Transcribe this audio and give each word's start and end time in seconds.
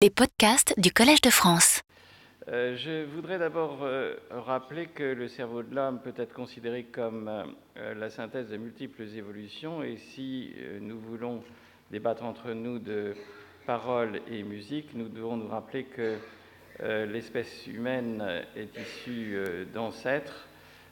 Les 0.00 0.10
podcasts 0.10 0.78
du 0.78 0.92
Collège 0.92 1.22
de 1.22 1.30
France. 1.30 1.82
Euh, 2.46 2.76
je 2.76 3.04
voudrais 3.04 3.40
d'abord 3.40 3.78
euh, 3.82 4.14
rappeler 4.30 4.86
que 4.86 5.02
le 5.02 5.26
cerveau 5.26 5.64
de 5.64 5.74
l'homme 5.74 5.98
peut 5.98 6.14
être 6.16 6.32
considéré 6.32 6.84
comme 6.84 7.28
euh, 7.76 7.94
la 7.94 8.08
synthèse 8.08 8.48
de 8.48 8.56
multiples 8.56 9.02
évolutions 9.02 9.82
et 9.82 9.96
si 9.96 10.54
nous 10.80 11.00
voulons 11.00 11.42
débattre 11.90 12.22
entre 12.22 12.52
nous 12.52 12.78
de 12.78 13.16
parole 13.66 14.20
et 14.30 14.44
musique, 14.44 14.94
nous 14.94 15.08
devons 15.08 15.36
nous 15.36 15.48
rappeler 15.48 15.82
que 15.82 16.16
l'espèce 16.80 17.66
humaine 17.66 18.22
est 18.54 18.78
issue 18.78 19.36
d'ancêtres, 19.74 20.46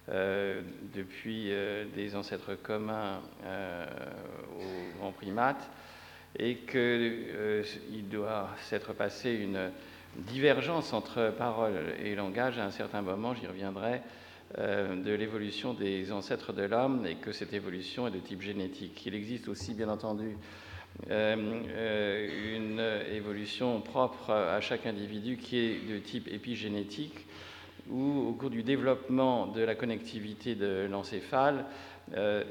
depuis 0.09 1.52
des 1.95 2.16
ancêtres 2.16 2.57
communs 2.57 3.20
aux 4.59 4.98
grands 4.98 5.12
primates, 5.12 5.70
et 6.39 6.57
qu'il 6.57 6.73
euh, 6.80 7.62
doit 8.11 8.48
s'être 8.69 8.93
passé 8.93 9.32
une 9.32 9.71
divergence 10.16 10.93
entre 10.93 11.33
parole 11.37 11.95
et 12.02 12.15
langage 12.15 12.59
à 12.59 12.65
un 12.65 12.70
certain 12.70 13.02
moment, 13.02 13.34
j'y 13.34 13.47
reviendrai, 13.47 14.01
euh, 14.59 15.02
de 15.02 15.12
l'évolution 15.12 15.74
des 15.74 16.12
ancêtres 16.12 16.52
de 16.52 16.62
l'homme 16.62 17.07
et 17.07 17.16
que 17.16 17.33
cette 17.33 17.52
évolution 17.52 18.07
est 18.07 18.12
de 18.12 18.19
type 18.19 18.43
génétique. 18.43 19.05
Il 19.05 19.15
existe 19.15 19.48
aussi, 19.48 19.74
bien 19.74 19.88
entendu, 19.88 20.37
euh, 21.10 22.57
une 22.57 22.80
évolution 23.15 23.80
propre 23.80 24.30
à 24.30 24.60
chaque 24.60 24.87
individu 24.87 25.37
qui 25.37 25.59
est 25.59 25.93
de 25.93 25.98
type 25.98 26.29
épigénétique, 26.29 27.27
où 27.91 28.29
au 28.29 28.32
cours 28.32 28.51
du 28.51 28.62
développement 28.62 29.46
de 29.46 29.62
la 29.62 29.74
connectivité 29.74 30.55
de 30.55 30.87
l'encéphale, 30.91 31.66
euh, 32.15 32.45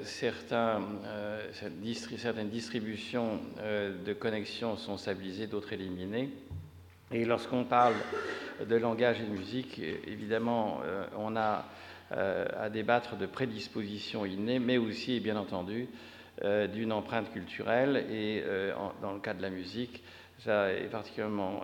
euh, 0.52 1.52
certaines 1.52 2.50
distributions 2.50 3.40
euh, 3.60 3.94
de 4.04 4.14
connexions 4.14 4.76
sont 4.76 4.98
stabilisées, 4.98 5.48
d'autres 5.48 5.74
éliminées. 5.74 6.30
Et 7.12 7.24
lorsqu'on 7.24 7.64
parle 7.64 7.94
de 8.68 8.76
langage 8.76 9.22
et 9.22 9.24
de 9.24 9.30
musique, 9.30 9.80
évidemment, 9.80 10.80
on 11.18 11.36
a 11.36 11.66
à 12.10 12.70
débattre 12.72 13.16
de 13.16 13.28
prédispositions 13.28 14.26
innées, 14.26 14.58
mais 14.58 14.78
aussi, 14.80 15.20
bien 15.20 15.38
entendu, 15.38 15.88
d'une 16.42 16.92
empreinte 16.92 17.32
culturelle. 17.32 18.08
Et 18.10 18.44
dans 19.04 19.14
le 19.14 19.20
cas 19.20 19.36
de 19.36 19.42
la 19.44 19.52
musique, 19.52 20.04
ça 20.40 20.74
est 20.74 20.90
particulièrement 20.90 21.62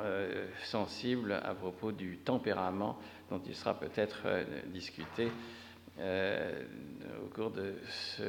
sensible 0.63 1.33
à 1.43 1.55
propos 1.55 1.91
du 1.91 2.17
tempérament 2.17 2.99
dont 3.31 3.41
il 3.47 3.55
sera 3.55 3.73
peut-être 3.73 4.27
discuté 4.67 5.27
euh, 6.01 6.51
au 7.23 7.27
cours 7.27 7.51
de 7.51 7.75
ce 7.87 8.23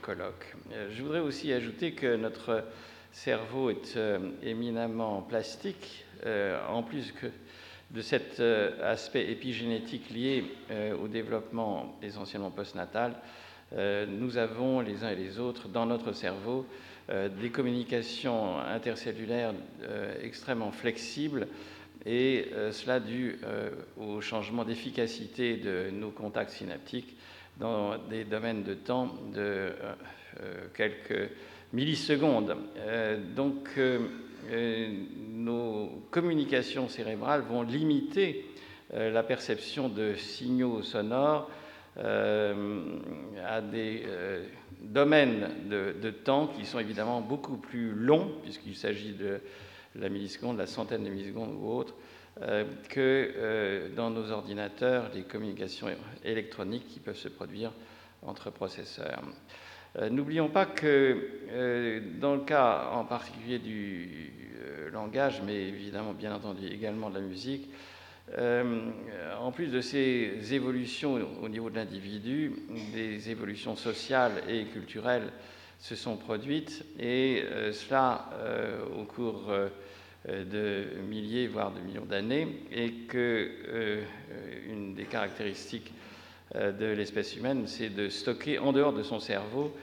colloque. 0.00 0.54
Euh, 0.72 0.88
je 0.94 1.02
voudrais 1.02 1.18
aussi 1.18 1.52
ajouter 1.52 1.90
que 1.90 2.14
notre 2.14 2.62
cerveau 3.10 3.68
est 3.68 3.96
euh, 3.96 4.30
éminemment 4.44 5.22
plastique, 5.22 6.04
en 6.68 6.82
plus 6.82 7.12
que 7.12 7.26
de 7.90 8.00
cet 8.00 8.40
aspect 8.40 9.30
épigénétique 9.30 10.08
lié 10.10 10.44
au 11.00 11.08
développement 11.08 11.98
essentiellement 12.02 12.50
postnatal, 12.50 13.14
nous 14.08 14.38
avons 14.38 14.80
les 14.80 15.04
uns 15.04 15.10
et 15.10 15.14
les 15.14 15.38
autres 15.38 15.68
dans 15.68 15.84
notre 15.84 16.12
cerveau 16.12 16.66
des 17.08 17.50
communications 17.50 18.58
intercellulaires 18.58 19.52
extrêmement 20.22 20.72
flexibles 20.72 21.48
et 22.06 22.48
cela 22.72 22.98
dû 22.98 23.38
au 24.00 24.22
changement 24.22 24.64
d'efficacité 24.64 25.58
de 25.58 25.90
nos 25.90 26.10
contacts 26.10 26.52
synaptiques 26.52 27.15
dans 27.58 27.98
des 27.98 28.24
domaines 28.24 28.62
de 28.62 28.74
temps 28.74 29.14
de 29.32 29.72
euh, 30.40 30.66
quelques 30.74 31.30
millisecondes. 31.72 32.56
donc, 33.34 33.78
nos 35.28 35.88
communications 36.10 36.88
cérébrales 36.88 37.42
vont 37.42 37.62
limiter 37.62 38.46
la 38.94 39.24
perception 39.24 39.88
de 39.88 40.14
signaux 40.14 40.82
sonores 40.82 41.50
à 41.96 43.60
des 43.60 44.04
domaines 44.80 45.68
de, 45.68 46.10
temps 46.10 46.46
qui 46.46 46.64
sont 46.64 46.78
évidemment 46.78 47.20
beaucoup 47.20 47.56
plus 47.56 47.92
longs, 47.92 48.30
puisqu'il 48.42 48.76
s'agit 48.76 49.12
de 49.12 49.40
la 49.94 50.08
milliseconde, 50.08 50.58
la 50.58 50.66
centaine 50.66 51.04
de 51.04 51.10
millisecondes 51.10 51.54
ou 51.58 51.68
autre, 51.68 51.94
euh, 51.94 52.05
que 52.40 53.32
euh, 53.36 53.88
dans 53.94 54.10
nos 54.10 54.30
ordinateurs, 54.30 55.10
les 55.14 55.22
communications 55.22 55.88
électroniques 56.24 56.86
qui 56.88 57.00
peuvent 57.00 57.16
se 57.16 57.28
produire 57.28 57.72
entre 58.22 58.50
processeurs. 58.50 59.22
Euh, 59.98 60.10
n'oublions 60.10 60.48
pas 60.48 60.66
que 60.66 62.10
dans 62.20 62.34
le 62.34 62.42
cas 62.42 62.90
en 62.92 63.04
particulier 63.04 63.58
du 63.58 64.32
langage, 64.92 65.42
mais 65.44 65.68
évidemment 65.68 66.12
bien 66.12 66.34
entendu 66.34 66.66
également 66.66 67.08
de 67.10 67.14
la 67.14 67.20
musique, 67.20 67.68
en 68.36 69.52
plus 69.52 69.68
de 69.68 69.80
ces 69.80 70.52
évolutions 70.52 71.18
au 71.42 71.48
niveau 71.48 71.70
de 71.70 71.76
l'individu, 71.76 72.52
des 72.92 73.30
évolutions 73.30 73.76
sociales 73.76 74.42
et 74.48 74.64
culturelles 74.64 75.30
se 75.78 75.94
sont 75.94 76.16
produites, 76.16 76.84
et 76.98 77.44
cela 77.72 78.30
au 78.98 79.04
cours 79.04 79.50
euh, 79.50 79.68
de 80.28 80.86
milliers, 81.08 81.46
voire 81.46 81.72
de 81.72 81.80
millions 81.80 82.04
d'années, 82.04 82.48
et 82.72 82.90
que 83.08 83.50
euh, 83.68 84.02
une 84.68 84.94
des 84.94 85.04
caractéristiques 85.04 85.92
euh, 86.54 86.72
de 86.72 86.86
l'espèce 86.86 87.36
humaine, 87.36 87.66
c'est 87.66 87.90
de 87.90 88.08
stocker 88.08 88.58
en 88.58 88.72
dehors 88.72 88.92
de 88.92 89.02
son 89.02 89.20
cerveau 89.20 89.74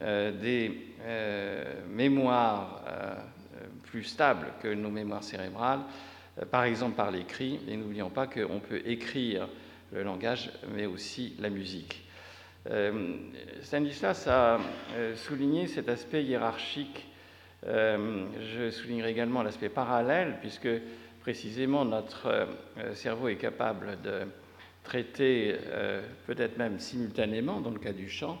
des 0.00 0.72
mémoires 1.90 2.82
plus 3.84 4.04
stables 4.04 4.46
que 4.62 4.72
nos 4.72 4.90
mémoires 4.90 5.22
cérébrales, 5.22 5.80
par 6.50 6.64
exemple 6.64 6.96
par 6.96 7.10
l'écrit, 7.10 7.60
et 7.68 7.76
n'oublions 7.76 8.08
pas 8.08 8.26
qu'on 8.26 8.58
peut 8.58 8.80
écrire 8.84 9.48
le 9.92 10.02
langage, 10.02 10.50
mais 10.74 10.86
aussi 10.86 11.34
la 11.40 11.50
musique. 11.50 12.04
Stanislas 13.60 14.26
a 14.28 14.58
souligné 15.14 15.66
cet 15.66 15.88
aspect 15.88 16.24
hiérarchique 16.24 17.06
euh, 17.66 18.26
je 18.54 18.70
soulignerai 18.70 19.10
également 19.10 19.42
l'aspect 19.42 19.68
parallèle, 19.68 20.38
puisque 20.40 20.68
précisément 21.20 21.84
notre 21.84 22.26
euh, 22.26 22.94
cerveau 22.94 23.28
est 23.28 23.36
capable 23.36 24.00
de 24.02 24.22
traiter, 24.82 25.56
euh, 25.68 26.02
peut-être 26.26 26.58
même 26.58 26.80
simultanément, 26.80 27.60
dans 27.60 27.70
le 27.70 27.78
cas 27.78 27.92
du 27.92 28.08
chant, 28.08 28.38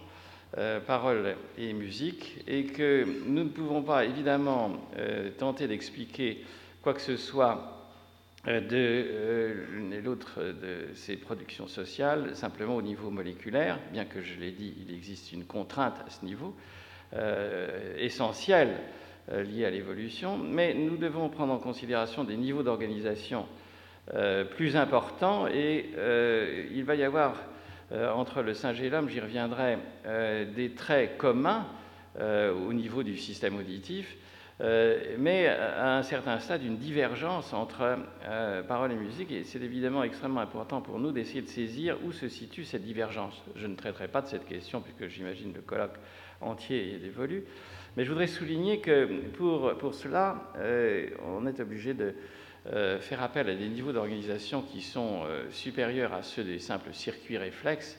parole 0.86 1.34
et 1.56 1.72
musique, 1.72 2.44
et 2.46 2.64
que 2.64 3.06
nous 3.26 3.44
ne 3.44 3.48
pouvons 3.48 3.80
pas 3.82 4.04
évidemment 4.04 4.72
tenter 5.38 5.66
d'expliquer 5.66 6.44
quoi 6.82 6.92
que 6.92 7.00
ce 7.00 7.16
soit 7.16 7.90
de 8.44 9.64
l'une 9.70 9.94
et 9.94 10.02
l'autre 10.02 10.42
de 10.42 10.92
ces 10.94 11.16
productions 11.16 11.68
sociales, 11.68 12.36
simplement 12.36 12.76
au 12.76 12.82
niveau 12.82 13.08
moléculaire, 13.08 13.78
bien 13.94 14.04
que 14.04 14.20
je 14.20 14.38
l'ai 14.38 14.50
dit, 14.50 14.74
il 14.86 14.94
existe 14.94 15.32
une 15.32 15.46
contrainte 15.46 15.96
à 16.06 16.10
ce 16.10 16.22
niveau, 16.22 16.54
essentielle 17.96 18.72
euh, 18.72 19.01
liées 19.30 19.64
à 19.64 19.70
l'évolution, 19.70 20.36
mais 20.36 20.74
nous 20.74 20.96
devons 20.96 21.28
prendre 21.28 21.52
en 21.52 21.58
considération 21.58 22.24
des 22.24 22.36
niveaux 22.36 22.62
d'organisation 22.62 23.46
euh, 24.14 24.44
plus 24.44 24.76
importants 24.76 25.46
et 25.46 25.90
euh, 25.96 26.66
il 26.72 26.84
va 26.84 26.96
y 26.96 27.04
avoir 27.04 27.36
entre 28.14 28.40
le 28.40 28.54
singe 28.54 28.80
et 28.80 28.88
l'homme, 28.88 29.10
j'y 29.10 29.20
reviendrai, 29.20 29.76
des 30.56 30.70
traits 30.70 31.18
communs 31.18 31.66
au 32.18 32.72
niveau 32.72 33.02
du 33.02 33.18
système 33.18 33.58
auditif, 33.58 34.16
mais 35.18 35.46
à 35.46 35.98
un 35.98 36.02
certain 36.02 36.38
stade, 36.38 36.64
une 36.64 36.78
divergence 36.78 37.52
entre 37.52 37.98
parole 38.66 38.92
et 38.92 38.96
musique, 38.96 39.30
et 39.30 39.44
c'est 39.44 39.60
évidemment 39.60 40.04
extrêmement 40.04 40.40
important 40.40 40.80
pour 40.80 40.98
nous 40.98 41.12
d'essayer 41.12 41.42
de 41.42 41.48
saisir 41.48 41.98
où 42.02 42.12
se 42.12 42.28
situe 42.28 42.64
cette 42.64 42.82
divergence. 42.82 43.42
Je 43.56 43.66
ne 43.66 43.76
traiterai 43.76 44.08
pas 44.08 44.22
de 44.22 44.28
cette 44.28 44.46
question, 44.46 44.80
puisque 44.80 45.12
j'imagine 45.12 45.52
le 45.52 45.60
colloque 45.60 45.98
entier 46.40 46.94
est 46.94 46.98
dévolu, 46.98 47.44
mais 47.96 48.04
je 48.04 48.08
voudrais 48.08 48.26
souligner 48.26 48.80
que 48.80 49.04
pour, 49.36 49.76
pour 49.76 49.94
cela, 49.94 50.50
euh, 50.56 51.08
on 51.26 51.46
est 51.46 51.60
obligé 51.60 51.92
de 51.92 52.14
euh, 52.72 52.98
faire 53.00 53.22
appel 53.22 53.50
à 53.50 53.54
des 53.54 53.68
niveaux 53.68 53.92
d'organisation 53.92 54.62
qui 54.62 54.80
sont 54.80 55.22
euh, 55.24 55.44
supérieurs 55.50 56.14
à 56.14 56.22
ceux 56.22 56.44
des 56.44 56.58
simples 56.58 56.94
circuits 56.94 57.38
réflexes 57.38 57.98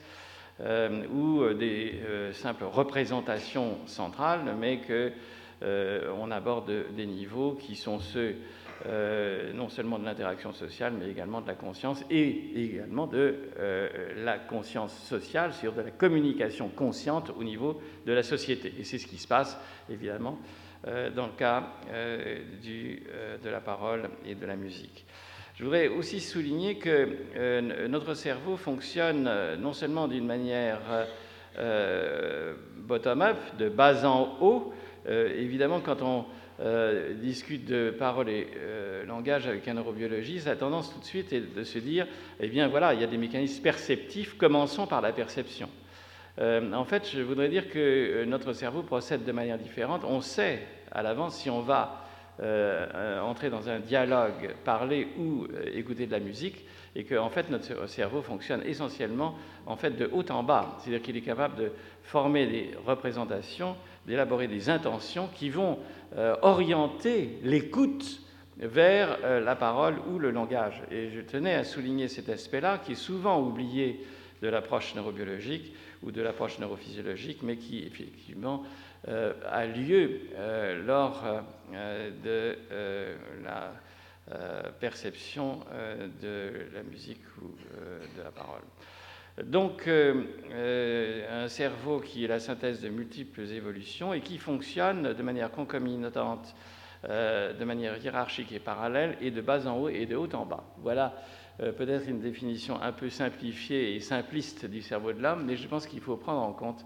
ou 1.12 1.42
des 1.52 1.98
simples 2.32 2.62
représentations 2.62 3.76
centrales, 3.86 4.54
mais 4.56 4.78
qu'on 4.78 6.30
aborde 6.30 6.70
des 6.94 7.06
niveaux 7.06 7.58
qui 7.60 7.74
sont 7.74 7.98
ceux 7.98 8.36
euh, 8.86 9.52
non 9.54 9.68
seulement 9.68 9.98
de 9.98 10.04
l'interaction 10.04 10.52
sociale, 10.52 10.92
mais 10.98 11.08
également 11.08 11.40
de 11.40 11.46
la 11.46 11.54
conscience 11.54 12.04
et 12.10 12.50
également 12.56 13.06
de 13.06 13.36
euh, 13.58 13.88
la 14.24 14.38
conscience 14.38 14.94
sociale, 15.04 15.52
c'est-à-dire 15.52 15.78
de 15.82 15.86
la 15.86 15.90
communication 15.90 16.68
consciente 16.68 17.30
au 17.38 17.44
niveau 17.44 17.80
de 18.04 18.12
la 18.12 18.22
société. 18.22 18.74
Et 18.78 18.84
c'est 18.84 18.98
ce 18.98 19.06
qui 19.06 19.16
se 19.16 19.28
passe, 19.28 19.58
évidemment, 19.88 20.38
euh, 20.86 21.08
dans 21.08 21.26
le 21.26 21.32
cas 21.32 21.64
du, 22.62 23.02
de 23.42 23.48
la 23.48 23.60
parole 23.60 24.10
et 24.26 24.34
de 24.34 24.44
la 24.44 24.56
musique. 24.56 25.06
Je 25.54 25.64
voudrais 25.64 25.88
aussi 25.88 26.20
souligner 26.20 26.76
que 26.78 27.86
notre 27.86 28.14
cerveau 28.14 28.56
fonctionne 28.56 29.30
non 29.60 29.72
seulement 29.72 30.08
d'une 30.08 30.26
manière 30.26 30.80
bottom-up, 32.78 33.36
de 33.56 33.68
bas 33.68 34.04
en 34.04 34.36
haut, 34.40 34.74
évidemment, 35.06 35.80
quand 35.80 36.02
on 36.02 36.24
discute 37.20 37.64
de 37.64 37.90
parole 37.90 38.28
et 38.28 38.46
langage 39.06 39.46
avec 39.46 39.66
un 39.66 39.74
neurobiologiste, 39.74 40.46
a 40.46 40.56
tendance 40.56 40.92
tout 40.92 41.00
de 41.00 41.04
suite 41.04 41.34
de 41.34 41.64
se 41.64 41.78
dire, 41.78 42.06
eh 42.40 42.48
bien 42.48 42.68
voilà, 42.68 42.94
il 42.94 43.00
y 43.00 43.04
a 43.04 43.08
des 43.08 43.18
mécanismes 43.18 43.62
perceptifs, 43.62 44.36
commençons 44.36 44.86
par 44.86 45.00
la 45.00 45.12
perception. 45.12 45.68
en 46.38 46.84
fait, 46.84 47.10
je 47.12 47.22
voudrais 47.22 47.48
dire 47.48 47.68
que 47.68 48.24
notre 48.24 48.52
cerveau 48.52 48.82
procède 48.82 49.24
de 49.24 49.32
manière 49.32 49.58
différente. 49.58 50.02
On 50.04 50.20
sait 50.20 50.60
à 50.92 51.02
l'avance 51.02 51.36
si 51.36 51.50
on 51.50 51.60
va 51.60 52.04
entrer 53.22 53.50
dans 53.50 53.68
un 53.68 53.80
dialogue, 53.80 54.54
parler 54.64 55.08
ou 55.18 55.46
écouter 55.72 56.06
de 56.06 56.12
la 56.12 56.20
musique, 56.20 56.64
et 56.96 57.04
que 57.04 57.16
en 57.16 57.30
fait 57.30 57.50
notre 57.50 57.88
cerveau 57.88 58.22
fonctionne 58.22 58.62
essentiellement 58.64 59.34
en 59.66 59.76
fait 59.76 59.90
de 59.90 60.08
haut 60.12 60.24
en 60.30 60.42
bas, 60.42 60.76
c'est-à-dire 60.78 61.02
qu'il 61.02 61.16
est 61.16 61.22
capable 61.22 61.56
de 61.56 61.72
former 62.02 62.46
des 62.46 62.70
représentations, 62.86 63.76
d'élaborer 64.06 64.48
des 64.48 64.70
intentions 64.70 65.28
qui 65.34 65.50
vont 65.50 65.78
euh, 66.16 66.36
orienter 66.42 67.38
l'écoute 67.42 68.20
vers 68.58 69.18
euh, 69.24 69.40
la 69.40 69.56
parole 69.56 69.96
ou 70.08 70.18
le 70.18 70.30
langage. 70.30 70.82
Et 70.90 71.10
je 71.10 71.20
tenais 71.20 71.54
à 71.54 71.64
souligner 71.64 72.08
cet 72.08 72.28
aspect-là 72.28 72.78
qui 72.78 72.92
est 72.92 72.96
souvent 72.96 73.40
oublié 73.40 74.04
de 74.42 74.48
l'approche 74.48 74.94
neurobiologique 74.94 75.74
ou 76.02 76.12
de 76.12 76.22
l'approche 76.22 76.58
neurophysiologique, 76.58 77.42
mais 77.42 77.56
qui 77.56 77.84
effectivement 77.84 78.62
euh, 79.08 79.32
a 79.50 79.66
lieu 79.66 80.20
lors 80.86 81.22
de 82.22 82.56
la 83.42 83.72
perception 84.80 85.60
de 86.22 86.52
la 86.74 86.82
musique 86.82 87.22
ou 87.42 87.48
de 88.16 88.22
la 88.22 88.30
parole. 88.30 88.62
Donc, 89.42 89.88
un 89.88 91.48
cerveau 91.48 91.98
qui 91.98 92.24
est 92.24 92.28
la 92.28 92.38
synthèse 92.38 92.80
de 92.80 92.88
multiples 92.88 93.40
évolutions 93.40 94.14
et 94.14 94.20
qui 94.20 94.38
fonctionne 94.38 95.12
de 95.12 95.22
manière 95.22 95.50
concomitante, 95.50 96.54
de 97.02 97.64
manière 97.64 97.98
hiérarchique 97.98 98.52
et 98.52 98.60
parallèle, 98.60 99.16
et 99.20 99.32
de 99.32 99.40
bas 99.40 99.66
en 99.66 99.78
haut 99.78 99.88
et 99.88 100.06
de 100.06 100.14
haut 100.14 100.32
en 100.34 100.46
bas. 100.46 100.64
Voilà 100.78 101.14
peut-être 101.58 102.08
une 102.08 102.20
définition 102.20 102.80
un 102.80 102.92
peu 102.92 103.10
simplifiée 103.10 103.96
et 103.96 104.00
simpliste 104.00 104.66
du 104.66 104.82
cerveau 104.82 105.12
de 105.12 105.20
l'homme, 105.20 105.44
mais 105.44 105.56
je 105.56 105.66
pense 105.66 105.86
qu'il 105.86 106.00
faut 106.00 106.16
prendre 106.16 106.42
en 106.42 106.52
compte 106.52 106.84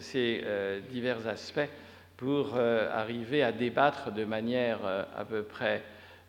ces 0.00 0.42
divers 0.90 1.28
aspects 1.28 1.68
pour 2.16 2.56
arriver 2.56 3.42
à 3.42 3.52
débattre 3.52 4.10
de 4.10 4.24
manière 4.24 4.78
à 5.14 5.26
peu 5.26 5.42
près 5.42 5.82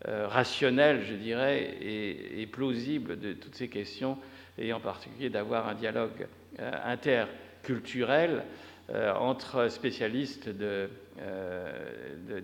euh, 0.08 0.28
rationnel, 0.28 1.04
je 1.04 1.16
dirais, 1.16 1.76
et, 1.82 2.46
plausible 2.46 3.20
de 3.20 3.34
toutes 3.34 3.56
ces 3.56 3.68
questions, 3.68 4.18
et 4.58 4.74
en 4.74 4.80
particulier 4.80 5.30
d'avoir 5.30 5.68
un 5.68 5.76
dialogue 5.76 6.28
euh, 6.60 6.72
interculturel 6.86 8.44
euh, 8.90 9.14
entre 9.16 9.68
spécialistes 9.70 10.50
de, 10.50 10.90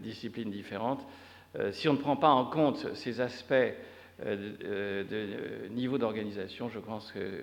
disciplines 0.01 0.50
différentes. 0.50 1.06
si 1.71 1.88
on 1.88 1.94
ne 1.94 2.00
prend 2.00 2.15
pas 2.15 2.31
en 2.31 2.45
compte 2.45 2.95
ces 2.95 3.21
aspects 3.21 3.54
de, 4.19 5.06
niveau 5.69 6.00
d'organisation, 6.00 6.69
je 6.69 6.80
pense 6.80 7.12
que 7.12 7.42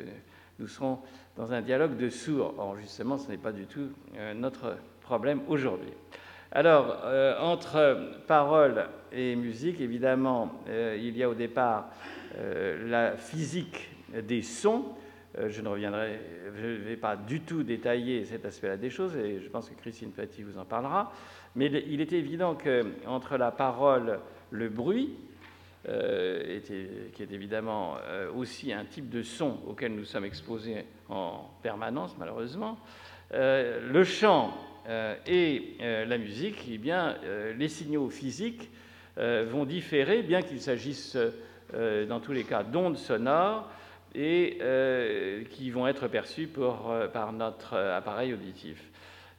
nous 0.58 0.66
serons 0.66 0.98
dans 1.36 1.52
un 1.52 1.62
dialogue 1.62 1.96
de 1.96 2.10
sourds. 2.10 2.54
Or, 2.58 2.76
justement, 2.76 3.16
ce 3.16 3.28
n'est 3.30 3.38
pas 3.38 3.52
du 3.52 3.66
tout 3.66 3.90
notre 4.34 4.76
problème 5.02 5.42
aujourd'hui. 5.46 5.92
Alors, 6.50 7.04
entre 7.38 7.96
parole 8.26 8.88
et 9.12 9.36
musique, 9.36 9.80
évidemment, 9.80 10.52
euh, 10.68 10.96
il 10.98 11.16
y 11.16 11.22
a 11.22 11.28
au 11.28 11.34
départ 11.34 11.90
euh, 12.36 12.88
la 12.88 13.16
physique 13.16 13.89
des 14.22 14.42
sons. 14.42 14.84
Euh, 15.38 15.48
je 15.48 15.60
ne 15.62 15.68
reviendrai, 15.68 16.18
je 16.56 16.66
ne 16.66 16.76
vais 16.76 16.96
pas 16.96 17.16
du 17.16 17.40
tout 17.40 17.62
détailler 17.62 18.24
cet 18.24 18.44
aspect-là 18.44 18.76
des 18.76 18.90
choses, 18.90 19.16
et 19.16 19.40
je 19.40 19.48
pense 19.48 19.68
que 19.68 19.74
Christine 19.74 20.10
Paty 20.10 20.42
vous 20.42 20.58
en 20.58 20.64
parlera. 20.64 21.12
Mais 21.54 21.66
il 21.66 22.00
est 22.00 22.12
évident 22.12 22.56
qu'entre 22.56 23.36
la 23.36 23.50
parole, 23.50 24.20
le 24.50 24.68
bruit, 24.68 25.14
qui 25.84 25.90
est 27.22 27.32
évidemment 27.32 27.96
aussi 28.36 28.72
un 28.72 28.84
type 28.84 29.08
de 29.08 29.22
son 29.22 29.58
auquel 29.66 29.94
nous 29.94 30.04
sommes 30.04 30.24
exposés 30.24 30.84
en 31.08 31.50
permanence, 31.62 32.14
malheureusement, 32.18 32.78
le 33.32 34.04
chant 34.04 34.54
et 35.26 35.76
la 35.80 36.18
musique, 36.18 36.68
eh 36.70 36.78
bien, 36.78 37.16
les 37.56 37.68
signaux 37.68 38.10
physiques 38.10 38.70
euh, 39.18 39.44
vont 39.46 39.64
différer, 39.64 40.22
bien 40.22 40.40
qu'il 40.40 40.60
s'agisse 40.60 41.16
euh, 41.74 42.06
dans 42.06 42.20
tous 42.20 42.32
les 42.32 42.44
cas 42.44 42.62
d'ondes 42.62 42.96
sonores 42.96 43.68
et 44.14 44.58
euh, 44.60 45.44
qui 45.50 45.70
vont 45.70 45.86
être 45.86 46.08
perçues 46.08 46.48
par 46.48 47.32
notre 47.32 47.76
appareil 47.76 48.34
auditif. 48.34 48.82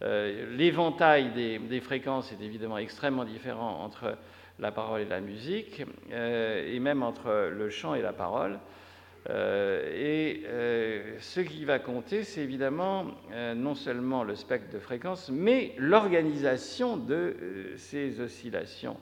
L'éventail 0.01 1.31
des, 1.31 1.79
fréquences 1.79 2.31
est 2.31 2.43
évidemment 2.43 2.79
extrêmement 2.79 3.23
différent 3.23 3.83
entre 3.83 4.17
la 4.57 4.71
parole 4.71 5.01
et 5.01 5.05
la 5.05 5.21
musique, 5.21 5.83
et 6.11 6.79
même 6.79 7.03
entre 7.03 7.51
le 7.53 7.69
chant 7.69 7.93
et 7.93 8.01
la 8.01 8.11
parole. 8.11 8.57
et 9.29 10.41
ce 11.19 11.41
qui 11.41 11.65
va 11.65 11.77
compter, 11.77 12.23
c'est 12.23 12.41
évidemment 12.41 13.05
non 13.55 13.75
seulement 13.75 14.23
le 14.23 14.33
spectre 14.33 14.73
de 14.73 14.79
fréquences, 14.79 15.29
mais 15.31 15.75
l'organisation 15.77 16.97
de 16.97 17.35
ces 17.77 18.21
oscillations 18.21 18.97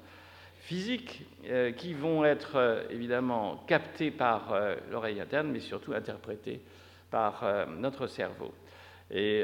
physiques 0.70 1.26
euh, 1.46 1.72
qui 1.72 1.96
vont 1.96 2.24
être 2.24 2.58
euh, 2.58 2.84
évidemment 2.92 3.64
captés 3.66 4.12
par 4.12 4.54
euh, 4.54 4.76
l'oreille 4.92 5.20
interne, 5.20 5.50
mais 5.52 5.62
surtout 5.62 5.94
interprétés 5.94 6.62
par 7.10 7.66
notre 7.80 8.06
cerveau. 8.06 8.54
Et 9.10 9.44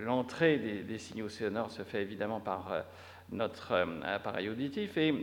l'entrée 0.00 0.58
des, 0.58 0.98
signaux 0.98 1.28
sonores 1.28 1.70
se 1.70 1.82
fait 1.82 2.02
évidemment 2.02 2.40
par 2.40 2.82
notre 3.30 3.86
appareil 4.02 4.48
auditif. 4.48 4.96
Et 4.96 5.14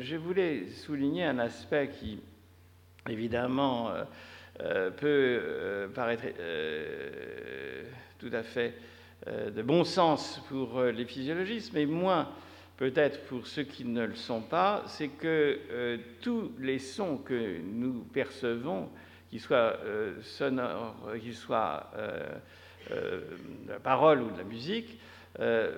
je 0.00 0.16
voulais 0.16 0.66
souligner 0.66 1.24
un 1.24 1.38
aspect 1.38 1.88
qui, 1.98 2.20
évidemment, 3.08 3.90
peut 4.98 5.88
paraître 5.94 6.26
tout 8.18 8.30
à 8.34 8.42
fait 8.42 8.74
de 9.26 9.62
bon 9.62 9.82
sens 9.84 10.42
pour 10.50 10.82
les 10.82 11.06
physiologistes, 11.06 11.72
mais 11.72 11.86
moins 11.86 12.28
peut-être 12.78 13.24
pour 13.26 13.46
ceux 13.46 13.64
qui 13.64 13.84
ne 13.84 14.06
le 14.06 14.14
sont 14.14 14.40
pas, 14.40 14.84
c'est 14.86 15.08
que 15.08 15.58
euh, 15.70 15.98
tous 16.22 16.52
les 16.60 16.78
sons 16.78 17.18
que 17.18 17.58
nous 17.60 18.04
percevons, 18.12 18.88
qu'ils 19.28 19.40
soient 19.40 19.76
euh, 19.84 20.14
sonores, 20.22 20.94
qu'ils 21.20 21.34
soient 21.34 21.90
euh, 21.96 22.38
de 23.66 23.72
la 23.72 23.80
parole 23.80 24.22
ou 24.22 24.30
de 24.30 24.38
la 24.38 24.44
musique, 24.44 24.98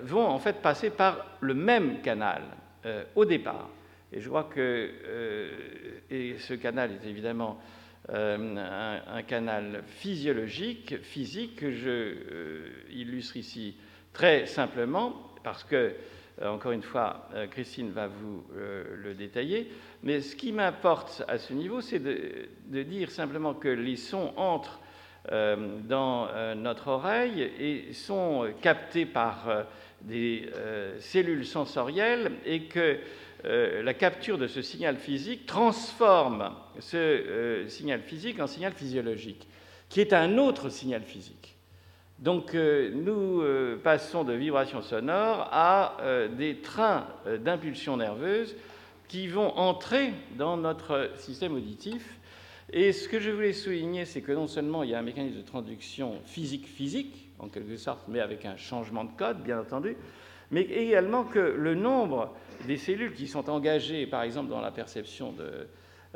vont 0.05 0.27
en 0.27 0.39
fait 0.39 0.63
passer 0.63 0.89
par 0.91 1.27
le 1.41 1.53
même 1.53 2.01
canal 2.01 2.43
au 3.15 3.27
départ. 3.27 3.69
Et 4.13 4.21
je 4.21 4.29
crois 4.29 4.45
que 4.45 4.91
ce 6.09 6.55
canal 6.55 6.93
est 6.93 7.07
évidemment 7.07 7.61
un, 8.09 8.57
un, 8.57 9.23
canal 9.23 9.83
physiologique, 9.87 11.03
physique, 11.03 11.57
que 11.57 11.73
je 11.73 12.15
illustre 12.91 13.37
ici 13.37 13.77
très 14.13 14.47
simplement, 14.47 15.31
parce 15.43 15.65
que 15.65 15.77
euh, 15.77 15.93
encore 16.43 16.73
une 16.73 16.83
fois, 16.83 17.29
euh, 17.35 17.47
Christine 17.47 17.91
va 17.91 18.07
vous 18.07 18.45
euh, 18.57 18.85
le 18.97 19.15
détailler. 19.15 19.71
Mais 20.03 20.21
ce 20.21 20.35
qui 20.35 20.53
m'importe 20.53 21.23
à 21.29 21.39
ce 21.39 21.53
niveau, 21.53 21.81
c'est 21.81 21.99
de, 21.99 22.83
dire 22.83 23.11
simplement 23.11 23.55
que 23.55 23.69
les 23.69 23.97
sons 23.97 24.33
entrent 24.37 24.81
dans 25.31 26.29
notre 26.57 26.89
oreille 26.89 27.43
et 27.43 27.93
sont 27.93 28.51
captés 28.63 29.05
par 29.05 29.67
des 30.01 30.49
cellules 30.99 31.45
sensorielles 31.45 32.33
et 32.47 32.63
que 32.65 32.97
la 33.45 33.93
capture 33.93 34.39
de 34.39 34.47
ce 34.47 34.63
signal 34.63 34.97
physique 34.97 35.45
transforme 35.45 36.55
ce 36.79 37.67
signal 37.69 38.01
physique 38.01 38.41
en 38.41 38.47
signal 38.47 38.73
physiologique, 38.73 39.47
qui 39.91 40.01
est 40.01 40.15
un 40.15 40.39
autre 40.39 40.71
signal 40.71 41.03
physique. 41.03 41.60
Donc 42.21 42.55
euh, 42.55 42.91
nous 42.95 43.41
euh, 43.41 43.81
passons 43.83 44.25
de 44.25 44.35
vibrations 44.35 44.83
sonores 44.83 45.49
à 45.51 45.97
euh, 46.03 46.29
des 46.29 46.57
trains 46.61 47.07
d'impulsions 47.43 47.97
nerveuses 47.97 48.55
qui 49.09 49.27
vont 49.27 49.57
entrer 49.57 50.13
dans 50.37 50.59
notre 50.59 51.11
système 51.17 51.55
auditif. 51.55 52.21
Et 52.73 52.93
ce 52.93 53.09
que 53.09 53.19
je 53.19 53.31
voulais 53.31 53.55
souligner, 53.55 54.05
c'est 54.05 54.21
que 54.21 54.33
non 54.33 54.47
seulement 54.47 54.83
il 54.83 54.91
y 54.91 54.95
a 54.95 54.99
un 54.99 55.03
mécanisme 55.03 55.39
de 55.39 55.43
traduction 55.43 56.21
physique-physique, 56.27 57.31
en 57.39 57.49
quelque 57.49 57.77
sorte, 57.77 58.07
mais 58.07 58.21
avec 58.21 58.45
un 58.45 58.57
changement 58.57 59.05
de 59.05 59.11
code, 59.17 59.43
bien 59.43 59.59
entendu, 59.59 59.97
mais 60.51 60.63
également 60.63 61.25
que 61.25 61.39
le 61.39 61.75
nombre 61.75 62.37
des 62.67 62.77
cellules 62.77 63.15
qui 63.15 63.27
sont 63.27 63.49
engagées, 63.49 64.07
par 64.07 64.23
exemple, 64.23 64.51
dans 64.51 64.61
la 64.61 64.71
perception 64.71 65.33
de, 65.33 65.67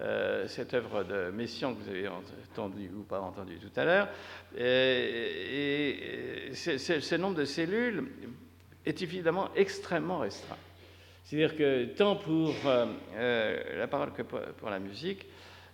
euh, 0.00 0.48
cette 0.48 0.74
œuvre 0.74 1.04
de 1.04 1.30
Messiaen 1.30 1.72
que 1.72 1.78
vous 1.80 1.88
avez 1.88 2.08
entendu 2.08 2.90
ou 2.92 3.04
pas 3.04 3.20
entendu 3.20 3.58
tout 3.58 3.70
à 3.78 3.84
l'heure. 3.84 4.08
Et, 4.58 6.50
ce 6.52 7.14
nombre 7.14 7.36
de 7.36 7.44
cellules 7.44 8.08
est 8.84 9.02
évidemment 9.02 9.50
extrêmement 9.54 10.18
restreint. 10.18 10.56
C'est-à-dire 11.22 11.56
que 11.56 11.84
tant 11.84 12.16
pour 12.16 12.54
euh, 12.66 12.86
euh, 13.14 13.78
la 13.78 13.86
parole 13.86 14.12
que 14.12 14.22
pour, 14.22 14.68
la 14.68 14.80
musique, 14.80 15.26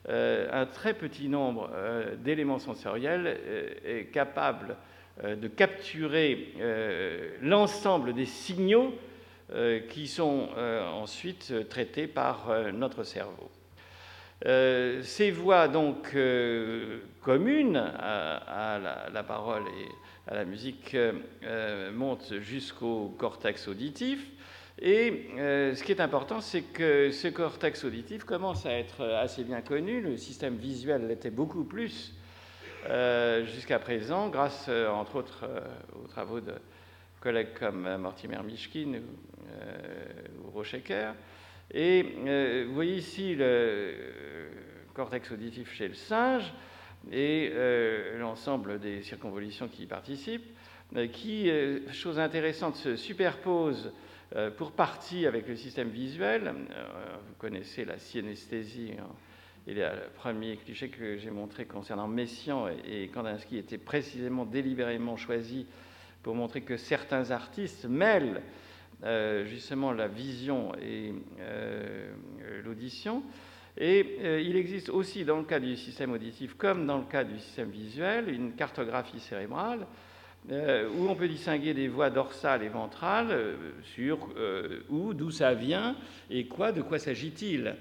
un 0.07 0.67
très 0.67 0.93
petit 0.95 1.29
nombre 1.29 1.71
d'éléments 2.19 2.59
sensoriels 2.59 3.39
est 3.85 4.11
capable 4.11 4.77
de 5.23 5.47
capturer 5.47 6.55
l'ensemble 7.43 8.15
des 8.15 8.25
signaux 8.25 8.95
qui 9.91 10.09
sont 10.09 10.49
ensuite 10.57 11.69
traités 11.69 12.07
par 12.07 12.49
notre 12.73 13.05
cerveau. 13.05 13.51
Ces 14.43 15.31
voix 15.31 15.69
donc 15.69 16.17
communes 17.21 17.77
à, 17.77 19.09
la, 19.13 19.23
parole 19.23 19.65
et 19.65 20.31
à 20.31 20.35
la 20.35 20.45
musique 20.45 20.97
montent 21.93 22.35
jusqu'au 22.41 23.15
cortex 23.19 23.69
auditif 23.69 24.31
et 24.83 25.29
euh, 25.37 25.75
ce 25.75 25.85
qui 25.85 25.93
est 25.93 26.01
important, 26.01 26.41
c'est 26.41 26.63
que 26.63 27.11
ce 27.11 27.29
cortex 27.29 27.85
auditif 27.85 28.25
commence 28.25 28.65
à 28.65 28.73
être 28.73 29.05
assez 29.05 29.45
bien 29.45 29.61
connu. 29.61 30.01
Le 30.01 30.17
système 30.17 30.57
visuel 30.57 31.07
l'était 31.07 31.31
beaucoup 31.31 31.65
plus 31.65 32.15
euh, 32.89 33.45
jusqu'à 33.45 33.79
présent, 33.79 34.29
grâce, 34.29 34.67
euh, 34.71 34.89
entre 34.89 35.17
autres, 35.17 35.47
aux 36.03 36.07
travaux 36.07 36.41
de 36.41 36.55
collègues 37.21 37.53
comme 37.59 37.97
Mortimer 37.99 38.43
Mishkin 38.43 38.95
ou, 38.95 40.47
ou 40.47 40.51
Rochecker. 40.51 41.13
Et 41.73 42.65
vous 42.67 42.75
voyez 42.75 42.97
ici 42.97 43.35
le 43.35 43.95
cortex 44.95 45.31
auditif 45.31 45.73
chez 45.73 45.89
le 45.89 45.95
singe 45.95 46.53
et 47.13 47.53
l'ensemble 48.19 48.81
des 48.81 49.03
circonvolutions 49.03 49.69
qui 49.69 49.85
y 49.85 49.87
participent, 49.87 50.51
qui, 51.13 51.51
chose 51.93 52.19
intéressante, 52.19 52.77
se 52.77 52.97
superposent 52.97 53.93
euh, 54.37 54.49
pour 54.49 54.71
partie 54.71 55.27
avec 55.27 55.49
le 55.49 55.57
système 55.57 55.89
visuel. 55.89 56.47
Euh, 56.47 57.17
vous 57.27 57.35
connaissez 57.39 57.85
la 57.85 57.99
synesthésie. 57.99 58.93
Hein. 58.97 59.09
A 59.67 59.73
le 59.73 60.09
premier 60.17 60.57
cliché 60.57 60.89
que 60.89 61.17
j'ai 61.19 61.31
montré 61.31 61.65
concernant 61.65 62.07
Messiaen 62.07 62.69
et 62.89 63.09
Kandinsky 63.09 63.59
était 63.59 63.79
précisément 63.79 64.45
délibérément 64.45 65.17
choisi 65.17 65.67
pour 66.23 66.35
montrer 66.35 66.63
que 66.63 66.77
certains 66.77 67.31
artistes 67.31 67.87
mêlent 67.87 68.43
euh, 69.05 69.45
justement 69.45 69.93
la 69.93 70.09
vision 70.09 70.73
et 70.77 71.13
l'audition. 72.65 73.23
Et 73.79 74.41
il 74.43 74.57
existe 74.57 74.91
aussi 74.91 75.25
dans 75.25 75.39
le 75.39 75.45
cas 75.45 75.61
du 75.61 75.77
système 75.77 76.13
auditif 76.13 76.55
comme 76.55 76.87
dans 76.87 76.99
le 76.99 77.05
cas 77.05 77.25
du 77.25 77.39
système 77.39 77.71
visuel 77.71 78.29
une 78.29 78.53
cartographie 78.53 79.21
cérébrale 79.21 79.87
euh, 80.51 80.89
où 80.97 81.07
on 81.09 81.15
peut 81.15 81.29
distinguer 81.29 81.75
des 81.75 81.87
voies 81.87 82.09
dorsales 82.09 82.63
et 82.63 82.71
ventrales 82.71 83.31
euh, 83.31 83.57
sur 83.95 84.31
euh, 84.39 84.81
où, 84.89 85.13
d'où 85.13 85.31
ça 85.31 85.53
vient 85.53 85.97
et 86.31 86.47
quoi, 86.47 86.73
de 86.73 86.81
quoi 86.81 86.99
s'agit-il. 86.99 87.77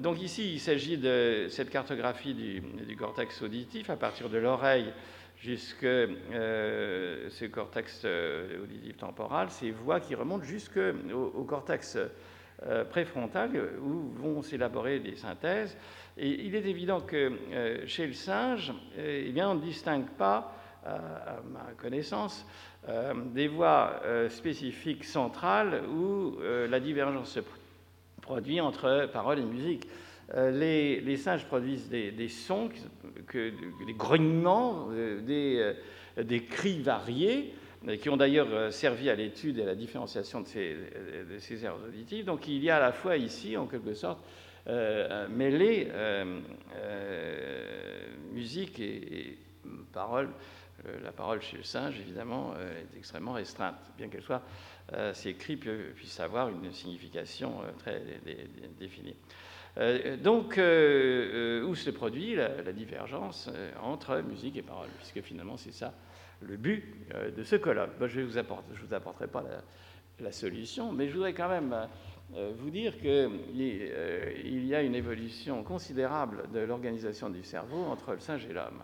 donc 0.00 0.22
ici, 0.22 0.52
il 0.52 0.60
s'agit 0.60 0.96
de 0.96 1.46
cette 1.48 1.70
cartographie 1.70 2.34
du, 2.34 2.96
cortex 2.96 3.42
auditif 3.42 3.90
à 3.90 3.96
partir 3.96 4.28
de 4.28 4.38
l'oreille 4.38 4.92
jusque 5.36 5.82
ce 5.82 7.46
cortex 7.46 8.04
auditif 8.62 8.96
temporal, 8.96 9.50
ces 9.50 9.70
voies 9.70 10.00
qui 10.00 10.14
remontent 10.14 10.44
jusqu'au 10.44 10.92
au 11.14 11.44
cortex 11.44 11.98
préfrontal 12.90 13.50
où 13.80 14.10
vont 14.16 14.42
s'élaborer 14.42 14.98
des 14.98 15.14
synthèses. 15.14 15.76
Et 16.16 16.46
il 16.46 16.54
est 16.54 16.64
évident 16.64 17.00
que 17.00 17.84
chez 17.86 18.06
le 18.06 18.14
singe, 18.14 18.72
eh 18.96 19.30
bien, 19.30 19.50
on 19.50 19.54
ne 19.54 19.60
distingue 19.60 20.08
pas 20.16 20.56
à, 20.86 21.40
ma 21.50 21.72
connaissance, 21.76 22.46
euh, 22.88 23.14
des 23.34 23.50
euh, 23.50 24.28
spécifiques 24.28 25.04
centrales 25.04 25.82
où 25.88 26.36
euh, 26.40 26.68
la 26.68 26.78
divergence 26.80 27.30
se 27.30 27.40
produit 28.20 28.60
entre 28.60 29.08
parole 29.12 29.40
et 29.40 29.44
musique. 29.44 29.88
Les, 30.34 31.16
singes 31.16 31.44
produisent 31.46 31.88
des, 31.88 32.28
sons, 32.28 32.68
des 33.32 33.92
grognements, 33.94 34.88
des, 34.90 35.74
des, 36.16 36.42
cris 36.42 36.82
variés, 36.82 37.54
qui 38.00 38.08
ont 38.08 38.16
d'ailleurs 38.16 38.72
servi 38.72 39.08
à 39.08 39.14
l'étude 39.14 39.58
et 39.58 39.62
à 39.62 39.66
la 39.66 39.76
différenciation 39.76 40.40
de 40.40 40.46
ces, 40.46 40.76
ces 41.38 41.64
aires 41.64 41.76
auditives. 41.86 42.24
Donc 42.24 42.48
il 42.48 42.64
y 42.64 42.70
a 42.70 42.78
à 42.78 42.80
la 42.80 42.92
fois 42.92 43.16
ici, 43.16 43.56
en 43.56 43.66
quelque 43.66 43.94
sorte, 43.94 44.18
mêlé 45.30 45.88
musique 48.32 48.80
et, 48.80 49.18
et 49.18 49.38
parole 49.92 50.28
euh, 50.84 50.98
la 51.02 51.12
parole 51.12 51.40
chez 51.40 51.56
le 51.56 51.62
singe, 51.62 51.98
évidemment, 52.00 52.52
euh, 52.56 52.82
est 52.82 52.98
extrêmement 52.98 53.32
restreinte, 53.32 53.76
bien 53.96 54.08
qu'elle 54.08 54.22
soit, 54.22 54.42
euh, 54.92 55.12
ces 55.14 55.34
cris 55.34 55.56
puissent 55.56 56.20
avoir 56.20 56.48
une 56.48 56.72
signification 56.72 57.62
très 57.78 58.02
définie. 58.78 59.16
Donc, 60.22 60.54
où 60.54 61.74
se 61.74 61.90
produit 61.90 62.34
la, 62.34 62.72
divergence 62.72 63.50
entre 63.82 64.20
musique 64.20 64.56
et 64.56 64.62
parole, 64.62 64.88
puisque 64.98 65.20
finalement 65.26 65.56
c'est 65.56 65.72
ça 65.72 65.92
le 66.40 66.56
but 66.56 66.84
de 67.36 67.42
ce 67.42 67.56
colloque. 67.56 67.90
je 68.06 68.20
ne 68.20 68.26
vous, 68.26 68.38
apporterai 68.38 69.26
pas 69.26 69.44
la, 70.20 70.32
solution, 70.32 70.92
mais 70.92 71.08
je 71.08 71.14
voudrais 71.14 71.34
quand 71.34 71.48
même 71.48 71.74
vous 72.58 72.70
dire 72.70 72.96
qu'il 72.98 74.66
y 74.66 74.74
a 74.74 74.82
une 74.82 74.94
évolution 74.94 75.62
considérable 75.62 76.44
de 76.54 76.60
l'organisation 76.60 77.28
du 77.28 77.42
cerveau 77.42 77.84
entre 77.84 78.12
le 78.12 78.20
singe 78.20 78.46
et 78.46 78.52
l'homme. 78.52 78.82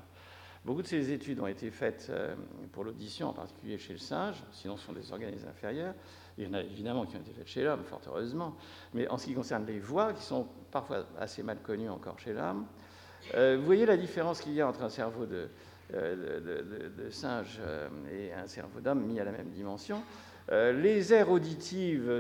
Beaucoup 0.65 0.83
de 0.83 0.87
ces 0.87 1.11
études 1.11 1.41
ont 1.41 1.49
été 1.49 1.73
faites 1.73 2.07
euh, 2.11 2.37
pour 2.71 2.85
l'audition, 2.85 3.31
en 3.31 3.33
particulier 3.33 3.79
chez 3.79 3.95
le 3.95 3.99
singe, 3.99 4.37
sinon 4.53 4.77
ce 4.77 4.87
sont 4.87 4.93
des 4.93 5.11
organismes 5.11 5.49
inférieurs. 5.49 5.95
Il 6.39 6.45
y 6.45 6.47
en 6.47 6.55
a 6.55 6.61
évidemment 6.61 7.05
qui 7.07 7.17
ont 7.17 7.21
été 7.21 7.33
faites 7.33 7.49
chez 7.49 7.65
l'homme, 7.65 7.85
fort 7.85 8.01
heureusement. 8.07 8.57
Mais 8.95 9.09
en 9.09 9.19
ce 9.19 9.27
qui 9.27 9.35
concerne 9.35 9.67
les 9.67 9.79
voix, 9.79 10.13
qui 10.13 10.23
sont 10.23 10.47
parfois 10.71 11.07
assez 11.19 11.43
mal 11.43 11.59
connues 11.63 11.91
encore 11.91 12.19
chez 12.19 12.33
l'homme, 12.33 12.67
euh, 13.35 13.57
vous 13.59 13.65
voyez 13.65 13.87
la 13.87 13.97
différence 13.97 14.41
qu'il 14.41 14.53
y 14.53 14.61
a 14.61 14.67
entre 14.67 14.83
un 14.83 14.89
cerveau 14.89 15.27
de, 15.27 15.49
euh, 15.95 17.11
singe 17.11 17.61
et 18.11 18.33
un 18.33 18.47
cerveau 18.47 18.81
d'homme 18.81 19.05
mis 19.05 19.21
à 19.21 19.25
la 19.25 19.33
même 19.33 19.51
dimension. 19.51 20.03
les 20.51 21.13
aires 21.13 21.31
auditives, 21.31 22.11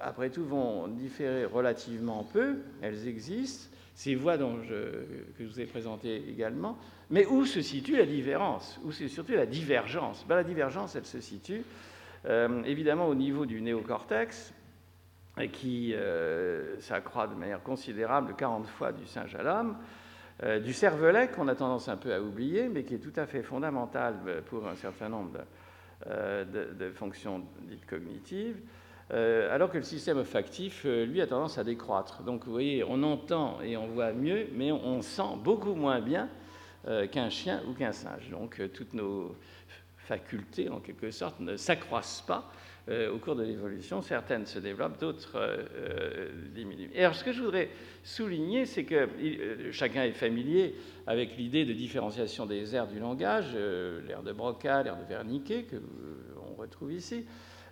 après 0.00 0.30
tout, 0.30 0.44
vont 0.44 0.88
différer 0.88 1.44
relativement 1.44 2.24
peu. 2.24 2.58
Elles 2.80 3.08
existent. 3.08 3.68
Ces 3.94 4.14
voix 4.14 4.38
dont 4.38 4.62
je, 4.62 4.74
que 5.36 5.40
je 5.40 5.46
vous 5.46 5.60
ai 5.60 5.66
présentées 5.66 6.24
également 6.30 6.78
mais 7.12 7.26
où 7.26 7.44
se 7.44 7.60
situe 7.60 7.98
la 7.98 8.06
différence? 8.06 8.80
Où 8.84 8.90
c'est 8.90 9.06
surtout 9.06 9.32
la 9.32 9.44
divergence? 9.44 10.24
Ben, 10.26 10.34
La 10.36 10.44
divergence, 10.44 10.96
elle 10.96 11.04
se 11.04 11.20
situe 11.20 11.62
euh, 12.26 12.62
évidemment 12.64 13.08
au 13.08 13.14
niveau 13.14 13.46
du 13.46 13.60
néocortex, 13.60 14.54
qui 15.52 15.94
euh, 15.94 16.78
s'accroît 16.80 17.26
de 17.26 17.34
manière 17.34 17.62
considérable, 17.62 18.34
40 18.36 18.66
fois 18.66 18.92
du 18.92 19.06
singe 19.06 19.34
à 19.34 19.42
l'homme, 19.42 19.76
euh, 20.42 20.60
du 20.60 20.72
cervelet 20.72 21.28
qu'on 21.28 21.48
a 21.48 21.54
tendance 21.54 21.88
un 21.88 21.96
peu 21.96 22.12
à 22.12 22.20
oublier, 22.20 22.68
mais 22.68 22.84
qui 22.84 22.94
est 22.94 22.98
tout 22.98 23.18
à 23.18 23.26
fait 23.26 23.42
fondamental 23.42 24.16
pour 24.46 24.66
un 24.68 24.74
certain 24.74 25.08
nombre 25.08 25.38
de, 26.06 26.90
fonctions 26.90 27.44
dites 27.62 27.86
cognitives, 27.86 28.56
alors 29.10 29.70
que 29.70 29.78
le 29.78 29.84
système 29.84 30.18
olfactif, 30.18 30.84
lui, 30.84 31.20
a 31.20 31.26
tendance 31.26 31.58
à 31.58 31.64
décroître. 31.64 32.22
Donc 32.22 32.44
vous 32.44 32.52
voyez, 32.52 32.84
on 32.84 33.02
entend 33.02 33.60
et 33.62 33.76
on 33.76 33.86
voit 33.86 34.12
mieux, 34.12 34.48
mais 34.52 34.72
on 34.72 35.00
sent 35.00 35.36
beaucoup 35.42 35.74
moins 35.74 36.00
bien 36.00 36.28
euh, 36.88 37.06
qu'un 37.06 37.30
chien 37.30 37.62
ou 37.68 37.74
qu'un 37.74 37.92
singe. 37.92 38.28
Donc 38.30 38.58
euh, 38.58 38.66
toutes 38.66 38.92
nos 38.92 39.36
facultés, 40.06 40.68
en 40.68 40.80
quelque 40.80 41.10
sorte, 41.10 41.40
ne 41.40 41.56
s'accroissent 41.56 42.24
pas 42.26 42.50
euh, 42.88 43.12
au 43.12 43.18
cours 43.18 43.36
de 43.36 43.44
l'évolution. 43.44 44.02
Certaines 44.02 44.46
se 44.46 44.58
développent, 44.58 45.00
d'autres 45.00 45.38
diminuent. 46.54 46.90
Et 46.94 47.04
alors 47.04 47.14
ce 47.14 47.24
que 47.24 47.32
je 47.32 47.42
voudrais 47.42 47.70
souligner, 48.02 48.66
c'est 48.66 48.84
que 48.84 49.08
chacun 49.70 50.04
est 50.04 50.12
familier 50.12 50.74
avec 51.06 51.36
l'idée 51.36 51.64
de 51.64 51.72
différenciation 51.72 52.46
des 52.46 52.74
aires 52.74 52.88
du 52.88 52.98
langage, 52.98 53.54
l'air 54.06 54.22
de 54.22 54.32
Broca, 54.32 54.82
l'air 54.82 54.96
de 54.96 55.04
Wernicke, 55.04 55.68
que 55.68 55.76
on 56.50 56.60
retrouve 56.60 56.92
ici. 56.92 57.24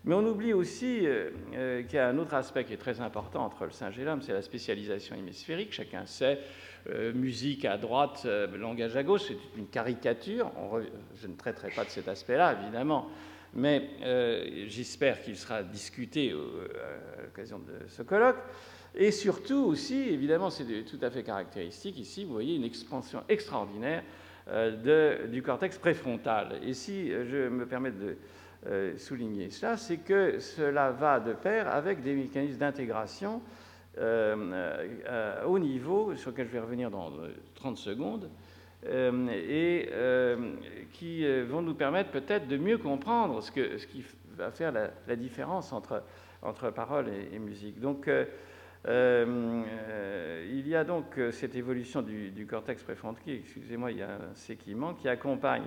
Mais 0.04 0.14
on 0.14 0.24
oublie 0.26 0.54
aussi 0.54 1.06
qu'il 1.52 1.94
y 1.94 1.98
a 1.98 2.08
un 2.08 2.16
autre 2.18 2.32
aspect 2.34 2.64
qui 2.64 2.72
est 2.72 2.78
très 2.78 3.00
important 3.00 3.44
entre 3.44 3.64
le 3.64 3.70
singe 3.70 3.98
et 3.98 4.04
l'homme, 4.04 4.22
c'est 4.22 4.32
la 4.32 4.42
spécialisation 4.42 5.14
hémisphérique. 5.14 5.72
Chacun 5.72 6.06
sait 6.06 6.38
euh, 6.88 7.12
musique 7.12 7.66
à 7.66 7.76
droite, 7.76 8.22
euh, 8.24 8.56
langage 8.56 8.96
à 8.96 9.02
gauche, 9.02 9.24
c'est 9.28 9.36
une 9.58 9.66
caricature. 9.66 10.50
je 11.20 11.26
ne 11.26 11.34
traiterai 11.34 11.68
pas 11.70 11.84
de 11.84 11.90
cet 11.90 12.08
aspect-là, 12.08 12.58
évidemment, 12.62 13.08
mais 13.52 13.90
euh, 14.02 14.64
j'espère 14.66 15.20
qu'il 15.22 15.36
sera 15.36 15.62
discuté 15.62 16.32
à 16.32 17.22
l'occasion 17.22 17.58
de 17.58 17.86
ce 17.88 18.02
colloque. 18.02 18.38
Et 18.94 19.10
surtout 19.10 19.66
aussi, 19.66 19.94
évidemment, 19.94 20.48
c'est 20.48 20.64
tout 20.84 20.98
à 21.02 21.10
fait 21.10 21.22
caractéristique 21.22 21.98
ici, 21.98 22.24
vous 22.24 22.32
voyez 22.32 22.56
une 22.56 22.64
expansion 22.64 23.22
extraordinaire 23.28 24.02
du 25.30 25.42
cortex 25.42 25.78
préfrontal. 25.78 26.58
Et 26.64 26.74
si 26.74 27.08
je 27.10 27.48
me 27.48 27.66
permets 27.66 27.92
de 27.92 28.16
souligner 28.96 29.50
cela, 29.50 29.76
c'est 29.76 29.98
que 29.98 30.40
cela 30.40 30.90
va 30.90 31.20
de 31.20 31.34
pair 31.34 31.68
avec 31.68 32.02
des 32.02 32.14
mécanismes 32.14 32.58
d'intégration 32.58 33.42
euh, 33.98 34.86
euh, 35.08 35.44
au 35.44 35.58
niveau, 35.58 36.14
sur 36.14 36.30
lequel 36.30 36.46
je 36.46 36.52
vais 36.52 36.60
revenir 36.60 36.90
dans 36.90 37.10
30 37.56 37.76
secondes, 37.76 38.30
euh, 38.86 39.28
et 39.28 39.90
qui 40.92 41.26
vont 41.42 41.62
nous 41.62 41.74
permettre 41.74 42.10
peut-être 42.10 42.46
de 42.48 42.56
mieux 42.56 42.78
comprendre 42.78 43.42
ce 43.42 43.50
qui 43.50 44.04
va 44.36 44.50
faire 44.50 44.72
la, 44.72 45.16
différence 45.16 45.72
entre, 45.72 46.02
entre 46.42 46.70
parole 46.70 47.08
et, 47.32 47.38
musique. 47.38 47.80
Donc, 47.80 48.08
il 48.86 50.68
y 50.68 50.74
a 50.74 50.84
donc 50.84 51.18
cette 51.32 51.54
évolution 51.56 52.02
du, 52.02 52.46
cortex 52.48 52.82
préfrontal, 52.82 53.22
excusez-moi, 53.26 53.90
il 53.90 53.98
y 53.98 54.02
a 54.02 54.14
un 54.14 54.34
C 54.34 54.56
qui 54.56 54.74
manque, 54.74 54.98
qui 54.98 55.08
accompagne 55.08 55.64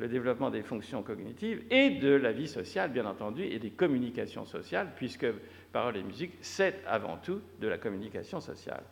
le 0.00 0.08
développement 0.08 0.50
des 0.50 0.62
fonctions 0.62 1.02
cognitives 1.02 1.62
et 1.70 1.90
de 1.90 2.08
la 2.08 2.32
vie 2.32 2.48
sociale, 2.48 2.90
bien 2.90 3.04
entendu, 3.04 3.44
et 3.44 3.58
des 3.58 3.70
communications 3.70 4.46
sociales, 4.46 4.88
puisque 4.96 5.26
parole 5.72 5.98
et 5.98 6.02
musique, 6.02 6.32
c'est 6.40 6.82
avant 6.86 7.18
tout 7.18 7.40
de 7.60 7.68
la 7.68 7.76
communication 7.76 8.40
sociale. 8.40 8.82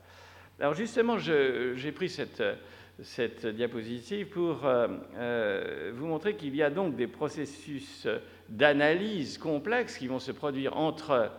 Alors 0.61 0.75
justement, 0.75 1.17
j'ai 1.19 1.93
pris 1.93 2.11
cette, 2.11 3.47
diapositive 3.47 4.29
pour 4.29 4.67
euh, 4.67 4.89
euh, 5.17 5.93
vous 5.95 6.07
montrer 6.07 6.37
qu'il 6.37 6.55
y 6.55 6.63
a 6.63 6.69
donc 6.69 6.95
des 6.95 7.07
processus 7.07 8.07
d'analyse 8.51 9.39
complexes 9.39 9.97
qui 9.97 10.09
vont 10.09 10.19
se 10.19 10.33
produire 10.33 10.77
entre 10.77 11.31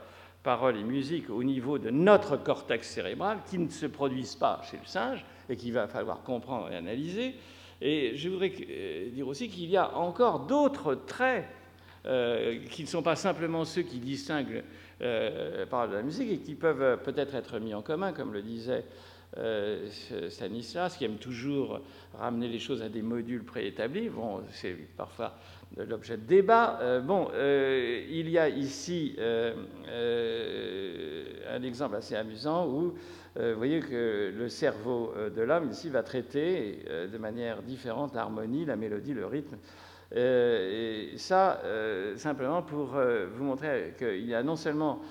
parole 0.42 0.78
et 0.78 0.84
musique 0.84 1.30
au 1.30 1.44
niveau 1.44 1.78
de 1.78 1.92
notre 1.92 2.38
cortex 2.38 2.90
cérébral, 2.90 3.40
qui 3.48 3.60
ne 3.60 3.70
se 3.70 3.86
produisent 3.86 4.36
pas 4.36 4.62
chez 4.72 4.78
le 4.78 4.88
singe 4.88 5.24
et 5.48 5.56
qu'il 5.56 5.74
va 5.74 5.88
falloir 5.88 6.24
comprendre 6.24 6.72
et 6.72 6.76
analyser, 6.76 7.36
et 7.82 8.16
je 8.16 8.30
voudrais 8.30 8.52
euh, 8.70 9.10
dire 9.10 9.28
aussi 9.28 9.50
qu'il 9.50 9.70
y 9.70 9.78
a 9.78 9.96
encore 9.96 10.42
d'autres 10.42 10.96
traits 10.96 11.46
euh, 12.06 12.60
qui 12.70 12.84
ne 12.84 12.88
sont 12.88 13.02
pas 13.02 13.16
simplement 13.16 13.66
ceux 13.66 13.84
qui 13.84 14.00
distinguent 14.00 14.64
euh, 15.02 15.66
par 15.66 15.88
de 15.88 15.96
la 15.96 16.02
musique 16.02 16.32
et 16.32 16.40
qui 16.40 16.56
peuvent 16.56 17.02
peut-être 17.04 17.36
être 17.36 17.60
mis 17.60 17.74
en 17.74 17.82
commun, 17.82 18.12
comme 18.14 18.34
le 18.34 18.42
disait 18.42 18.84
Stanislas, 20.30 20.98
qui 20.98 21.06
aime 21.06 21.18
toujours 21.18 21.82
ramener 22.18 22.48
les 22.48 22.58
choses 22.58 22.82
à 22.82 22.90
des 22.90 23.04
modules 23.04 23.44
préétablis. 23.44 24.10
Bon, 24.10 24.42
c'est 24.50 24.74
parfois 24.98 25.36
l'objet 25.78 26.18
de 26.18 26.24
débat. 26.24 27.00
bon, 27.04 27.30
il 27.36 28.28
y 28.28 28.40
a 28.40 28.50
ici 28.50 29.16
un 31.48 31.62
exemple 31.62 31.96
assez 31.96 32.16
amusant 32.16 32.68
où 32.68 32.88
euh, 32.88 32.94
vous 33.36 33.58
voyez 33.58 33.80
que 33.80 34.34
le 34.36 34.50
cerveau 34.50 35.14
euh, 35.16 35.30
de 35.30 35.42
l'homme, 35.42 35.70
ici, 35.70 35.90
va 35.90 36.04
traiter 36.04 36.86
euh, 36.90 37.08
de 37.08 37.18
manière 37.18 37.62
différente 37.62 38.14
l'harmonie, 38.16 38.66
la 38.66 38.76
mélodie, 38.76 39.14
le 39.14 39.26
rythme. 39.26 39.58
et 40.16 41.14
ça, 41.18 41.62
simplement 42.16 42.64
pour 42.64 42.98
vous 43.36 43.44
montrer 43.44 43.94
qu'il 43.98 44.26
y 44.26 44.34
a 44.34 44.42
non 44.42 44.56
seulement 44.56 45.02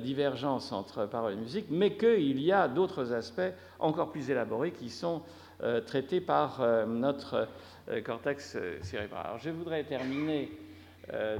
divergence 0.00 0.72
entre 0.72 1.06
parole 1.06 1.34
et 1.34 1.36
musique, 1.36 1.66
mais 1.70 1.96
qu'il 1.96 2.40
y 2.40 2.50
a 2.50 2.66
d'autres 2.66 3.12
aspects 3.12 3.52
encore 3.78 4.10
plus 4.10 4.28
élaborés 4.28 4.72
qui 4.72 4.90
sont 4.90 5.22
traités 5.86 6.20
par 6.20 6.66
notre 6.88 7.46
cortex 8.04 8.58
cérébral. 8.82 9.26
Alors, 9.26 9.38
je 9.38 9.50
voudrais 9.50 9.84
terminer 9.84 10.50
euh, 10.52 10.69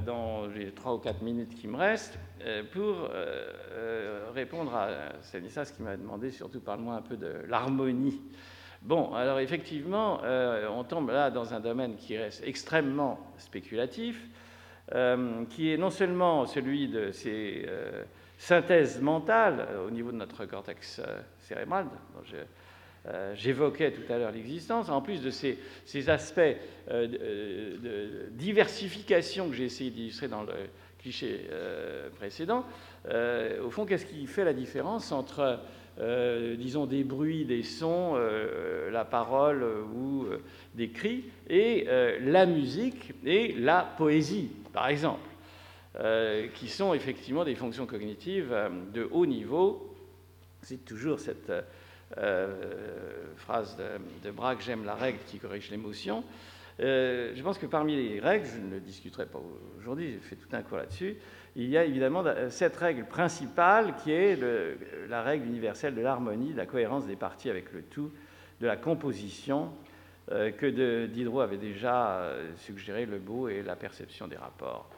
dans 0.05 0.47
les 0.47 0.71
trois 0.71 0.93
ou 0.93 0.97
quatre 0.97 1.21
minutes 1.21 1.55
qui 1.55 1.67
me 1.67 1.77
restent 1.77 2.19
euh, 2.45 2.63
pour 2.71 3.09
euh, 3.13 4.29
répondre 4.33 4.73
à 4.75 4.89
ce 5.21 5.37
qui 5.73 5.83
m'a 5.83 5.95
demandé 5.95 6.31
surtout 6.31 6.59
parle-moi 6.59 6.95
un 6.95 7.01
peu 7.01 7.17
de 7.17 7.33
l'harmonie. 7.47 8.21
Bon, 8.81 9.13
alors 9.13 9.39
effectivement, 9.39 10.21
on 10.23 10.83
tombe 10.83 11.11
là 11.11 11.29
dans 11.29 11.53
un 11.53 11.59
domaine 11.59 11.97
qui 11.97 12.17
reste 12.17 12.41
extrêmement 12.43 13.19
spéculatif, 13.37 14.19
qui 15.51 15.71
est 15.71 15.77
non 15.77 15.91
seulement 15.91 16.47
celui 16.47 16.87
de 16.87 17.11
ces 17.11 17.69
synthèses 18.39 18.99
mentales 18.99 19.67
au 19.85 19.91
niveau 19.91 20.11
de 20.11 20.17
notre 20.17 20.45
cortex 20.45 20.99
cérébral, 21.37 21.85
dont 22.15 22.23
je 22.23 22.37
euh, 23.07 23.33
j'évoquais 23.35 23.91
tout 23.91 24.13
à 24.13 24.17
l'heure 24.17 24.31
l'existence, 24.31 24.89
en 24.89 25.01
plus 25.01 25.21
de 25.21 25.31
ces, 25.31 25.57
aspects 26.09 26.39
euh, 26.89 27.07
de, 27.07 28.29
diversification 28.31 29.49
que 29.49 29.55
j'ai 29.55 29.65
essayé 29.65 29.89
d'illustrer 29.89 30.27
dans 30.27 30.43
le 30.43 30.53
cliché 30.99 31.47
euh, 31.49 32.09
précédent, 32.11 32.63
au 33.65 33.71
fond, 33.71 33.85
qu'est-ce 33.85 34.05
qui 34.05 34.27
fait 34.27 34.45
la 34.45 34.53
différence 34.53 35.11
entre, 35.11 35.59
disons, 36.59 36.85
des 36.85 37.03
bruits, 37.03 37.45
des 37.45 37.63
sons, 37.63 38.15
la 38.91 39.03
parole 39.05 39.65
ou 39.95 40.27
des 40.75 40.89
cris, 40.89 41.23
et 41.49 41.87
la 42.21 42.45
musique 42.45 43.13
et 43.25 43.55
la 43.57 43.91
poésie, 43.97 44.51
par 44.71 44.89
exemple, 44.89 45.27
qui 46.53 46.69
sont 46.69 46.93
effectivement 46.93 47.43
des 47.43 47.55
fonctions 47.55 47.87
cognitives 47.87 48.55
de 48.93 49.07
haut 49.09 49.25
niveau. 49.25 49.91
C'est 50.61 50.85
toujours 50.85 51.19
cette 51.19 51.49
euh, 51.49 51.61
phrase 53.37 53.77
de, 53.77 54.27
de, 54.27 54.31
Braque, 54.31 54.61
j'aime 54.61 54.85
la 54.85 54.95
règle 54.95 55.19
qui 55.27 55.39
corrige 55.39 55.69
l'émotion. 55.71 56.23
Euh, 56.79 57.33
je 57.35 57.43
pense 57.43 57.57
que 57.57 57.65
parmi 57.65 57.95
les 57.95 58.19
règles, 58.19 58.45
je 58.45 58.59
ne 58.59 58.71
le 58.71 58.79
discuterai 58.79 59.25
pas 59.25 59.39
aujourd'hui, 59.77 60.13
j'ai 60.13 60.19
fait 60.19 60.35
tout 60.35 60.47
un 60.53 60.61
cours 60.63 60.77
là-dessus, 60.77 61.15
il 61.55 61.69
y 61.69 61.77
a 61.77 61.83
évidemment 61.83 62.23
cette 62.49 62.77
règle 62.77 63.05
principale 63.05 63.95
qui 63.97 64.11
est 64.11 64.39
la 65.09 65.21
règle 65.21 65.47
universelle 65.47 65.93
de 65.93 66.01
l'harmonie, 66.01 66.53
de 66.53 66.57
la 66.57 66.65
cohérence 66.65 67.05
des 67.05 67.17
parties 67.17 67.49
avec 67.49 67.73
le 67.73 67.83
tout, 67.83 68.11
de 68.61 68.67
la 68.67 68.77
composition, 68.77 69.71
euh, 70.31 70.51
que 70.51 71.05
Diderot 71.05 71.41
avait 71.41 71.57
déjà 71.57 72.31
suggéré 72.57 73.05
le 73.05 73.19
beau 73.19 73.49
et 73.49 73.63
la 73.63 73.75
perception 73.75 74.27
des 74.27 74.37
rapports. 74.37 74.89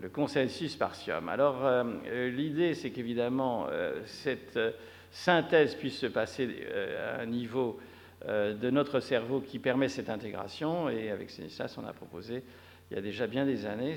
Le 0.00 0.08
consensus 0.08 0.74
partium. 0.74 1.28
Alors, 1.28 1.84
l'idée, 2.10 2.72
c'est 2.74 2.90
qu'évidemment, 2.90 3.66
cette 4.06 4.58
synthèse 5.12 5.74
puisse 5.76 5.98
se 5.98 6.06
passer 6.06 6.48
euh, 6.70 7.18
à 7.18 7.22
un 7.22 7.26
niveau 7.26 7.78
euh, 8.26 8.54
de 8.54 8.70
notre 8.70 9.00
cerveau 9.00 9.40
qui 9.40 9.58
permet 9.58 9.88
cette 9.88 10.10
intégration. 10.10 10.88
Et 10.88 11.10
avec 11.10 11.30
Stanislas, 11.30 11.76
on 11.78 11.86
a 11.86 11.92
proposé, 11.92 12.42
il 12.90 12.94
y 12.94 12.98
a 12.98 13.02
déjà 13.02 13.26
bien 13.26 13.46
des 13.46 13.66
années, 13.66 13.96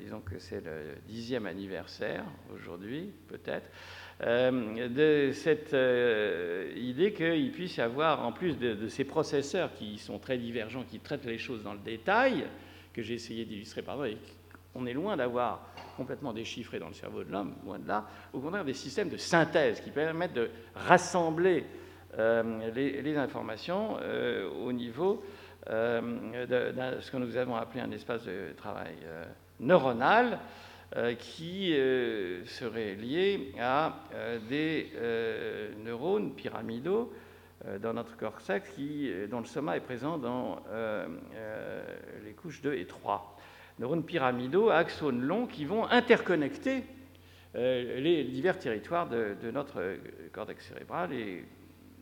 disons 0.00 0.20
que 0.20 0.38
c'est 0.38 0.64
le 0.64 0.94
dixième 1.06 1.46
anniversaire 1.46 2.24
aujourd'hui, 2.54 3.10
peut-être, 3.28 3.68
euh, 4.22 4.88
de 4.88 5.32
cette 5.32 5.76
idée 6.76 7.12
qu'il 7.12 7.50
puisse 7.52 7.76
y 7.76 7.80
avoir, 7.80 8.24
en 8.24 8.32
plus 8.32 8.56
de, 8.58 8.88
ces 8.88 9.04
processeurs 9.04 9.72
qui 9.74 9.98
sont 9.98 10.18
très 10.18 10.38
divergents, 10.38 10.84
qui 10.84 11.00
traitent 11.00 11.26
les 11.26 11.38
choses 11.38 11.62
dans 11.62 11.74
le 11.74 11.80
détail, 11.80 12.46
que 12.92 13.02
j'ai 13.02 13.14
essayé 13.14 13.44
d'illustrer 13.44 13.82
par 13.82 13.96
là, 13.96 14.08
on 14.74 14.86
est 14.86 14.92
loin 14.92 15.16
d'avoir 15.16 15.73
complètement 15.96 16.32
déchiffrés 16.32 16.78
dans 16.78 16.88
le 16.88 16.94
cerveau 16.94 17.24
de 17.24 17.30
l'homme, 17.30 17.54
loin 17.64 17.78
de 17.78 17.88
là, 17.88 18.06
au 18.32 18.40
contraire 18.40 18.64
des 18.64 18.74
systèmes 18.74 19.08
de 19.08 19.16
synthèse 19.16 19.80
qui 19.80 19.90
permettent 19.90 20.34
de 20.34 20.50
rassembler 20.74 21.64
euh, 22.18 22.70
les, 22.72 23.16
informations 23.16 23.96
euh, 24.00 24.48
au 24.48 24.72
niveau 24.72 25.24
euh, 25.68 26.46
de, 26.46 27.00
ce 27.00 27.10
que 27.10 27.16
nous 27.16 27.36
avons 27.36 27.56
appelé 27.56 27.80
un 27.80 27.90
espace 27.90 28.24
de 28.24 28.52
travail 28.56 28.94
neuronal 29.60 30.38
qui 31.18 31.74
serait 32.44 32.94
lié 32.94 33.52
à 33.58 33.96
des 34.48 34.92
neurones 35.84 36.34
pyramidaux 36.34 37.12
dans 37.80 37.94
notre 37.94 38.16
cortex 38.16 38.70
qui, 38.76 39.10
dont 39.28 39.40
le 39.40 39.46
soma 39.46 39.76
est 39.76 39.80
présent 39.80 40.18
dans 40.18 40.62
les 42.24 42.32
couches 42.34 42.62
2 42.62 42.74
et 42.74 42.86
3 42.86 43.33
neurones 43.78 44.04
pyramidaux 44.04 44.70
à 44.70 44.76
axones 44.76 45.22
longs 45.22 45.46
qui 45.46 45.64
vont 45.64 45.84
interconnecter 45.86 46.84
euh, 47.56 48.00
les 48.00 48.24
divers 48.24 48.58
territoires 48.58 49.08
de, 49.08 49.36
notre 49.52 49.80
euh, 49.80 49.96
cortex 50.32 50.66
cérébral 50.66 51.12
et 51.12 51.44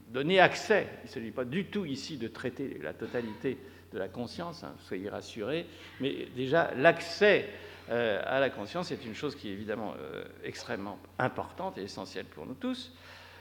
donner 0.08 0.40
accès. 0.40 0.86
Il 1.02 1.08
ne 1.08 1.12
s'agit 1.12 1.30
pas 1.30 1.44
du 1.44 1.66
tout 1.66 1.84
ici 1.84 2.16
de 2.16 2.26
traiter 2.26 2.78
la 2.82 2.94
totalité 2.94 3.58
de 3.92 3.98
la 3.98 4.08
conscience, 4.08 4.64
hein, 4.64 4.74
soyez 4.80 5.10
rassurés, 5.10 5.66
mais 6.00 6.28
déjà 6.34 6.70
l'accès 6.76 7.50
euh, 7.90 8.22
à 8.24 8.40
la 8.40 8.48
conscience 8.48 8.92
est 8.92 9.04
une 9.04 9.14
chose 9.14 9.36
qui 9.36 9.50
est 9.50 9.52
évidemment 9.52 9.94
extrêmement 10.42 10.98
importante 11.18 11.76
et 11.76 11.82
essentielle 11.82 12.24
pour 12.24 12.46
nous 12.46 12.54
tous, 12.54 12.92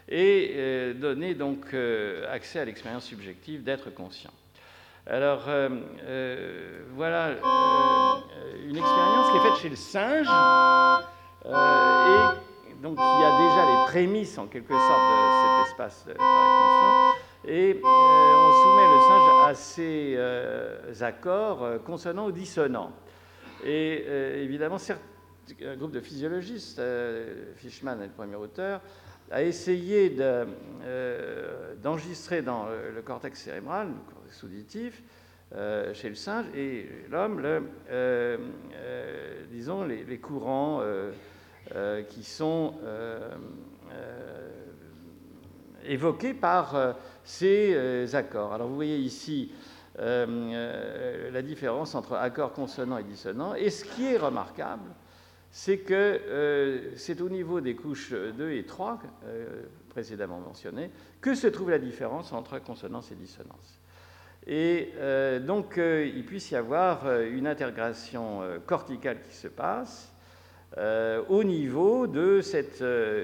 et 0.10 0.94
donner 1.00 1.36
donc 1.36 1.74
accès 2.30 2.60
à 2.60 2.66
l'expérience 2.66 3.06
subjective 3.06 3.64
d'être 3.64 3.94
conscient. 3.94 4.32
Alors, 5.06 5.48
voilà 6.96 7.38
une 8.64 8.78
expérience 8.78 9.32
qui 9.32 9.38
est 9.38 9.42
faite 9.42 9.56
chez 9.62 9.70
le 9.70 9.76
singe, 9.76 10.28
et 11.46 11.50
donc 12.82 12.96
qui 12.96 13.02
a 13.02 13.38
déjà 13.38 13.66
les 13.66 13.86
prémices 13.88 14.38
en 14.38 14.48
quelque 14.48 14.74
sorte 14.74 14.82
de 14.82 14.88
cet 15.42 15.68
espace 15.68 16.06
de 16.08 16.14
travail 16.14 16.48
conscient. 16.62 17.14
Et 17.46 17.82
on 17.84 18.52
soumet 18.64 18.88
le 18.88 19.00
singe 19.08 19.30
à 19.50 19.54
ces 19.56 21.04
accords 21.04 21.84
consonants 21.84 22.28
ou 22.28 22.32
dissonants. 22.32 22.92
Et 23.64 24.06
évidemment, 24.44 24.78
un 25.64 25.76
groupe 25.76 25.92
de 25.92 26.00
physiologistes, 26.00 26.82
Fishman 27.56 28.02
est 28.02 28.08
le 28.08 28.14
premier 28.14 28.36
auteur, 28.36 28.82
a 29.32 29.44
essayé 29.44 30.16
d'enregistrer 31.82 32.42
dans 32.42 32.66
le 32.66 33.02
cortex 33.02 33.40
cérébral, 33.42 33.90
auditif 34.44 35.02
euh, 35.54 35.94
chez 35.94 36.08
le 36.08 36.16
singe 36.16 36.46
et 36.56 36.88
l'homme, 37.10 37.42
euh, 37.44 37.60
euh, 37.92 39.44
disons, 39.52 39.84
les, 39.84 40.18
courants 40.18 40.82
qui 42.10 42.24
sont 42.24 42.76
évoqués 45.86 46.34
par 46.34 46.96
ces 47.24 48.16
accords. 48.16 48.54
Alors 48.54 48.68
vous 48.68 48.76
voyez 48.76 48.98
ici 48.98 49.52
la 49.98 51.42
différence 51.42 51.96
entre 51.96 52.14
accords 52.14 52.54
consonants 52.54 52.98
et 52.98 53.04
dissonants. 53.04 53.56
Et 53.56 53.70
ce 53.70 53.84
qui 53.84 54.06
est 54.06 54.18
remarquable, 54.18 54.90
c'est 55.52 55.80
que 55.80 56.92
c'est 56.96 57.20
au 57.20 57.30
niveau 57.30 57.60
des 57.60 57.76
couches 57.76 58.14
2 58.14 58.52
et 58.52 58.66
3, 58.66 59.00
précédemment 59.90 60.40
mentionnées, 60.40 60.92
que 61.20 61.36
se 61.36 61.48
trouve 61.48 61.72
la 61.72 61.80
différence 61.80 62.32
entre 62.32 62.60
consonance 62.60 63.12
et 63.12 63.16
dissonance. 63.16 63.81
Et 64.48 64.94
donc 65.46 65.78
il 65.78 66.26
puisse 66.26 66.52
y 66.52 66.56
avoir 66.56 67.20
une 67.22 67.46
intégration 67.46 68.42
corticale 68.66 69.22
qui 69.22 69.36
se 69.36 69.48
passe 69.48 70.12
au 71.30 71.44
niveau 71.44 72.08
de 72.08 72.42
cette 72.42 72.84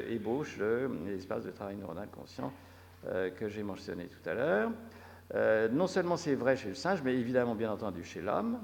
ébauche 0.09 0.59
de 0.59 0.89
l'espace 1.07 1.43
de 1.43 1.51
travail 1.51 1.75
neuronal 1.77 2.07
conscient 2.09 2.53
que 3.03 3.49
j'ai 3.49 3.63
mentionné 3.63 4.05
tout 4.05 4.29
à 4.29 4.33
l'heure. 4.35 4.71
non 5.71 5.87
seulement 5.87 6.17
c'est 6.17 6.35
vrai 6.35 6.55
chez 6.55 6.69
le 6.69 6.75
singe, 6.75 7.01
mais 7.03 7.15
évidemment 7.15 7.55
bien 7.55 7.71
entendu 7.71 8.03
chez 8.03 8.21
l'homme. 8.21 8.59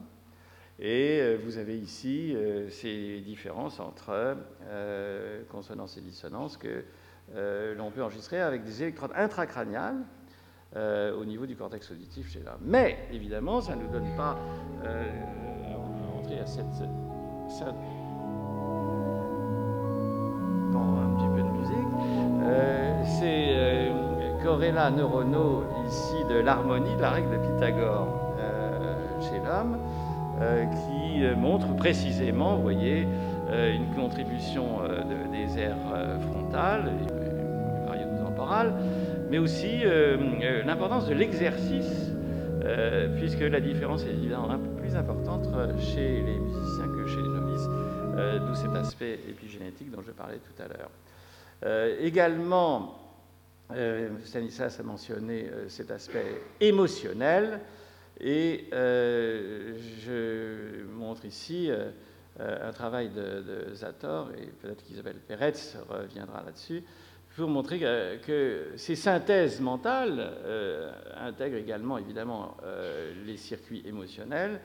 Et 0.80 1.20
euh, 1.22 1.38
vous 1.44 1.58
avez 1.58 1.78
ici 1.78 2.34
euh, 2.36 2.70
ces 2.70 3.20
différences 3.22 3.80
entre 3.80 4.38
euh, 4.64 5.44
consonance 5.50 5.98
et 5.98 6.02
dissonance 6.02 6.58
que 6.58 6.84
l'on 7.78 7.90
peut 7.90 8.04
enregistrer 8.04 8.42
avec 8.42 8.64
des 8.64 8.84
électrodes 8.84 9.14
intracraniales 10.74 11.14
au 11.20 11.26
niveau 11.26 11.46
du 11.46 11.56
cortex 11.56 11.92
auditif 11.92 12.32
chez 12.32 12.40
l'homme. 12.40 12.62
Mais 12.62 12.98
évidemment, 13.12 13.62
ça 13.62 13.76
ne 13.76 13.84
nous 13.84 13.92
donne 13.92 14.16
pas. 14.18 14.38
on 14.82 14.86
va 14.86 16.16
rentrer 16.16 16.40
à 16.40 16.46
cette. 16.46 16.74
Ça, 17.48 17.66
dans 20.72 20.98
un 20.98 21.16
petit 21.16 21.28
peu 21.36 21.42
de 21.42 21.52
musique. 21.60 21.92
C'est 23.20 23.92
corrélats 24.44 24.92
neuronaux 24.92 25.64
ici 25.88 26.16
de 26.30 26.40
l'harmonie 26.40 26.96
la 27.00 27.12
règle 27.12 27.32
de 27.32 27.38
Pythagore 27.38 28.08
chez 29.22 29.38
l'homme. 29.38 29.78
Euh, 30.42 30.66
qui 30.66 31.24
euh, 31.24 31.36
montre 31.36 31.76
précisément, 31.76 32.56
vous 32.56 32.64
voyez, 32.64 33.08
euh, 33.52 33.76
une 33.76 33.94
contribution 33.94 34.80
des 35.32 35.60
aires 35.60 35.78
frontales, 36.32 36.92
et 37.08 38.24
temporales, 38.24 38.74
mais 39.34 39.40
aussi 39.40 39.82
l'importance 40.64 41.08
de 41.08 41.16
l'exercice, 41.16 42.12
puisque 43.18 43.40
la 43.40 43.60
différence 43.60 44.04
est 44.04 44.12
évidemment 44.12 44.52
un 44.52 44.60
peu 44.60 44.70
plus 44.80 44.96
importante 44.96 45.48
chez 45.80 46.22
les 46.22 46.38
musiciens 46.38 46.88
que 46.88 47.08
chez 47.08 47.18
les 47.18 47.30
novices, 47.30 47.68
d'où 48.46 48.54
cet 48.54 48.76
aspect 48.76 49.20
épigénétique 49.28 49.90
dont 49.90 50.04
je 50.06 50.12
parlais 50.12 50.38
tout 50.38 50.62
à 50.62 50.68
l'heure. 50.68 51.98
également, 52.00 52.96
Stanislas 54.24 54.80
a 54.80 54.84
mentionné 54.84 55.50
cet 55.68 55.90
aspect 55.90 56.44
émotionnel. 56.62 57.60
Et 58.20 58.70
euh, 58.74 59.74
je 60.06 60.86
montre 60.94 61.26
ici 61.26 61.70
euh, 61.70 61.90
un 62.40 62.72
travail 62.72 63.10
de, 63.10 63.74
Zator, 63.74 64.30
et 64.32 64.46
peut-être 64.62 64.84
qu'Isabelle 64.84 65.20
Peretz 65.28 65.78
reviendra 65.90 66.44
là-dessus, 66.44 66.84
pour 67.36 67.50
montrer 67.50 67.80
que, 67.80 68.72
ces 68.76 68.96
synthèses 68.96 69.60
mentales 69.60 70.20
euh, 70.20 70.92
intègrent 71.18 71.58
également 71.58 71.98
évidemment 71.98 72.58
les 73.26 73.38
circuits 73.38 73.84
émotionnels. 73.86 74.60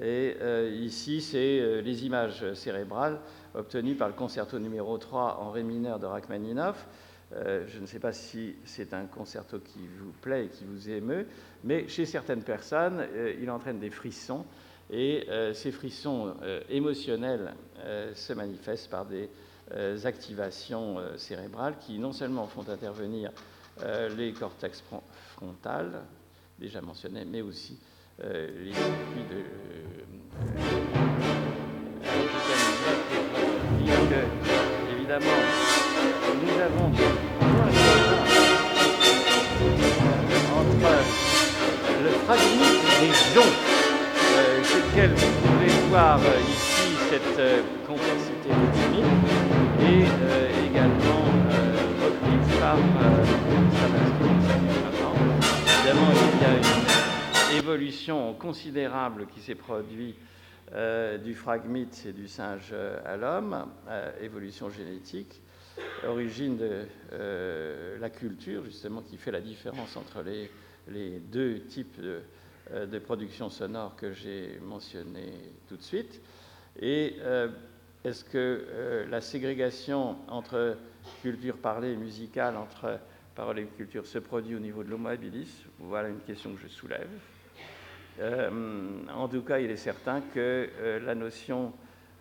Et 0.00 0.36
ici, 0.72 1.20
c'est 1.20 1.82
les 1.82 2.06
images 2.06 2.54
cérébrales 2.54 3.20
obtenues 3.54 3.94
par 3.94 4.08
le 4.08 4.14
concerto 4.14 4.58
numéro 4.58 4.96
3 4.96 5.38
en 5.40 5.50
ré 5.50 5.62
mineur 5.62 5.98
de 5.98 6.06
Rachmaninoff, 6.06 6.86
euh, 7.34 7.64
je 7.66 7.78
ne 7.78 7.86
sais 7.86 7.98
pas 7.98 8.12
si 8.12 8.56
c'est 8.64 8.92
un 8.92 9.06
concerto 9.06 9.58
qui 9.58 9.80
vous 9.98 10.12
plaît 10.20 10.46
et 10.46 10.48
qui 10.48 10.64
vous 10.64 10.90
émeut, 10.90 11.26
mais 11.64 11.88
chez 11.88 12.04
certaines 12.04 12.42
personnes, 12.42 13.06
euh, 13.14 13.34
il 13.40 13.50
entraîne 13.50 13.78
des 13.78 13.90
frissons 13.90 14.44
et 14.90 15.24
euh, 15.30 15.54
ces 15.54 15.72
frissons 15.72 16.34
émotionnels 16.68 17.54
se 18.14 18.32
manifestent 18.32 18.90
par 18.90 19.06
des 19.06 19.28
activations 20.04 20.96
cérébrales 21.16 21.74
qui 21.80 21.98
non 21.98 22.12
seulement 22.12 22.46
font 22.46 22.68
intervenir 22.68 23.30
les 24.16 24.32
cortex 24.32 24.82
frontales, 25.36 26.02
déjà 26.58 26.80
mentionnés, 26.80 27.24
mais 27.24 27.42
aussi 27.42 27.78
les 28.22 28.72
circuits 28.74 29.24
de. 29.30 29.44
évidemment, 34.92 35.40
nous 36.42 36.60
avons 36.60 36.92
entre 40.58 40.92
le 42.02 42.10
fragment 42.24 42.72
des 43.00 43.12
joncs, 43.34 43.58
euh, 44.36 44.60
vous 44.62 45.32
pouvez 45.48 45.72
voir 45.88 46.18
euh, 46.18 46.40
ici 46.50 46.86
cette 47.10 47.81
une 57.72 57.78
évolution 57.78 58.34
considérable 58.34 59.26
qui 59.26 59.40
s'est 59.40 59.54
produite 59.54 60.16
du 61.24 61.34
fragmite 61.34 62.04
et 62.06 62.12
du 62.12 62.28
singe 62.28 62.74
à 63.04 63.16
l'homme, 63.16 63.66
évolution 64.20 64.68
génétique, 64.68 65.40
origine 66.06 66.56
de 66.56 66.86
euh, 67.12 67.98
la 67.98 68.10
culture, 68.10 68.64
justement, 68.64 69.02
qui 69.02 69.16
fait 69.16 69.30
la 69.30 69.40
différence 69.40 69.96
entre 69.96 70.22
les, 70.88 71.18
deux 71.20 71.60
types 71.60 72.00
de, 72.00 72.20
euh, 72.72 72.86
de, 72.86 72.98
production 72.98 73.48
sonore 73.50 73.96
que 73.96 74.12
j'ai 74.12 74.58
mentionné 74.62 75.32
tout 75.68 75.76
de 75.76 75.82
suite. 75.82 76.20
Et 76.78 77.16
euh, 77.20 77.48
est-ce 78.04 78.24
que 78.24 79.06
la 79.08 79.20
ségrégation 79.20 80.16
entre 80.28 80.76
culture 81.22 81.56
parlée 81.56 81.92
et 81.92 81.96
musicale, 81.96 82.56
entre 82.56 82.98
parole 83.34 83.60
et 83.60 83.64
culture, 83.64 84.06
se 84.06 84.18
produit 84.18 84.56
au 84.56 84.60
niveau 84.60 84.82
de 84.82 84.90
l'homo 84.90 85.08
habilis? 85.08 85.64
Voilà 85.78 86.08
une 86.08 86.20
question 86.20 86.52
que 86.54 86.60
je 86.60 86.68
soulève. 86.68 87.08
En 88.20 89.28
tout 89.28 89.42
cas, 89.42 89.58
il 89.58 89.70
est 89.70 89.76
certain 89.76 90.20
que 90.34 90.68
la 91.04 91.14
notion 91.14 91.72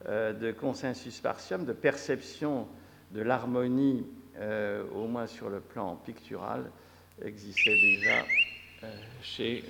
de 0.07 0.51
consensus 0.51 1.19
partium, 1.19 1.65
de 1.65 1.73
perception 1.73 2.67
de 3.11 3.21
l'harmonie, 3.21 4.05
euh, 4.37 4.83
au 4.93 5.07
moins 5.07 5.27
sur 5.27 5.49
le 5.49 5.59
plan 5.59 5.95
pictural, 5.97 6.71
existait 7.23 7.75
déjà 7.75 8.25
euh, 8.83 8.87
chez 9.21 9.63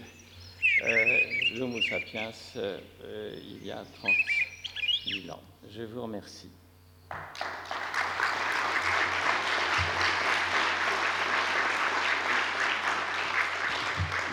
euh, 0.84 1.19
l'Homo 1.57 1.81
sapiens 1.81 2.31
il 2.55 3.65
y 3.65 3.71
a 3.71 3.84
30 4.01 4.12
000 5.25 5.36
ans. 5.36 5.41
Je 5.69 5.84
vous 5.84 6.03
remercie. 6.03 6.49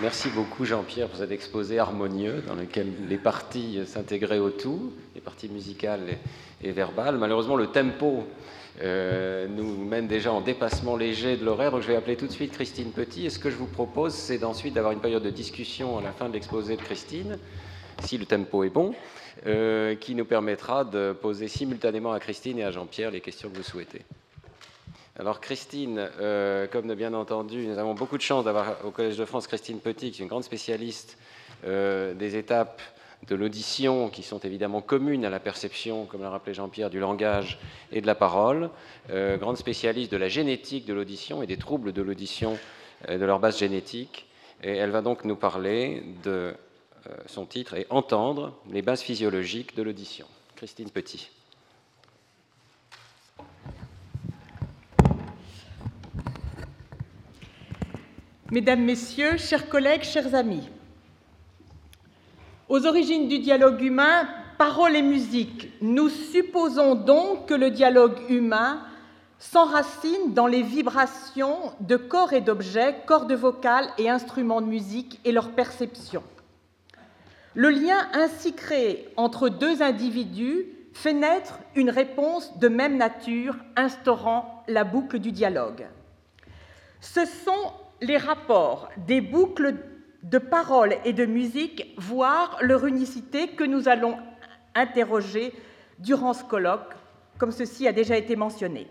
Merci 0.00 0.28
beaucoup 0.28 0.64
Jean-Pierre 0.64 1.08
pour 1.08 1.18
cet 1.18 1.32
exposé 1.32 1.80
harmonieux 1.80 2.44
dans 2.46 2.54
lequel 2.54 2.86
les 3.08 3.16
parties 3.16 3.80
s'intégraient 3.84 4.38
au 4.38 4.50
tout, 4.50 4.92
les 5.16 5.20
parties 5.20 5.48
musicales 5.48 6.02
et, 6.62 6.70
verbales. 6.70 7.18
Malheureusement, 7.18 7.56
le 7.56 7.66
tempo 7.66 8.24
euh, 8.80 9.48
nous 9.48 9.76
mène 9.84 10.06
déjà 10.06 10.32
en 10.32 10.40
dépassement 10.40 10.96
léger 10.96 11.36
de 11.36 11.44
l'horaire, 11.44 11.72
donc 11.72 11.82
je 11.82 11.88
vais 11.88 11.96
appeler 11.96 12.14
tout 12.14 12.28
de 12.28 12.32
suite 12.32 12.52
Christine 12.52 12.92
Petit. 12.92 13.26
Et 13.26 13.30
ce 13.30 13.40
que 13.40 13.50
je 13.50 13.56
vous 13.56 13.66
propose, 13.66 14.14
c'est 14.14 14.38
d'ensuite 14.38 14.74
d'avoir 14.74 14.92
une 14.92 15.00
période 15.00 15.24
de 15.24 15.30
discussion 15.30 15.98
à 15.98 16.02
la 16.02 16.12
fin 16.12 16.28
de 16.28 16.34
l'exposé 16.34 16.76
de 16.76 16.82
Christine, 16.82 17.36
si 18.04 18.18
le 18.18 18.24
tempo 18.24 18.62
est 18.62 18.70
bon, 18.70 18.94
euh, 19.46 19.96
qui 19.96 20.14
nous 20.14 20.24
permettra 20.24 20.84
de 20.84 21.12
poser 21.12 21.48
simultanément 21.48 22.12
à 22.12 22.20
Christine 22.20 22.60
et 22.60 22.64
à 22.64 22.70
Jean-Pierre 22.70 23.10
les 23.10 23.20
questions 23.20 23.50
que 23.50 23.56
vous 23.56 23.64
souhaitez. 23.64 24.02
Alors 25.20 25.40
Christine, 25.40 26.10
euh, 26.20 26.68
comme 26.68 26.94
bien 26.94 27.12
entendu, 27.12 27.66
nous 27.66 27.76
avons 27.78 27.94
beaucoup 27.94 28.16
de 28.16 28.22
chance 28.22 28.44
d'avoir 28.44 28.84
au 28.84 28.92
Collège 28.92 29.16
de 29.16 29.24
France 29.24 29.48
Christine 29.48 29.80
Petit, 29.80 30.12
qui 30.12 30.20
est 30.20 30.22
une 30.22 30.28
grande 30.28 30.44
spécialiste 30.44 31.18
euh, 31.64 32.14
des 32.14 32.36
étapes 32.36 32.80
de 33.26 33.34
l'audition 33.34 34.10
qui 34.10 34.22
sont 34.22 34.38
évidemment 34.38 34.80
communes 34.80 35.24
à 35.24 35.30
la 35.30 35.40
perception, 35.40 36.06
comme 36.06 36.22
l'a 36.22 36.30
rappelé 36.30 36.54
Jean-Pierre, 36.54 36.88
du 36.88 37.00
langage 37.00 37.58
et 37.90 38.00
de 38.00 38.06
la 38.06 38.14
parole, 38.14 38.70
euh, 39.10 39.38
grande 39.38 39.56
spécialiste 39.56 40.12
de 40.12 40.16
la 40.16 40.28
génétique 40.28 40.86
de 40.86 40.94
l'audition 40.94 41.42
et 41.42 41.48
des 41.48 41.56
troubles 41.56 41.92
de 41.92 42.02
l'audition 42.02 42.56
de 43.08 43.24
leur 43.24 43.40
base 43.40 43.58
génétique. 43.58 44.28
Et 44.62 44.76
elle 44.76 44.90
va 44.90 45.02
donc 45.02 45.24
nous 45.24 45.36
parler 45.36 46.04
de 46.22 46.54
son 47.26 47.46
titre 47.46 47.74
et 47.74 47.86
entendre 47.90 48.56
les 48.70 48.82
bases 48.82 49.02
physiologiques 49.02 49.76
de 49.76 49.82
l'audition. 49.82 50.26
Christine 50.56 50.90
Petit. 50.90 51.30
Mesdames, 58.50 58.82
Messieurs, 58.82 59.36
chers 59.36 59.68
collègues, 59.68 60.04
chers 60.04 60.34
amis, 60.34 60.66
aux 62.70 62.86
origines 62.86 63.28
du 63.28 63.40
dialogue 63.40 63.82
humain, 63.82 64.26
parole 64.56 64.96
et 64.96 65.02
musique, 65.02 65.68
nous 65.82 66.08
supposons 66.08 66.94
donc 66.94 67.44
que 67.44 67.52
le 67.52 67.70
dialogue 67.70 68.18
humain 68.30 68.80
s'enracine 69.38 70.32
dans 70.32 70.46
les 70.46 70.62
vibrations 70.62 71.58
de 71.80 71.96
corps 71.96 72.32
et 72.32 72.40
d'objets, 72.40 72.96
cordes 73.04 73.34
vocales 73.34 73.90
et 73.98 74.08
instruments 74.08 74.62
de 74.62 74.66
musique 74.66 75.20
et 75.26 75.32
leur 75.32 75.50
perception. 75.50 76.22
Le 77.54 77.68
lien 77.68 78.08
ainsi 78.14 78.54
créé 78.54 79.10
entre 79.18 79.50
deux 79.50 79.82
individus 79.82 80.64
fait 80.94 81.12
naître 81.12 81.58
une 81.74 81.90
réponse 81.90 82.56
de 82.56 82.68
même 82.68 82.96
nature, 82.96 83.56
instaurant 83.76 84.64
la 84.68 84.84
boucle 84.84 85.18
du 85.18 85.32
dialogue. 85.32 85.86
Ce 87.02 87.26
sont 87.26 87.72
les 88.00 88.16
rapports 88.16 88.88
des 89.06 89.20
boucles 89.20 89.74
de 90.22 90.38
paroles 90.38 90.96
et 91.04 91.12
de 91.12 91.26
musique, 91.26 91.94
voire 91.96 92.58
leur 92.60 92.86
unicité 92.86 93.48
que 93.48 93.64
nous 93.64 93.88
allons 93.88 94.16
interroger 94.74 95.52
durant 95.98 96.32
ce 96.32 96.44
colloque, 96.44 96.94
comme 97.38 97.52
ceci 97.52 97.86
a 97.88 97.92
déjà 97.92 98.16
été 98.16 98.36
mentionné. 98.36 98.86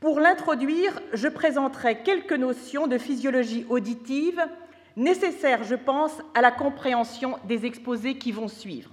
Pour 0.00 0.20
l'introduire, 0.20 1.00
je 1.12 1.28
présenterai 1.28 2.02
quelques 2.02 2.32
notions 2.32 2.86
de 2.86 2.98
physiologie 2.98 3.66
auditive 3.68 4.40
nécessaires, 4.96 5.64
je 5.64 5.74
pense, 5.74 6.12
à 6.34 6.40
la 6.40 6.50
compréhension 6.50 7.38
des 7.44 7.66
exposés 7.66 8.18
qui 8.18 8.32
vont 8.32 8.48
suivre. 8.48 8.90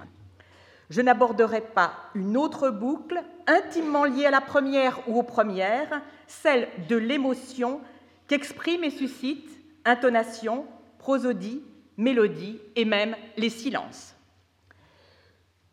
Je 0.89 1.01
n'aborderai 1.01 1.61
pas 1.61 1.93
une 2.13 2.37
autre 2.37 2.69
boucle 2.69 3.21
intimement 3.47 4.05
liée 4.05 4.25
à 4.25 4.31
la 4.31 4.41
première 4.41 4.99
ou 5.07 5.19
aux 5.19 5.23
premières, 5.23 6.01
celle 6.27 6.67
de 6.87 6.95
l'émotion 6.95 7.81
qu'exprime 8.27 8.83
et 8.83 8.89
suscite 8.89 9.49
intonation, 9.86 10.65
prosodie, 10.97 11.62
mélodie 11.97 12.59
et 12.75 12.86
même 12.86 13.15
les 13.38 13.49
silences. 13.49 14.15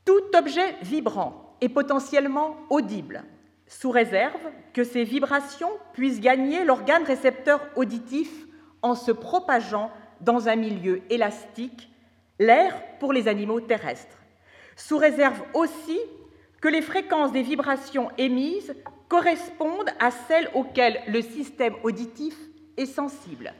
Tout 0.04 0.36
objet 0.36 0.76
vibrant 0.82 1.56
est 1.60 1.68
potentiellement 1.68 2.56
audible, 2.70 3.24
sous 3.66 3.90
réserve 3.90 4.40
que 4.72 4.82
ces 4.82 5.04
vibrations 5.04 5.70
puissent 5.92 6.20
gagner 6.20 6.64
l'organe 6.64 7.04
récepteur 7.04 7.60
auditif 7.76 8.30
en 8.82 8.94
se 8.94 9.12
propageant 9.12 9.90
dans 10.20 10.48
un 10.48 10.56
milieu 10.56 11.02
élastique, 11.10 11.90
l'air 12.38 12.82
pour 12.98 13.12
les 13.12 13.28
animaux 13.28 13.60
terrestres, 13.60 14.18
sous 14.76 14.98
réserve 14.98 15.40
aussi 15.54 15.98
que 16.60 16.68
les 16.68 16.82
fréquences 16.82 17.32
des 17.32 17.42
vibrations 17.42 18.10
émises 18.18 18.74
correspondent 19.10 19.90
à 19.98 20.12
celles 20.12 20.48
auxquelles 20.54 21.02
le 21.08 21.20
système 21.20 21.74
auditif 21.82 22.34
est 22.76 22.86
sensible. 22.86 23.52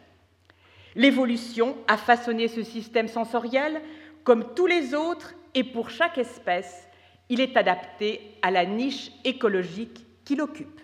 L'évolution 0.95 1.77
a 1.89 1.97
façonné 1.97 2.47
ce 2.47 2.63
système 2.63 3.09
sensoriel 3.09 3.83
comme 4.23 4.55
tous 4.55 4.67
les 4.67 4.95
autres 4.95 5.35
et 5.55 5.65
pour 5.65 5.91
chaque 5.91 6.19
espèce, 6.19 6.89
il 7.29 7.41
est 7.41 7.57
adapté 7.57 8.21
à 8.43 8.53
la 8.53 8.65
niche 8.65 9.11
écologique 9.25 10.07
qu'il 10.25 10.41
occupe. 10.41 10.81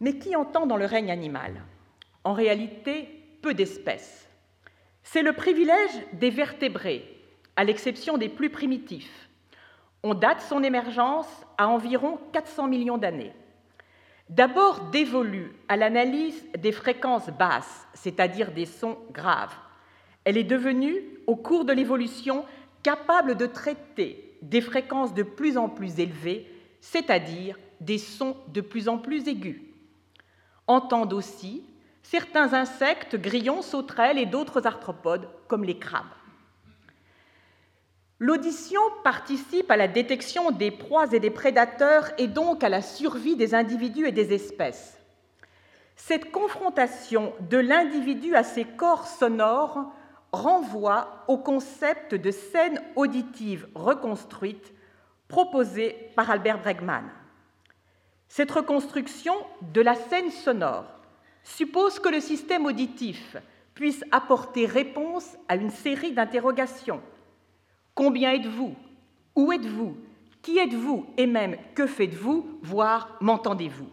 Mais 0.00 0.18
qui 0.18 0.36
entend 0.36 0.66
dans 0.66 0.76
le 0.76 0.84
règne 0.84 1.10
animal? 1.10 1.62
En 2.24 2.34
réalité, 2.34 3.08
peu 3.40 3.54
d'espèces. 3.54 4.28
C'est 5.02 5.22
le 5.22 5.32
privilège 5.32 5.92
des 6.12 6.30
vertébrés, 6.30 7.04
à 7.56 7.64
l'exception 7.64 8.18
des 8.18 8.28
plus 8.28 8.50
primitifs. 8.50 9.28
On 10.02 10.14
date 10.14 10.40
son 10.42 10.62
émergence 10.62 11.28
à 11.58 11.68
environ 11.68 12.18
400 12.32 12.68
millions 12.68 12.98
d'années. 12.98 13.32
D'abord 14.28 14.90
dévolue 14.90 15.52
à 15.68 15.76
l'analyse 15.76 16.44
des 16.58 16.72
fréquences 16.72 17.28
basses, 17.28 17.86
c'est-à-dire 17.94 18.52
des 18.52 18.66
sons 18.66 18.98
graves, 19.12 19.54
elle 20.24 20.36
est 20.36 20.44
devenue, 20.44 21.02
au 21.26 21.36
cours 21.36 21.64
de 21.64 21.72
l'évolution, 21.72 22.44
capable 22.82 23.36
de 23.36 23.46
traiter 23.46 24.38
des 24.42 24.60
fréquences 24.60 25.14
de 25.14 25.22
plus 25.22 25.56
en 25.56 25.68
plus 25.68 25.98
élevées, 25.98 26.48
c'est-à-dire 26.80 27.58
des 27.80 27.98
sons 27.98 28.36
de 28.48 28.60
plus 28.60 28.88
en 28.88 28.98
plus 28.98 29.28
aigus. 29.28 29.62
Entendent 30.66 31.12
aussi 31.12 31.64
certains 32.02 32.52
insectes, 32.54 33.16
grillons, 33.16 33.62
sauterelles 33.62 34.18
et 34.18 34.26
d'autres 34.26 34.66
arthropodes, 34.66 35.28
comme 35.48 35.64
les 35.64 35.78
crabes. 35.78 36.04
L'audition 38.22 38.80
participe 39.02 39.68
à 39.68 39.76
la 39.76 39.88
détection 39.88 40.52
des 40.52 40.70
proies 40.70 41.12
et 41.12 41.18
des 41.18 41.28
prédateurs 41.28 42.12
et 42.18 42.28
donc 42.28 42.62
à 42.62 42.68
la 42.68 42.80
survie 42.80 43.34
des 43.34 43.52
individus 43.52 44.06
et 44.06 44.12
des 44.12 44.32
espèces. 44.32 44.96
Cette 45.96 46.30
confrontation 46.30 47.32
de 47.40 47.58
l'individu 47.58 48.36
à 48.36 48.44
ses 48.44 48.62
corps 48.62 49.08
sonores 49.08 49.92
renvoie 50.30 51.24
au 51.26 51.36
concept 51.36 52.14
de 52.14 52.30
scène 52.30 52.80
auditive 52.94 53.66
reconstruite 53.74 54.72
proposé 55.26 56.12
par 56.14 56.30
Albert 56.30 56.62
Bregman. 56.62 57.10
Cette 58.28 58.52
reconstruction 58.52 59.34
de 59.62 59.80
la 59.80 59.96
scène 59.96 60.30
sonore 60.30 60.84
suppose 61.42 61.98
que 61.98 62.08
le 62.08 62.20
système 62.20 62.66
auditif 62.66 63.36
puisse 63.74 64.04
apporter 64.12 64.66
réponse 64.66 65.26
à 65.48 65.56
une 65.56 65.70
série 65.70 66.12
d'interrogations 66.12 67.02
Combien 67.94 68.32
êtes-vous? 68.32 68.74
Où 69.36 69.52
êtes-vous? 69.52 69.96
Qui 70.42 70.58
êtes-vous? 70.58 71.06
Et 71.16 71.26
même, 71.26 71.56
que 71.74 71.86
faites-vous? 71.86 72.58
Voire, 72.62 73.16
m'entendez-vous? 73.20 73.88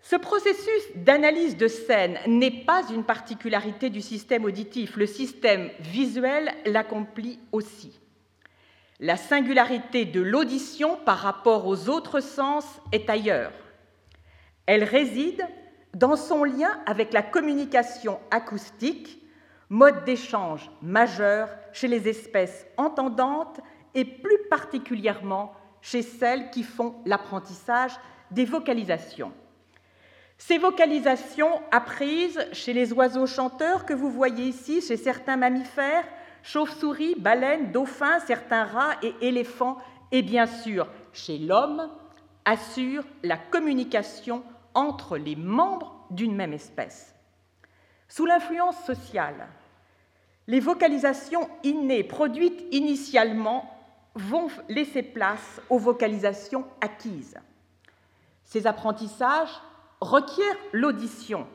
Ce 0.00 0.16
processus 0.16 0.82
d'analyse 0.96 1.56
de 1.56 1.66
scène 1.66 2.18
n'est 2.26 2.64
pas 2.64 2.82
une 2.90 3.04
particularité 3.04 3.88
du 3.88 4.02
système 4.02 4.44
auditif. 4.44 4.96
Le 4.96 5.06
système 5.06 5.70
visuel 5.80 6.52
l'accomplit 6.66 7.38
aussi. 7.52 7.98
La 9.00 9.16
singularité 9.16 10.04
de 10.04 10.20
l'audition 10.20 10.98
par 11.06 11.18
rapport 11.18 11.66
aux 11.66 11.88
autres 11.88 12.20
sens 12.20 12.64
est 12.92 13.08
ailleurs. 13.08 13.52
Elle 14.66 14.84
réside 14.84 15.42
dans 15.94 16.16
son 16.16 16.44
lien 16.44 16.78
avec 16.86 17.12
la 17.12 17.22
communication 17.22 18.20
acoustique 18.30 19.22
mode 19.70 20.04
d'échange 20.04 20.70
majeur 20.82 21.48
chez 21.74 21.88
les 21.88 22.08
espèces 22.08 22.66
entendantes 22.78 23.60
et 23.94 24.06
plus 24.06 24.38
particulièrement 24.48 25.52
chez 25.82 26.00
celles 26.00 26.50
qui 26.50 26.62
font 26.62 26.94
l'apprentissage 27.04 27.92
des 28.30 28.46
vocalisations. 28.46 29.32
Ces 30.38 30.56
vocalisations 30.56 31.60
apprises 31.70 32.40
chez 32.52 32.72
les 32.72 32.92
oiseaux 32.92 33.26
chanteurs 33.26 33.84
que 33.84 33.92
vous 33.92 34.10
voyez 34.10 34.44
ici, 34.44 34.80
chez 34.80 34.96
certains 34.96 35.36
mammifères, 35.36 36.04
chauves-souris, 36.42 37.16
baleines, 37.18 37.70
dauphins, 37.72 38.20
certains 38.20 38.64
rats 38.64 38.94
et 39.02 39.14
éléphants, 39.20 39.78
et 40.10 40.22
bien 40.22 40.46
sûr 40.46 40.88
chez 41.12 41.38
l'homme, 41.38 41.90
assurent 42.44 43.06
la 43.22 43.36
communication 43.36 44.42
entre 44.74 45.16
les 45.16 45.36
membres 45.36 46.06
d'une 46.10 46.34
même 46.34 46.52
espèce. 46.52 47.14
Sous 48.08 48.26
l'influence 48.26 48.78
sociale, 48.84 49.48
les 50.46 50.60
vocalisations 50.60 51.48
innées 51.62 52.04
produites 52.04 52.64
initialement 52.72 53.70
vont 54.14 54.48
laisser 54.68 55.02
place 55.02 55.60
aux 55.70 55.78
vocalisations 55.78 56.64
acquises. 56.80 57.36
Ces 58.44 58.66
apprentissages 58.66 59.60
requièrent 60.00 60.58
l'audition. 60.72 61.46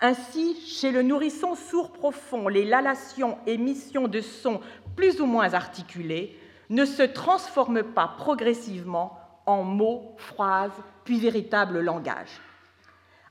Ainsi, 0.00 0.56
chez 0.60 0.92
le 0.92 1.02
nourrisson 1.02 1.54
sourd 1.54 1.92
profond, 1.92 2.48
les 2.48 2.64
lalations, 2.64 3.36
émissions 3.46 4.08
de 4.08 4.20
sons 4.20 4.60
plus 4.96 5.20
ou 5.20 5.26
moins 5.26 5.52
articulés 5.52 6.38
ne 6.70 6.84
se 6.84 7.02
transforment 7.02 7.82
pas 7.82 8.14
progressivement 8.16 9.18
en 9.44 9.62
mots, 9.62 10.14
phrases, 10.16 10.70
puis 11.04 11.18
véritable 11.18 11.80
langage. 11.80 12.40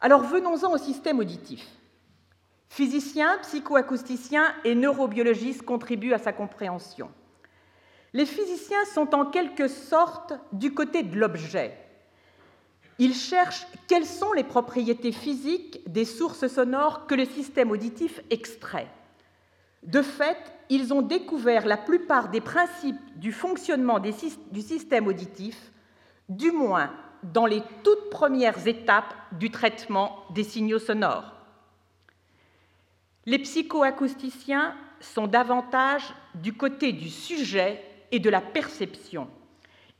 Alors 0.02 0.22
venons-en 0.22 0.74
au 0.74 0.78
système 0.78 1.20
auditif. 1.20 1.66
Physiciens, 2.70 3.40
psychoacousticiens 3.42 4.54
et 4.64 4.76
neurobiologistes 4.76 5.64
contribuent 5.64 6.14
à 6.14 6.20
sa 6.20 6.32
compréhension. 6.32 7.10
Les 8.14 8.26
physiciens 8.26 8.86
sont 8.94 9.14
en 9.14 9.26
quelque 9.26 9.68
sorte 9.68 10.34
du 10.54 10.74
côté 10.74 11.04
de 11.04 11.20
l'objet. 11.20 11.78
Ils 13.00 13.16
cherchent 13.16 13.68
quelles 13.88 14.06
sont 14.06 14.34
les 14.34 14.44
propriétés 14.44 15.12
physiques 15.12 15.82
des 15.88 16.06
sources 16.06 16.48
sonores 16.48 17.08
que 17.08 17.16
le 17.16 17.26
système 17.26 17.72
auditif 17.72 18.22
extrait. 18.30 18.88
De 19.84 20.02
fait, 20.02 20.38
ils 20.70 20.94
ont 20.94 21.02
découvert 21.02 21.66
la 21.66 21.78
plupart 21.78 22.30
des 22.30 22.42
principes 22.42 23.00
du 23.16 23.32
fonctionnement 23.32 24.00
du 24.00 24.62
système 24.62 25.08
auditif, 25.08 25.72
du 26.28 26.52
moins 26.52 26.92
dans 27.24 27.46
les 27.46 27.64
toutes 27.84 28.10
premières 28.10 28.68
étapes 28.68 29.14
du 29.32 29.50
traitement 29.50 30.24
des 30.32 30.44
signaux 30.44 30.80
sonores. 30.80 31.39
Les 33.26 33.40
psychoacousticiens 33.40 34.76
sont 35.00 35.28
davantage 35.28 36.04
du 36.36 36.54
côté 36.54 36.92
du 36.92 37.10
sujet 37.10 37.84
et 38.12 38.20
de 38.20 38.30
la 38.30 38.42
perception. 38.42 39.28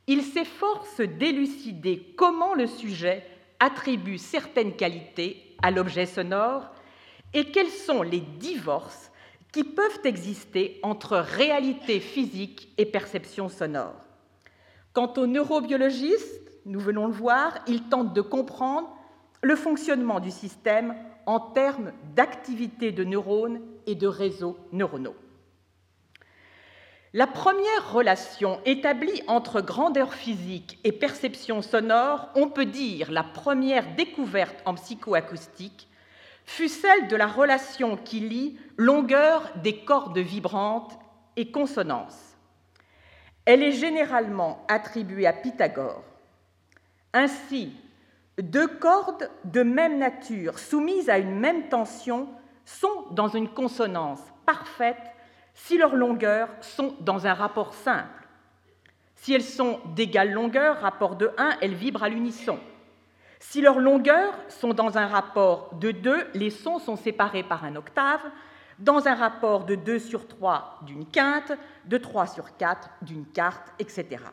Ils 0.06 0.22
s'efforcent 0.22 1.00
d'élucider 1.00 2.14
comment 2.16 2.54
le 2.54 2.66
sujet 2.66 3.24
attribue 3.60 4.18
certaines 4.18 4.74
qualités 4.74 5.54
à 5.62 5.70
l'objet 5.70 6.06
sonore 6.06 6.70
et 7.34 7.44
quels 7.50 7.68
sont 7.68 8.02
les 8.02 8.20
divorces 8.20 9.10
qui 9.52 9.64
peuvent 9.64 10.00
exister 10.04 10.80
entre 10.82 11.18
réalité 11.18 12.00
physique 12.00 12.72
et 12.78 12.86
perception 12.86 13.48
sonore. 13.48 13.94
Quant 14.92 15.12
aux 15.16 15.26
neurobiologistes, 15.26 16.40
nous 16.66 16.80
venons 16.80 17.06
le 17.06 17.12
voir, 17.12 17.58
ils 17.66 17.82
tentent 17.84 18.14
de 18.14 18.20
comprendre 18.20 18.96
le 19.42 19.56
fonctionnement 19.56 20.20
du 20.20 20.30
système 20.30 20.94
en 21.26 21.40
termes 21.40 21.92
d'activité 22.14 22.92
de 22.92 23.04
neurones 23.04 23.60
et 23.86 23.94
de 23.94 24.06
réseaux 24.06 24.58
neuronaux. 24.72 25.16
La 27.12 27.26
première 27.26 27.92
relation 27.92 28.60
établie 28.64 29.22
entre 29.26 29.60
grandeur 29.60 30.14
physique 30.14 30.78
et 30.84 30.92
perception 30.92 31.60
sonore, 31.60 32.28
on 32.36 32.48
peut 32.48 32.66
dire 32.66 33.10
la 33.10 33.24
première 33.24 33.96
découverte 33.96 34.62
en 34.64 34.74
psychoacoustique, 34.74 35.88
fut 36.44 36.68
celle 36.68 37.08
de 37.08 37.16
la 37.16 37.26
relation 37.26 37.96
qui 37.96 38.20
lie 38.20 38.58
longueur 38.76 39.50
des 39.62 39.78
cordes 39.78 40.18
vibrantes 40.18 40.98
et 41.36 41.50
consonances. 41.50 42.36
Elle 43.44 43.64
est 43.64 43.72
généralement 43.72 44.64
attribuée 44.68 45.26
à 45.26 45.32
Pythagore. 45.32 46.04
Ainsi, 47.12 47.72
deux 48.38 48.68
cordes 48.68 49.30
de 49.44 49.62
même 49.62 49.98
nature 49.98 50.58
soumises 50.58 51.10
à 51.10 51.18
une 51.18 51.38
même 51.38 51.68
tension 51.68 52.28
sont 52.64 53.06
dans 53.10 53.28
une 53.28 53.48
consonance 53.48 54.20
parfaite 54.46 54.96
si 55.54 55.76
leurs 55.76 55.96
longueurs 55.96 56.48
sont 56.60 56.94
dans 57.00 57.26
un 57.26 57.34
rapport 57.34 57.74
simple. 57.74 58.26
Si 59.16 59.34
elles 59.34 59.42
sont 59.42 59.80
d'égale 59.94 60.32
longueur, 60.32 60.80
rapport 60.80 61.16
de 61.16 61.30
1, 61.36 61.58
elles 61.60 61.74
vibrent 61.74 62.04
à 62.04 62.08
l'unisson. 62.08 62.58
Si 63.38 63.60
leurs 63.60 63.78
longueurs 63.78 64.34
sont 64.48 64.72
dans 64.72 64.96
un 64.96 65.06
rapport 65.06 65.74
de 65.74 65.90
2, 65.90 66.28
les 66.34 66.50
sons 66.50 66.78
sont 66.78 66.96
séparés 66.96 67.42
par 67.42 67.64
un 67.64 67.76
octave, 67.76 68.22
dans 68.78 69.08
un 69.08 69.14
rapport 69.14 69.64
de 69.64 69.74
2 69.74 69.98
sur 69.98 70.26
3 70.26 70.80
d'une 70.86 71.06
quinte, 71.06 71.52
de 71.84 71.98
3 71.98 72.26
sur 72.28 72.56
4 72.56 72.88
d'une 73.02 73.26
quarte, 73.26 73.72
etc. 73.78 74.24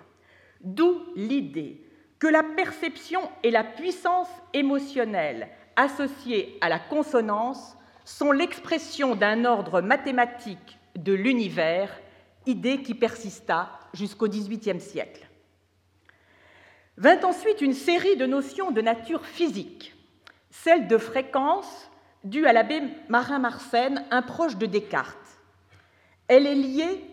D'où 0.62 1.04
l'idée 1.16 1.87
que 2.20 2.28
la 2.28 2.44
perception 2.44 3.22
et 3.44 3.52
la 3.52 3.64
puissance 3.64 4.30
émotionnelle 4.54 5.50
associées 5.76 6.58
à 6.62 6.70
la 6.70 6.80
consonance 6.80 7.78
sont 8.06 8.32
l'expression 8.32 9.16
d'un 9.16 9.46
ordre 9.46 9.82
mathématique 9.82 10.80
de 10.96 11.14
l'univers, 11.14 11.92
idée 12.46 12.82
qui 12.82 12.96
persista 12.96 13.70
jusqu'au 13.94 14.28
XVIIIe 14.28 14.82
siècle. 14.82 15.28
Vint 16.98 17.22
ensuite 17.24 17.62
une 17.62 17.74
série 17.74 18.16
de 18.16 18.26
notions 18.26 18.72
de 18.72 18.82
nature 18.82 19.26
physique, 19.26 19.94
celle 20.50 20.88
de 20.88 20.98
fréquence 20.98 21.92
due 22.24 22.48
à 22.48 22.54
l'abbé 22.54 22.82
Marin 23.10 23.40
Marsène, 23.40 24.04
un 24.10 24.24
proche 24.24 24.58
de 24.58 24.66
Descartes. 24.66 25.40
Elle 26.28 26.48
est 26.48 26.56
liée 26.56 27.06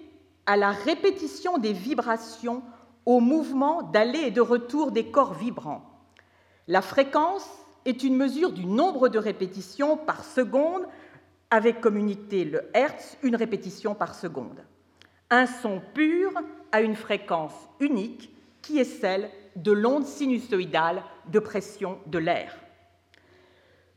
à 0.47 0.57
la 0.57 0.71
répétition 0.71 1.59
des 1.59 1.73
vibrations 1.73 2.63
au 3.07 3.21
mouvement 3.21 3.83
d'aller 3.83 4.21
et 4.21 4.31
de 4.31 4.41
retour 4.41 4.93
des 4.93 5.11
corps 5.11 5.35
vibrants. 5.35 5.85
La 6.67 6.83
fréquence 6.83 7.49
est 7.85 8.03
une 8.03 8.17
mesure 8.17 8.53
du 8.53 8.67
nombre 8.67 9.09
de 9.09 9.19
répétitions 9.19 9.97
par 9.97 10.25
seconde, 10.25 10.87
avec 11.51 11.81
comme 11.81 11.97
unité 11.97 12.45
le 12.45 12.63
Hertz, 12.73 13.19
une 13.23 13.37
répétition 13.37 13.95
par 13.95 14.15
seconde. 14.15 14.65
Un 15.31 15.47
son 15.47 15.81
pur 15.93 16.33
a 16.73 16.81
une 16.81 16.97
fréquence 16.97 17.55
unique 17.81 18.31
qui 18.63 18.79
est 18.79 18.85
celle 18.85 19.31
de 19.57 19.73
l'onde 19.73 20.07
sinusoïdale 20.07 21.03
de 21.31 21.39
pression 21.39 21.99
de 22.07 22.19
l'air. 22.19 22.57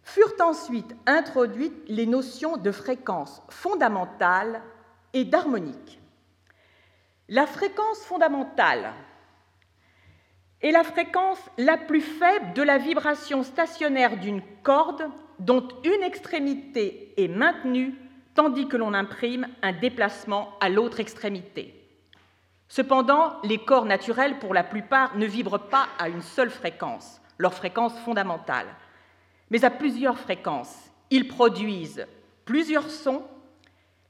Furent 0.03 0.35
ensuite 0.41 0.95
introduites 1.05 1.83
les 1.87 2.05
notions 2.05 2.57
de 2.57 2.71
fréquence 2.71 3.41
fondamentale 3.49 4.61
et 5.13 5.25
d'harmonique. 5.25 5.99
La 7.29 7.45
fréquence 7.45 7.99
fondamentale 8.05 8.93
est 10.61 10.71
la 10.71 10.85
fréquence 10.85 11.41
la 11.57 11.75
plus 11.75 11.99
faible 11.99 12.53
de 12.53 12.61
la 12.61 12.77
vibration 12.77 13.43
stationnaire 13.43 14.17
d'une 14.17 14.41
corde 14.63 15.09
dont 15.39 15.67
une 15.83 16.03
extrémité 16.03 17.13
est 17.17 17.27
maintenue 17.27 17.95
tandis 18.33 18.69
que 18.69 18.77
l'on 18.77 18.93
imprime 18.93 19.45
un 19.61 19.73
déplacement 19.73 20.53
à 20.61 20.69
l'autre 20.69 21.01
extrémité. 21.01 21.73
Cependant, 22.69 23.41
les 23.43 23.57
corps 23.57 23.85
naturels, 23.85 24.39
pour 24.39 24.53
la 24.53 24.63
plupart, 24.63 25.17
ne 25.17 25.25
vibrent 25.25 25.67
pas 25.67 25.87
à 25.99 26.07
une 26.07 26.21
seule 26.21 26.49
fréquence, 26.49 27.19
leur 27.37 27.53
fréquence 27.53 27.97
fondamentale, 27.99 28.67
mais 29.49 29.65
à 29.65 29.69
plusieurs 29.69 30.17
fréquences. 30.17 30.75
Ils 31.09 31.27
produisent 31.27 32.07
plusieurs 32.45 32.89
sons. 32.89 33.23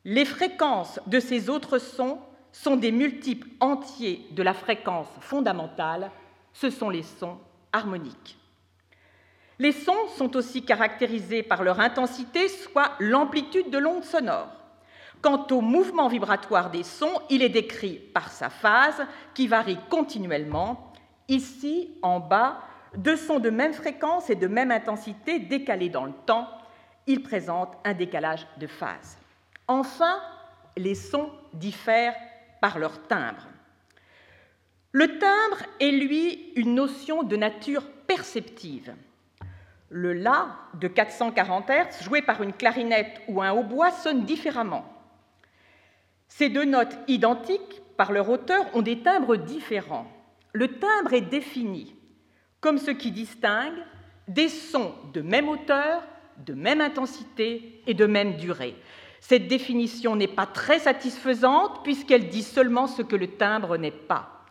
Les 0.05 0.25
fréquences 0.25 0.99
de 1.07 1.19
ces 1.19 1.49
autres 1.49 1.79
sons 1.79 2.19
sont 2.51 2.75
des 2.75 2.91
multiples 2.91 3.47
entiers 3.59 4.25
de 4.31 4.43
la 4.43 4.53
fréquence 4.53 5.09
fondamentale, 5.19 6.11
ce 6.53 6.69
sont 6.69 6.89
les 6.89 7.03
sons 7.03 7.37
harmoniques. 7.71 8.37
Les 9.59 9.71
sons 9.71 10.07
sont 10.15 10.35
aussi 10.35 10.63
caractérisés 10.63 11.43
par 11.43 11.63
leur 11.63 11.79
intensité, 11.79 12.47
soit 12.47 12.91
l'amplitude 12.99 13.69
de 13.69 13.77
l'onde 13.77 14.03
sonore. 14.03 14.49
Quant 15.21 15.47
au 15.49 15.61
mouvement 15.61 16.07
vibratoire 16.07 16.69
des 16.69 16.83
sons, 16.83 17.21
il 17.29 17.41
est 17.41 17.49
décrit 17.49 17.95
par 17.95 18.31
sa 18.31 18.49
phase 18.49 19.01
qui 19.33 19.47
varie 19.47 19.79
continuellement. 19.89 20.93
Ici, 21.27 21.95
en 22.03 22.19
bas, 22.19 22.59
deux 22.95 23.17
sons 23.17 23.39
de 23.39 23.49
même 23.49 23.73
fréquence 23.73 24.29
et 24.29 24.35
de 24.35 24.47
même 24.47 24.71
intensité 24.71 25.39
décalés 25.39 25.89
dans 25.89 26.05
le 26.05 26.13
temps. 26.25 26.47
Ils 27.07 27.23
présentent 27.23 27.77
un 27.83 27.93
décalage 27.93 28.45
de 28.57 28.67
phase. 28.67 29.17
Enfin, 29.67 30.21
les 30.75 30.95
sons 30.95 31.31
diffèrent 31.53 32.15
par 32.61 32.79
leur 32.79 33.01
timbre. 33.07 33.47
Le 34.91 35.19
timbre 35.19 35.63
est, 35.79 35.91
lui, 35.91 36.53
une 36.55 36.75
notion 36.75 37.23
de 37.23 37.35
nature 37.35 37.83
perceptive. 38.07 38.95
Le 39.89 40.13
La 40.13 40.47
de 40.73 40.87
440 40.87 41.69
Hz, 41.69 42.03
joué 42.03 42.21
par 42.21 42.41
une 42.41 42.53
clarinette 42.53 43.21
ou 43.27 43.41
un 43.41 43.51
hautbois, 43.51 43.91
sonne 43.91 44.25
différemment. 44.25 44.85
Ces 46.27 46.49
deux 46.49 46.65
notes 46.65 46.97
identiques, 47.07 47.81
par 47.95 48.11
leur 48.11 48.29
hauteur, 48.29 48.65
ont 48.75 48.81
des 48.81 49.01
timbres 49.01 49.37
différents. 49.37 50.11
Le 50.53 50.79
timbre 50.79 51.13
est 51.13 51.21
défini 51.21 51.95
comme 52.59 52.77
ce 52.77 52.91
qui 52.91 53.11
distingue 53.11 53.83
des 54.27 54.49
sons 54.49 54.93
de 55.13 55.21
même 55.21 55.47
hauteur, 55.47 56.03
de 56.45 56.53
même 56.53 56.81
intensité 56.81 57.81
et 57.87 57.93
de 57.93 58.05
même 58.05 58.35
durée. 58.35 58.75
Cette 59.19 59.47
définition 59.47 60.15
n'est 60.15 60.27
pas 60.27 60.45
très 60.45 60.79
satisfaisante 60.79 61.83
puisqu'elle 61.83 62.29
dit 62.29 62.43
seulement 62.43 62.87
ce 62.87 63.01
que 63.01 63.15
le 63.15 63.27
timbre 63.27 63.77
n'est 63.77 63.91
pas. 63.91 64.45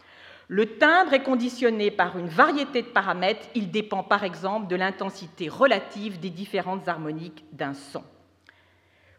Le 0.48 0.78
timbre 0.78 1.12
est 1.14 1.22
conditionné 1.22 1.90
par 1.90 2.16
une 2.18 2.28
variété 2.28 2.82
de 2.82 2.88
paramètres. 2.88 3.48
Il 3.54 3.70
dépend 3.70 4.04
par 4.04 4.22
exemple 4.22 4.68
de 4.68 4.76
l'intensité 4.76 5.48
relative 5.48 6.20
des 6.20 6.30
différentes 6.30 6.86
harmoniques 6.86 7.44
d'un 7.52 7.74
son. 7.74 8.04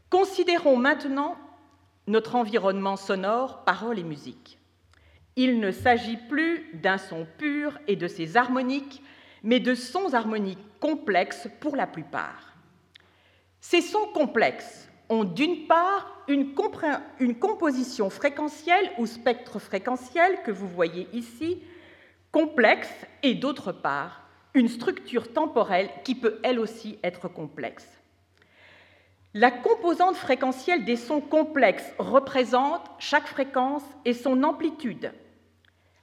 Considérons 0.10 0.78
maintenant 0.78 1.36
notre 2.08 2.36
environnement 2.36 2.96
sonore, 2.96 3.66
paroles 3.66 4.00
et 4.00 4.04
musique. 4.04 4.58
Il 5.36 5.60
ne 5.60 5.72
s'agit 5.72 6.18
plus 6.30 6.72
d'un 6.82 6.98
son 6.98 7.28
pur 7.38 7.78
et 7.88 7.98
de 7.98 8.08
ses 8.08 8.38
harmoniques, 8.38 9.04
mais 9.44 9.60
de 9.60 9.76
sons 9.76 10.14
harmoniques 10.14 10.64
complexes 10.80 11.50
pour 11.60 11.76
la 11.76 11.88
plupart. 11.88 12.56
Ces 13.60 13.82
sons 13.82 14.08
complexes 14.14 14.87
ont 15.10 15.24
d'une 15.24 15.68
part 15.68 16.18
une, 16.28 16.54
composition 17.40 18.10
fréquentielle 18.10 18.92
ou 18.98 19.06
spectre 19.06 19.60
fréquentiel 19.60 20.40
que 20.44 20.52
vous 20.52 20.68
voyez 20.68 21.08
ici, 21.14 21.64
complexe, 22.32 22.90
et 23.24 23.36
d'autre 23.36 23.72
part 23.72 24.24
une 24.54 24.68
structure 24.68 25.32
temporelle 25.32 25.90
qui 26.04 26.16
peut 26.16 26.40
elle 26.44 26.60
aussi 26.60 26.98
être 27.04 27.28
complexe. 27.28 27.88
La 29.34 29.52
composante 29.52 30.16
fréquentielle 30.16 30.84
des 30.84 30.96
sons 30.96 31.22
complexes 31.22 31.94
représente 32.00 32.82
chaque 32.98 33.28
fréquence 33.28 33.84
et 34.04 34.14
son 34.14 34.42
amplitude. 34.44 35.12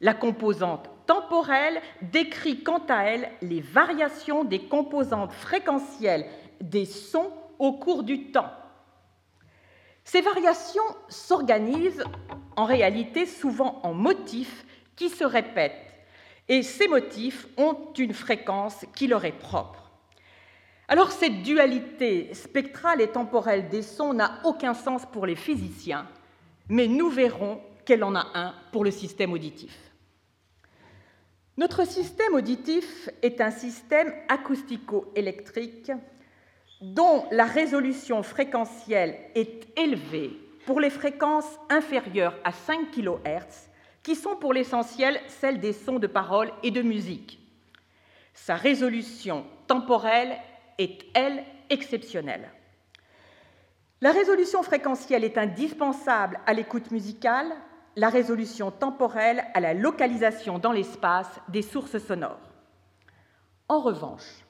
La 0.01 0.15
composante 0.15 0.89
temporelle 1.07 1.81
décrit 2.01 2.63
quant 2.63 2.83
à 2.89 3.05
elle 3.05 3.29
les 3.43 3.61
variations 3.61 4.45
des 4.45 4.61
composantes 4.61 5.33
fréquentielles 5.33 6.27
des 6.61 6.85
sons 6.85 7.33
au 7.59 7.73
cours 7.73 8.05
du 8.05 8.31
temps. 8.31 8.53
Ces 10.05 10.21
variations 10.21 10.83
s'organisent 11.09 12.05
en 12.57 12.65
réalité 12.65 13.27
souvent 13.27 13.81
en 13.83 13.95
motifs 13.95 14.65
qui 14.97 15.09
se 15.09 15.25
répètent, 15.25 15.73
et 16.49 16.63
ces 16.63 16.89
motifs 16.89 17.47
ont 17.57 17.77
une 17.99 18.13
fréquence 18.13 18.85
qui 18.95 19.07
leur 19.07 19.25
est 19.25 19.33
propre. 19.33 19.91
Alors 20.89 21.11
cette 21.11 21.43
dualité 21.43 22.33
spectrale 22.35 23.01
et 23.01 23.09
temporelle 23.09 23.71
des 23.71 23.83
sons 23.83 24.13
n'a 24.13 24.41
aucun 24.45 24.75
sens 24.75 25.07
pour 25.11 25.25
les 25.25 25.37
physiciens, 25.37 26.07
mais 26.69 26.87
nous 26.87 27.09
verrons 27.09 27.61
qu'elle 27.87 28.05
en 28.05 28.15
a 28.15 28.27
un 28.35 28.55
pour 28.71 28.85
le 28.85 28.91
système 28.91 29.33
auditif. 29.33 29.75
Notre 31.57 31.87
système 31.87 32.35
auditif 32.35 33.09
est 33.23 33.41
un 33.41 33.51
système 33.51 34.13
acoustico-électrique 34.29 35.93
dont 36.81 37.27
la 37.31 37.45
résolution 37.45 38.23
fréquentielle 38.23 39.17
est 39.35 39.67
élevée 39.79 40.31
pour 40.67 40.81
les 40.81 40.91
fréquences 40.91 41.59
inférieures 41.71 42.35
à 42.45 42.53
5 42.53 42.91
kHz, 42.91 43.71
qui 44.03 44.15
sont 44.15 44.37
pour 44.37 44.53
l'essentiel 44.53 45.19
celles 45.29 45.61
des 45.61 45.73
sons 45.73 45.99
de 45.99 46.07
parole 46.07 46.53
et 46.63 46.71
de 46.71 46.83
musique. 46.83 47.41
Sa 48.35 48.57
résolution 48.57 49.47
temporelle 49.67 50.37
est, 50.79 51.05
elle, 51.15 51.45
exceptionnelle. 51.71 52.51
La 54.01 54.13
résolution 54.13 54.63
fréquentielle 54.63 55.25
est 55.25 55.39
indispensable 55.39 56.41
à 56.47 56.53
l'écoute 56.53 56.91
musicale, 56.91 57.51
la 57.97 58.11
résolution 58.11 58.71
temporelle 58.71 59.45
à 59.55 59.61
la 59.61 59.73
localisation 59.73 60.59
dans 60.59 60.73
l'espace 60.73 61.41
des 61.49 61.63
sources 61.63 61.99
sonores. 61.99 62.51
En 63.69 63.81
revanche, 63.81 64.44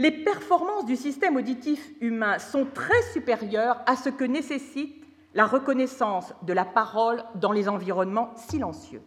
les 0.00 0.12
performances 0.12 0.86
du 0.86 0.96
système 0.96 1.36
auditif 1.36 1.90
humain 2.00 2.38
sont 2.38 2.64
très 2.64 3.02
supérieures 3.12 3.82
à 3.84 3.96
ce 3.96 4.08
que 4.08 4.24
nécessite 4.24 5.04
la 5.34 5.44
reconnaissance 5.44 6.32
de 6.40 6.54
la 6.54 6.64
parole 6.64 7.22
dans 7.34 7.52
les 7.52 7.68
environnements 7.68 8.34
silencieux. 8.34 9.02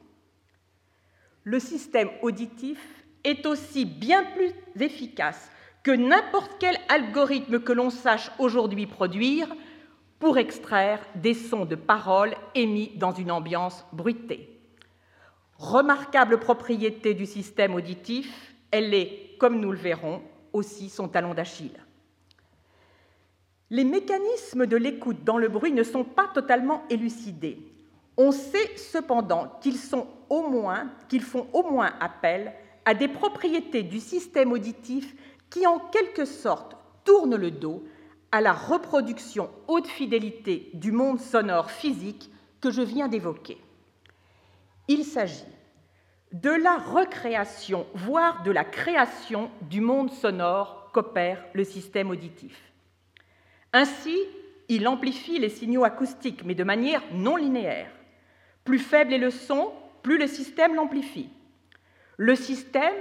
Le 1.46 1.60
système 1.60 2.12
auditif 2.22 2.78
est 3.24 3.48
aussi 3.48 3.86
bien 3.86 4.24
plus 4.36 4.52
efficace 4.80 5.50
que 5.82 5.90
n'importe 5.90 6.58
quel 6.60 6.78
algorithme 6.90 7.60
que 7.60 7.74
l'on 7.74 7.90
sache 7.90 8.30
aujourd'hui 8.38 8.86
produire 8.86 9.48
pour 10.20 10.38
extraire 10.38 11.00
des 11.16 11.34
sons 11.34 11.66
de 11.66 11.76
parole 11.76 12.36
émis 12.54 12.92
dans 12.98 13.14
une 13.14 13.32
ambiance 13.32 13.84
bruitée. 13.94 14.62
Remarquable 15.58 16.40
propriété 16.40 17.16
du 17.16 17.26
système 17.26 17.74
auditif, 17.74 18.54
elle 18.70 18.94
est, 18.94 19.36
comme 19.40 19.60
nous 19.60 19.72
le 19.72 19.78
verrons, 19.78 20.22
aussi 20.54 20.90
son 20.90 21.08
talon 21.08 21.34
d'Achille. 21.34 21.80
Les 23.70 23.84
mécanismes 23.84 24.68
de 24.68 24.78
l'écoute 24.78 25.24
dans 25.24 25.38
le 25.38 25.50
bruit 25.50 25.72
ne 25.72 25.84
sont 25.84 26.04
pas 26.04 26.28
totalement 26.28 26.84
élucidés. 26.90 27.60
On 28.18 28.32
sait 28.32 28.78
cependant 28.78 29.60
qu'ils 29.62 29.80
font 29.80 30.08
au 30.30 30.50
moins 30.50 31.94
appel 32.00 32.54
à 32.86 32.94
des 32.94 33.08
propriétés 33.08 33.84
du 33.84 34.00
système 34.00 34.52
auditif 34.52 35.16
qui, 35.50 35.66
en 35.66 35.80
quelque 35.80 36.26
sorte, 36.26 36.76
tournent 37.04 37.36
le 37.36 37.52
dos 37.52 37.84
à 38.32 38.42
la 38.42 38.54
reproduction 38.54 39.50
haute 39.68 39.88
fidélité 39.88 40.70
du 40.74 40.92
monde 40.92 41.20
sonore 41.20 41.72
physique 41.72 42.30
que 42.62 42.72
je 42.72 42.82
viens 42.82 43.08
d'évoquer. 43.08 43.58
Il 44.88 45.04
s'agit 45.04 45.46
de 46.34 46.50
la 46.50 46.78
recréation, 46.78 47.86
voire 47.94 48.42
de 48.44 48.52
la 48.52 48.64
création 48.64 49.52
du 49.62 49.82
monde 49.82 50.12
sonore 50.12 50.90
qu'opère 50.92 51.44
le 51.54 51.64
système 51.64 52.10
auditif. 52.10 52.74
Ainsi, 53.72 54.18
il 54.68 54.88
amplifie 54.88 55.38
les 55.38 55.50
signaux 55.50 55.84
acoustiques, 55.84 56.44
mais 56.44 56.56
de 56.56 56.64
manière 56.64 57.04
non 57.12 57.36
linéaire. 57.36 57.92
Plus 58.64 58.80
faible 58.80 59.14
est 59.14 59.20
le 59.20 59.30
son, 59.30 59.72
plus 60.02 60.18
le 60.18 60.28
système 60.28 60.76
l'amplifie. 60.76 61.30
Le 62.18 62.36
système 62.36 62.94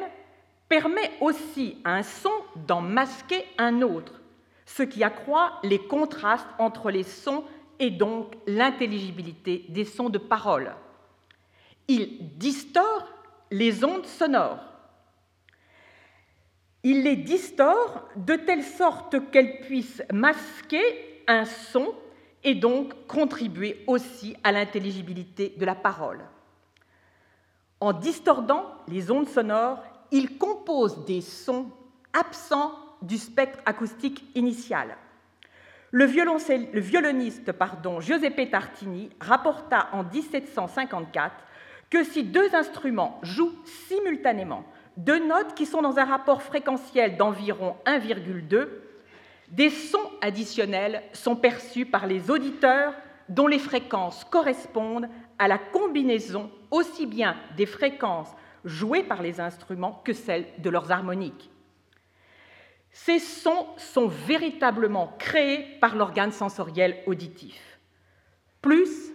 permet 0.68 1.10
aussi 1.20 1.78
à 1.84 1.94
un 1.94 2.02
son 2.02 2.32
d'en 2.66 2.80
masquer 2.80 3.44
un 3.56 3.80
autre, 3.82 4.20
ce 4.66 4.82
qui 4.82 5.04
accroît 5.04 5.58
les 5.62 5.78
contrastes 5.78 6.48
entre 6.58 6.90
les 6.90 7.02
sons 7.02 7.44
et 7.78 7.90
donc 7.90 8.34
l'intelligibilité 8.46 9.64
des 9.68 9.84
sons 9.84 10.08
de 10.08 10.18
parole. 10.18 10.74
Il 11.88 12.36
distord 12.38 13.08
les 13.52 13.84
ondes 13.84 14.06
sonores. 14.06 14.64
Il 16.82 17.04
les 17.04 17.16
distord 17.16 18.08
de 18.16 18.34
telle 18.34 18.64
sorte 18.64 19.30
qu'elles 19.30 19.60
puissent 19.60 20.02
masquer 20.12 21.22
un 21.28 21.44
son 21.44 21.94
et 22.42 22.56
donc 22.56 23.06
contribuer 23.06 23.84
aussi 23.86 24.34
à 24.42 24.50
l'intelligibilité 24.50 25.54
de 25.56 25.64
la 25.64 25.76
parole. 25.76 26.20
En 27.78 27.92
distordant 27.92 28.66
les 28.88 29.10
ondes 29.10 29.28
sonores, 29.28 29.82
il 30.10 30.38
compose 30.38 31.04
des 31.04 31.20
sons 31.20 31.70
absents 32.12 32.72
du 33.02 33.18
spectre 33.18 33.60
acoustique 33.64 34.24
initial. 34.34 34.96
Le, 35.90 36.06
le 36.06 36.80
violoniste 36.80 37.52
pardon, 37.52 38.00
Giuseppe 38.00 38.50
Tartini 38.50 39.10
rapporta 39.20 39.88
en 39.92 40.04
1754 40.04 41.34
que 41.92 42.04
si 42.04 42.24
deux 42.24 42.54
instruments 42.54 43.20
jouent 43.22 43.54
simultanément 43.86 44.64
deux 44.96 45.26
notes 45.26 45.54
qui 45.54 45.66
sont 45.66 45.82
dans 45.82 45.98
un 45.98 46.06
rapport 46.06 46.42
fréquentiel 46.42 47.18
d'environ 47.18 47.76
1,2, 47.84 48.66
des 49.48 49.68
sons 49.68 50.10
additionnels 50.22 51.02
sont 51.12 51.36
perçus 51.36 51.84
par 51.84 52.06
les 52.06 52.30
auditeurs 52.30 52.94
dont 53.28 53.46
les 53.46 53.58
fréquences 53.58 54.24
correspondent 54.24 55.08
à 55.38 55.48
la 55.48 55.58
combinaison 55.58 56.50
aussi 56.70 57.04
bien 57.04 57.36
des 57.58 57.66
fréquences 57.66 58.34
jouées 58.64 59.02
par 59.02 59.20
les 59.20 59.38
instruments 59.38 60.00
que 60.02 60.14
celles 60.14 60.46
de 60.60 60.70
leurs 60.70 60.92
harmoniques. 60.92 61.50
Ces 62.90 63.18
sons 63.18 63.66
sont 63.76 64.06
véritablement 64.08 65.14
créés 65.18 65.76
par 65.78 65.94
l'organe 65.94 66.32
sensoriel 66.32 66.96
auditif. 67.04 67.78
Plus 68.62 69.12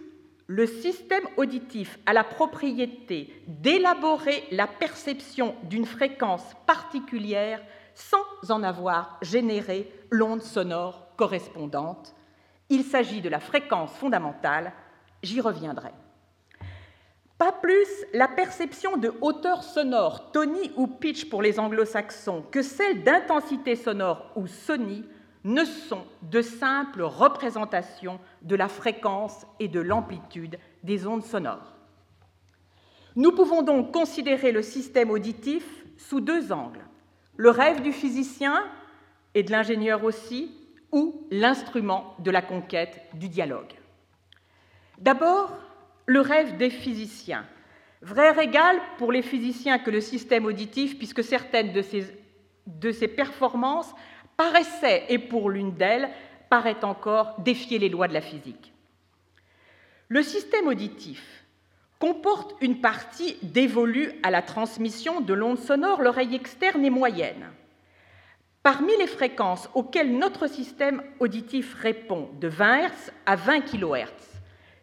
le 0.48 0.66
système 0.66 1.24
auditif 1.36 1.98
a 2.06 2.14
la 2.14 2.24
propriété 2.24 3.30
d'élaborer 3.46 4.44
la 4.50 4.66
perception 4.66 5.54
d'une 5.64 5.84
fréquence 5.84 6.42
particulière 6.66 7.60
sans 7.94 8.24
en 8.48 8.62
avoir 8.62 9.18
généré 9.20 9.92
l'onde 10.10 10.42
sonore 10.42 11.14
correspondante. 11.16 12.14
Il 12.70 12.82
s'agit 12.82 13.20
de 13.20 13.28
la 13.28 13.40
fréquence 13.40 13.92
fondamentale, 13.92 14.72
j'y 15.22 15.42
reviendrai. 15.42 15.90
Pas 17.36 17.52
plus 17.52 17.88
la 18.14 18.26
perception 18.26 18.96
de 18.96 19.12
hauteur 19.20 19.62
sonore, 19.62 20.32
tony 20.32 20.72
ou 20.76 20.86
pitch 20.86 21.28
pour 21.28 21.42
les 21.42 21.60
anglo-saxons, 21.60 22.42
que 22.50 22.62
celle 22.62 23.04
d'intensité 23.04 23.76
sonore 23.76 24.32
ou 24.34 24.46
sony 24.46 25.04
ne 25.44 25.64
sont 25.64 26.04
de 26.22 26.42
simples 26.42 27.02
représentations 27.02 28.18
de 28.42 28.56
la 28.56 28.68
fréquence 28.68 29.46
et 29.60 29.68
de 29.68 29.80
l'amplitude 29.80 30.58
des 30.82 31.06
ondes 31.06 31.24
sonores. 31.24 31.74
Nous 33.16 33.32
pouvons 33.32 33.62
donc 33.62 33.92
considérer 33.92 34.52
le 34.52 34.62
système 34.62 35.10
auditif 35.10 35.64
sous 35.96 36.20
deux 36.20 36.52
angles, 36.52 36.84
le 37.36 37.50
rêve 37.50 37.82
du 37.82 37.92
physicien 37.92 38.64
et 39.34 39.42
de 39.42 39.50
l'ingénieur 39.50 40.04
aussi, 40.04 40.54
ou 40.92 41.26
l'instrument 41.30 42.14
de 42.20 42.30
la 42.30 42.42
conquête 42.42 43.02
du 43.14 43.28
dialogue. 43.28 43.72
D'abord, 44.98 45.56
le 46.06 46.20
rêve 46.20 46.56
des 46.56 46.70
physiciens. 46.70 47.44
Vrai 48.00 48.30
régal 48.30 48.80
pour 48.96 49.12
les 49.12 49.22
physiciens 49.22 49.78
que 49.78 49.90
le 49.90 50.00
système 50.00 50.46
auditif, 50.46 50.96
puisque 50.96 51.22
certaines 51.22 51.72
de 51.72 51.82
ces, 51.82 52.06
de 52.66 52.90
ces 52.90 53.08
performances 53.08 53.92
paraissait, 54.38 55.04
et 55.10 55.18
pour 55.18 55.50
l'une 55.50 55.74
d'elles, 55.74 56.08
paraît 56.48 56.82
encore 56.82 57.34
défier 57.40 57.78
les 57.78 57.90
lois 57.90 58.08
de 58.08 58.14
la 58.14 58.22
physique. 58.22 58.72
Le 60.08 60.22
système 60.22 60.68
auditif 60.68 61.44
comporte 61.98 62.54
une 62.62 62.80
partie 62.80 63.36
dévolue 63.42 64.12
à 64.22 64.30
la 64.30 64.40
transmission 64.40 65.20
de 65.20 65.34
l'onde 65.34 65.58
sonore, 65.58 66.00
l'oreille 66.00 66.34
externe 66.34 66.84
et 66.84 66.90
moyenne. 66.90 67.50
Parmi 68.62 68.96
les 68.98 69.06
fréquences 69.08 69.68
auxquelles 69.74 70.16
notre 70.16 70.46
système 70.46 71.02
auditif 71.18 71.74
répond 71.74 72.30
de 72.40 72.48
20 72.48 72.86
Hz 72.86 73.12
à 73.26 73.36
20 73.36 73.60
kHz, 73.62 74.06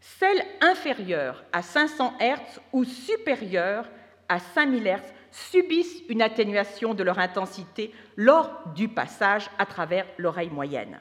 celles 0.01 0.45
inférieures 0.61 1.43
à 1.53 1.61
500 1.61 2.13
Hz 2.19 2.59
ou 2.73 2.83
supérieures 2.83 3.89
à 4.27 4.39
5000 4.39 4.83
Hz 4.83 5.13
subissent 5.35 6.01
une 6.07 6.21
atténuation 6.21 6.93
de 6.93 7.03
leur 7.03 7.19
intensité 7.19 7.91
lors 8.15 8.49
du 8.73 8.87
passage 8.87 9.49
à 9.59 9.65
travers 9.65 10.05
l'oreille 10.17 10.49
moyenne. 10.49 10.97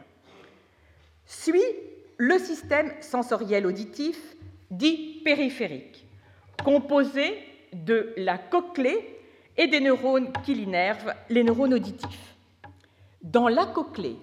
Suit 1.24 1.62
le 2.16 2.38
système 2.38 2.92
sensoriel 3.00 3.64
auditif 3.64 4.18
dit 4.72 5.20
périphérique, 5.24 6.04
composé 6.64 7.38
de 7.72 8.12
la 8.16 8.36
cochlée 8.36 9.20
et 9.56 9.68
des 9.68 9.80
neurones 9.80 10.32
qui 10.44 10.54
l'innervent, 10.54 11.14
les 11.30 11.44
neurones 11.44 11.74
auditifs. 11.74 12.34
Dans 13.22 13.46
la 13.46 13.66
cochlée 13.66 14.16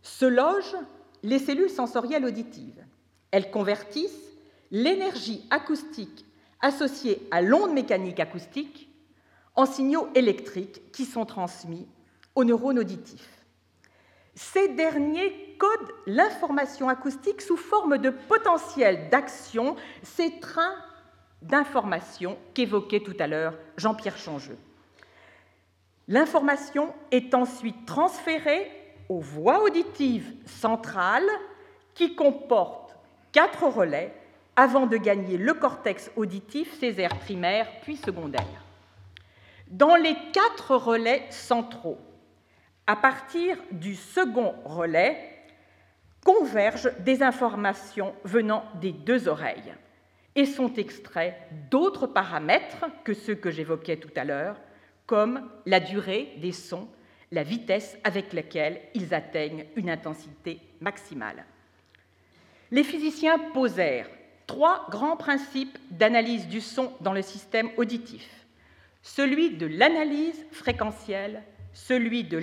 se 0.00 0.24
logent 0.24 0.76
les 1.22 1.38
cellules 1.38 1.70
sensorielles 1.70 2.24
auditives. 2.24 2.82
Elles 3.30 3.50
convertissent 3.50 4.32
l'énergie 4.70 5.46
acoustique 5.50 6.24
associée 6.62 7.20
à 7.30 7.42
l'onde 7.42 7.74
mécanique 7.74 8.18
acoustique 8.18 8.87
en 9.58 9.66
signaux 9.66 10.08
électriques 10.14 10.92
qui 10.92 11.04
sont 11.04 11.26
transmis 11.26 11.88
aux 12.36 12.44
neurones 12.44 12.78
auditifs. 12.78 13.44
Ces 14.36 14.68
derniers 14.68 15.56
codent 15.58 15.92
l'information 16.06 16.88
acoustique 16.88 17.42
sous 17.42 17.56
forme 17.56 17.98
de 17.98 18.10
potentiel 18.10 19.08
d'action, 19.10 19.74
ces 20.04 20.38
trains 20.38 20.76
d'information 21.42 22.38
qu'évoquait 22.54 23.00
tout 23.00 23.16
à 23.18 23.26
l'heure 23.26 23.54
Jean-Pierre 23.76 24.16
Changeux. 24.16 24.56
L'information 26.06 26.94
est 27.10 27.34
ensuite 27.34 27.84
transférée 27.84 28.70
aux 29.08 29.18
voies 29.18 29.64
auditives 29.64 30.34
centrales 30.46 31.28
qui 31.94 32.14
comportent 32.14 32.96
quatre 33.32 33.64
relais 33.64 34.14
avant 34.54 34.86
de 34.86 34.96
gagner 34.96 35.36
le 35.36 35.54
cortex 35.54 36.12
auditif, 36.14 36.78
ses 36.78 37.00
aires 37.00 37.18
primaires 37.18 37.68
puis 37.82 37.96
secondaires. 37.96 38.67
Dans 39.70 39.96
les 39.96 40.16
quatre 40.32 40.76
relais 40.76 41.26
centraux, 41.28 41.98
à 42.86 42.96
partir 42.96 43.58
du 43.70 43.94
second 43.94 44.54
relais, 44.64 45.18
convergent 46.24 46.90
des 47.00 47.22
informations 47.22 48.14
venant 48.24 48.64
des 48.80 48.92
deux 48.92 49.28
oreilles 49.28 49.74
et 50.34 50.46
sont 50.46 50.72
extraits 50.74 51.34
d'autres 51.70 52.06
paramètres 52.06 52.86
que 53.04 53.12
ceux 53.12 53.34
que 53.34 53.50
j'évoquais 53.50 53.98
tout 53.98 54.12
à 54.16 54.24
l'heure, 54.24 54.56
comme 55.06 55.50
la 55.66 55.80
durée 55.80 56.32
des 56.38 56.52
sons, 56.52 56.88
la 57.30 57.42
vitesse 57.42 57.98
avec 58.04 58.32
laquelle 58.32 58.80
ils 58.94 59.12
atteignent 59.12 59.66
une 59.76 59.90
intensité 59.90 60.60
maximale. 60.80 61.44
Les 62.70 62.84
physiciens 62.84 63.38
posèrent 63.52 64.08
trois 64.46 64.86
grands 64.88 65.16
principes 65.16 65.78
d'analyse 65.90 66.48
du 66.48 66.62
son 66.62 66.92
dans 67.00 67.12
le 67.12 67.22
système 67.22 67.68
auditif. 67.76 68.46
Celui 69.02 69.56
de 69.56 69.66
l'analyse 69.66 70.44
fréquentielle, 70.50 71.42
celui 71.72 72.24
de 72.24 72.38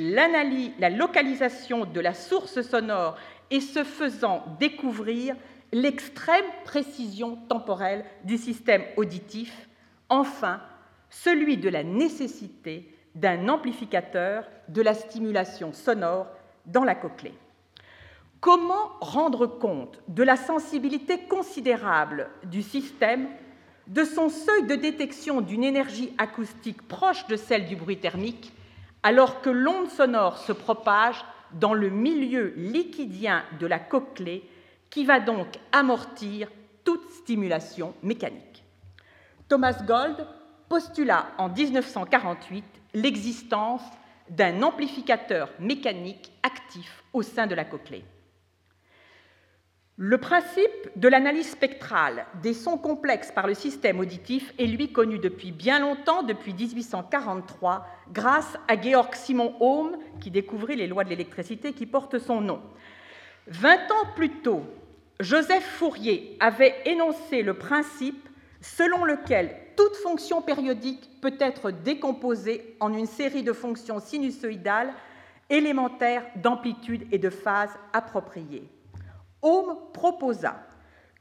la 0.80 0.89
localisation 0.89 1.86
de 1.86 1.99
la 1.99 2.14
source 2.14 2.62
sonore 2.62 3.18
et 3.51 3.60
se 3.60 3.84
faisant 3.84 4.43
découvrir 4.60 5.36
l'extrême 5.72 6.45
précision 6.64 7.36
temporelle 7.49 8.06
du 8.24 8.38
système 8.38 8.84
auditif, 8.97 9.68
enfin 10.10 10.62
celui 11.10 11.58
de 11.58 11.70
la 11.70 11.84
nécessité 11.84 12.93
d'un 13.14 13.49
amplificateur 13.49 14.45
de 14.68 14.82
la 14.82 14.93
stimulation 14.93 15.74
sonore 15.74 16.28
dans 16.66 16.84
la 16.84 16.95
cochlée. 16.95 17.34
Comment 18.41 18.91
rendre 19.01 19.47
compte 19.47 20.01
de 20.08 20.24
la 20.24 20.36
sensibilité 20.36 21.20
considérable 21.28 22.30
du 22.43 22.62
système, 22.62 23.28
de 23.88 24.04
son 24.04 24.30
seuil 24.30 24.66
de 24.66 24.76
détection 24.76 25.42
d'une 25.42 25.64
énergie 25.64 26.14
acoustique 26.18 26.82
proche 26.88 27.28
de 27.28 27.36
celle 27.36 27.68
du 27.68 27.76
bruit 27.76 27.98
thermique, 27.98 28.52
alors 29.04 29.42
que 29.42 29.50
l'onde 29.50 29.90
sonore 29.90 30.40
se 30.40 30.52
propage 30.52 31.24
dans 31.54 31.74
le 31.74 31.90
milieu 31.90 32.54
liquidien 32.58 33.44
de 33.60 33.68
la 33.68 33.80
cochlée 33.80 34.50
qui 34.90 35.06
va 35.06 35.20
donc 35.20 35.48
amortir 35.72 36.50
toute 36.84 37.10
stimulation 37.12 37.94
mécanique. 38.02 38.64
Thomas 39.48 39.84
Gold 39.86 40.26
postula 40.70 41.28
en 41.38 41.50
1948 41.50 42.64
l'existence 42.96 43.84
d'un 44.30 44.64
amplificateur 44.64 45.52
mécanique 45.60 46.32
actif 46.42 47.04
au 47.14 47.22
sein 47.22 47.46
de 47.46 47.54
la 47.54 47.66
cochlée. 47.66 48.04
Le 49.98 50.18
principe 50.18 50.89
de 50.98 51.08
l'analyse 51.08 51.52
spectrale 51.52 52.26
des 52.43 52.54
sons 52.54 52.78
complexes 52.78 53.32
par 53.32 53.48
le 53.48 53.54
système 53.54 54.02
auditif 54.02 54.54
est 54.60 54.66
lui 54.66 54.91
connu 54.91 55.20
depuis 55.20 55.54
bien 55.54 55.80
longtemps, 55.80 56.22
depuis 56.22 56.54
1843, 56.54 57.88
grâce 58.12 58.58
à 58.68 58.80
Georg 58.82 59.16
Simon 59.16 59.56
Ohm, 59.62 59.96
qui 60.20 60.32
découvrit 60.32 60.76
les 60.76 60.88
lois 60.88 61.06
de 61.06 61.10
l'électricité 61.12 61.72
qui 61.72 61.86
portent 61.86 62.20
son 62.20 62.41
nom. 62.41 62.60
Vingt 63.48 63.89
ans 63.89 64.08
plus 64.18 64.41
tôt, 64.41 64.64
Joseph 65.22 65.64
Fourier 65.64 66.36
avait 66.41 66.76
énoncé 66.86 67.41
le 67.41 67.54
principe 67.54 68.28
selon 68.60 69.06
lequel 69.06 69.56
toute 69.78 69.96
fonction 69.96 70.41
périodique 70.41 71.10
peut 71.22 71.38
être 71.39 71.72
décomposée 71.72 72.76
en 72.82 72.91
une 72.91 73.06
série 73.06 73.43
de 73.43 73.54
fonctions 73.54 74.02
sinusoïdales 74.02 74.93
élémentaires 75.50 76.26
d'amplitude 76.36 77.08
et 77.14 77.18
de 77.18 77.30
phase 77.30 77.72
appropriées. 77.93 78.70
Ohm 79.46 79.78
proposa 79.93 80.56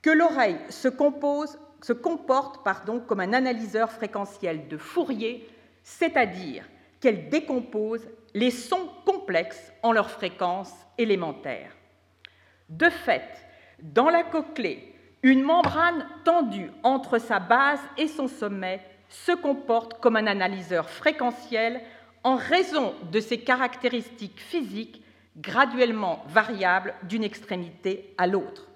que 0.01 0.09
l'oreille 0.09 0.59
se, 0.70 0.89
comporte 0.89 2.59
comme 3.07 3.20
un 3.20 3.35
analyseur 3.35 3.93
fréquentiel 3.93 4.66
de 4.66 4.79
Fourier, 4.79 5.47
c'est-à-dire 5.83 6.64
qu'elle 7.01 7.29
décompose 7.29 8.09
les 8.33 8.51
sons 8.51 8.89
complexes 9.05 9.75
en 9.83 9.93
leurs 9.93 10.09
fréquences 10.09 10.72
élémentaires. 10.97 11.77
De 12.70 12.89
fait, 12.89 13.29
dans 13.83 14.09
la 14.09 14.22
cochlée, 14.22 14.95
une 15.22 15.43
membrane 15.43 16.09
tendue 16.25 16.72
entre 16.83 17.18
sa 17.18 17.41
base 17.41 17.81
et 17.99 18.09
son 18.09 18.29
sommet 18.29 18.81
se 19.11 19.33
comporte 19.33 20.01
comme 20.01 20.16
un 20.16 20.27
analyseur 20.27 20.89
fréquentiel 20.89 21.83
en 22.22 22.37
raison 22.37 22.95
de 23.12 23.20
ses 23.20 23.41
caractéristiques 23.41 24.41
physiques 24.41 25.04
graduellement 25.37 26.24
variable 26.28 26.95
d'une 27.03 27.24
extrémité 27.24 28.14
à 28.18 28.26
l'autre. 28.26 28.68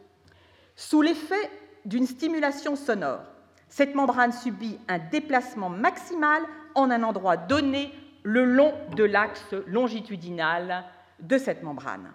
Sous 0.76 1.02
l'effet 1.02 1.50
d'une 1.84 2.06
stimulation 2.06 2.76
sonore, 2.76 3.22
cette 3.68 3.94
membrane 3.94 4.32
subit 4.32 4.78
un 4.88 4.98
déplacement 4.98 5.68
maximal 5.68 6.42
en 6.74 6.90
un 6.90 7.02
endroit 7.02 7.36
donné 7.36 7.92
le 8.22 8.44
long 8.44 8.74
de 8.96 9.04
l'axe 9.04 9.54
longitudinal 9.66 10.84
de 11.20 11.38
cette 11.38 11.62
membrane. 11.62 12.12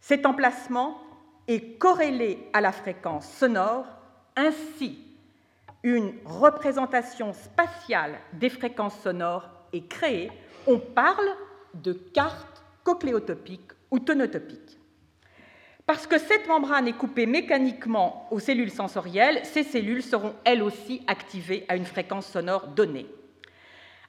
Cet 0.00 0.26
emplacement 0.26 1.00
est 1.48 1.78
corrélé 1.78 2.48
à 2.52 2.60
la 2.60 2.72
fréquence 2.72 3.28
sonore, 3.28 3.86
ainsi 4.36 4.98
une 5.82 6.14
représentation 6.24 7.32
spatiale 7.34 8.18
des 8.32 8.48
fréquences 8.48 8.98
sonores 9.00 9.48
est 9.72 9.86
créée. 9.86 10.30
On 10.66 10.78
parle 10.78 11.28
de 11.74 11.92
carte 11.92 12.53
cochléotopique 12.84 13.72
ou 13.90 13.98
tonotopique. 13.98 14.78
Parce 15.86 16.06
que 16.06 16.18
cette 16.18 16.46
membrane 16.46 16.88
est 16.88 16.96
coupée 16.96 17.26
mécaniquement 17.26 18.26
aux 18.30 18.38
cellules 18.38 18.70
sensorielles, 18.70 19.40
ces 19.44 19.64
cellules 19.64 20.02
seront 20.02 20.34
elles 20.44 20.62
aussi 20.62 21.02
activées 21.06 21.66
à 21.68 21.76
une 21.76 21.84
fréquence 21.84 22.26
sonore 22.26 22.68
donnée. 22.68 23.06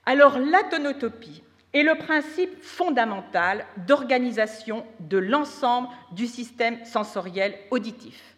Alors 0.06 0.38
la 0.40 0.64
tonotopie 0.64 1.44
est 1.74 1.84
le 1.84 1.96
principe 1.96 2.62
fondamental 2.62 3.66
d'organisation 3.86 4.86
de 5.02 5.18
l'ensemble 5.18 5.90
du 6.14 6.28
système 6.28 6.84
sensoriel 6.86 7.54
auditif. 7.72 8.38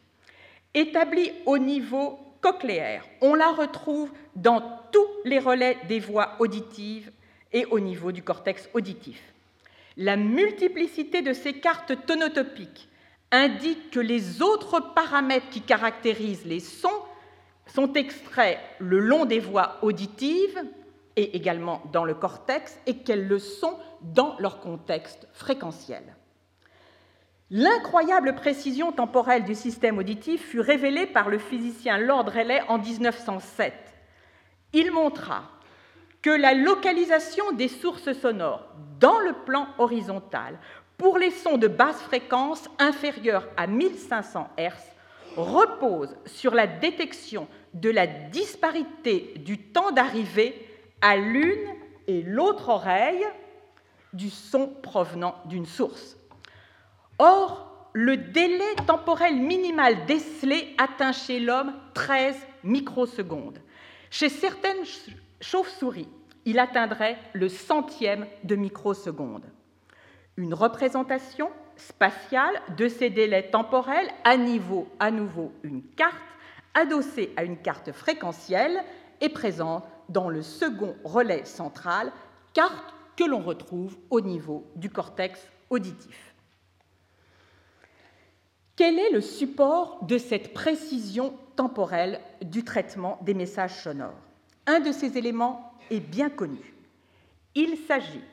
Établie 0.74 1.32
au 1.46 1.60
niveau 1.60 2.20
cochléaire, 2.42 3.06
on 3.22 3.36
la 3.36 3.52
retrouve 3.52 4.12
dans 4.36 4.80
tous 4.92 5.08
les 5.26 5.40
relais 5.40 5.78
des 5.88 6.00
voies 6.00 6.36
auditives 6.40 7.12
et 7.54 7.66
au 7.66 7.80
niveau 7.80 8.12
du 8.12 8.24
cortex 8.24 8.68
auditif. 8.74 9.22
La 9.98 10.16
multiplicité 10.16 11.24
de 11.24 11.34
ces 11.34 11.54
cartes 11.54 12.06
tonotopiques 12.06 12.88
indique 13.32 13.90
que 13.90 14.00
les 14.00 14.44
autres 14.44 14.94
paramètres 14.94 15.50
qui 15.50 15.62
caractérisent 15.62 16.46
les 16.46 16.60
sons 16.60 17.02
sont 17.66 17.92
extraits 17.94 18.60
le 18.78 19.00
long 19.00 19.26
des 19.26 19.40
voies 19.40 19.80
auditives 19.82 20.64
et 21.16 21.36
également 21.36 21.82
dans 21.92 22.06
le 22.06 22.14
cortex 22.14 22.80
et 22.86 22.98
qu'elles 23.00 23.28
le 23.28 23.40
sont 23.40 23.76
dans 24.02 24.36
leur 24.38 24.60
contexte 24.60 25.28
fréquentiel. 25.34 26.04
L'incroyable 27.50 28.36
précision 28.36 28.92
temporelle 28.92 29.46
du 29.46 29.56
système 29.56 29.98
auditif 29.98 30.46
fut 30.46 30.60
révélée 30.60 31.08
par 31.08 31.28
le 31.28 31.40
physicien 31.40 31.98
Lord 31.98 32.28
Rayleigh 32.28 32.62
en 32.68 32.78
1907. 32.78 33.74
Il 34.74 34.92
montra 34.92 35.57
que 36.28 36.32
la 36.32 36.54
localisation 36.54 37.54
des 37.54 37.70
sources 37.70 38.12
sonores 38.12 38.68
dans 39.00 39.18
le 39.20 39.32
plan 39.46 39.70
horizontal 39.78 40.60
pour 40.98 41.18
les 41.18 41.32
sons 41.32 41.58
de 41.58 41.70
basse 41.70 42.02
fréquence 42.02 42.68
inférieurs 42.80 43.48
à 43.56 43.66
1500 43.66 44.50
Hz 44.58 44.74
repose 45.38 46.18
sur 46.26 46.54
la 46.54 46.68
détection 46.68 47.48
de 47.74 47.90
la 47.90 48.08
disparité 48.08 49.36
du 49.38 49.58
temps 49.58 49.92
d'arrivée 49.92 50.68
à 51.00 51.16
l'une 51.16 51.74
et 52.08 52.24
l'autre 52.24 52.68
oreille 52.68 53.26
du 54.12 54.30
son 54.30 54.68
provenant 54.68 55.36
d'une 55.46 55.66
source. 55.66 56.18
Or, 57.20 57.90
le 57.94 58.18
délai 58.18 58.76
temporel 58.86 59.38
minimal 59.38 60.06
décelé 60.06 60.76
atteint 60.78 61.14
chez 61.14 61.40
l'homme 61.40 61.72
13 61.94 62.36
microsecondes. 62.66 63.60
Chez 64.10 64.28
certaines 64.28 64.84
chauve-souris, 65.40 66.10
il 66.48 66.60
atteindrait 66.60 67.18
le 67.34 67.50
centième 67.50 68.26
de 68.46 68.56
microseconde. 68.56 69.44
Une 70.38 70.54
représentation 70.54 71.50
spatiale 71.76 72.56
de 72.78 72.88
ces 72.88 73.10
délais 73.10 73.50
temporels 73.52 74.10
à 74.24 74.38
niveau 74.38 74.88
à 74.98 75.12
nouveau 75.12 75.52
une 75.62 75.84
carte 75.84 76.16
adossée 76.74 77.34
à 77.36 77.44
une 77.44 77.58
carte 77.58 77.92
fréquentielle 77.92 78.82
est 79.20 79.30
présente 79.30 79.84
dans 80.08 80.30
le 80.30 80.42
second 80.42 80.96
relais 81.04 81.44
central, 81.44 82.14
carte 82.54 82.94
que 83.18 83.26
l'on 83.26 83.42
retrouve 83.42 83.98
au 84.10 84.22
niveau 84.22 84.72
du 84.78 84.90
cortex 84.90 85.46
auditif. 85.70 86.34
Quel 88.78 89.00
est 89.00 89.12
le 89.12 89.22
support 89.22 90.06
de 90.06 90.18
cette 90.18 90.54
précision 90.54 91.34
temporelle 91.58 92.22
du 92.42 92.64
traitement 92.64 93.20
des 93.24 93.34
messages 93.34 93.84
sonores? 93.84 94.22
Un 94.66 94.80
de 94.80 94.94
ces 94.94 95.18
éléments 95.18 95.67
est 95.90 96.00
bien 96.00 96.30
connu. 96.30 96.74
Il 97.56 97.78
s'agit 97.88 98.24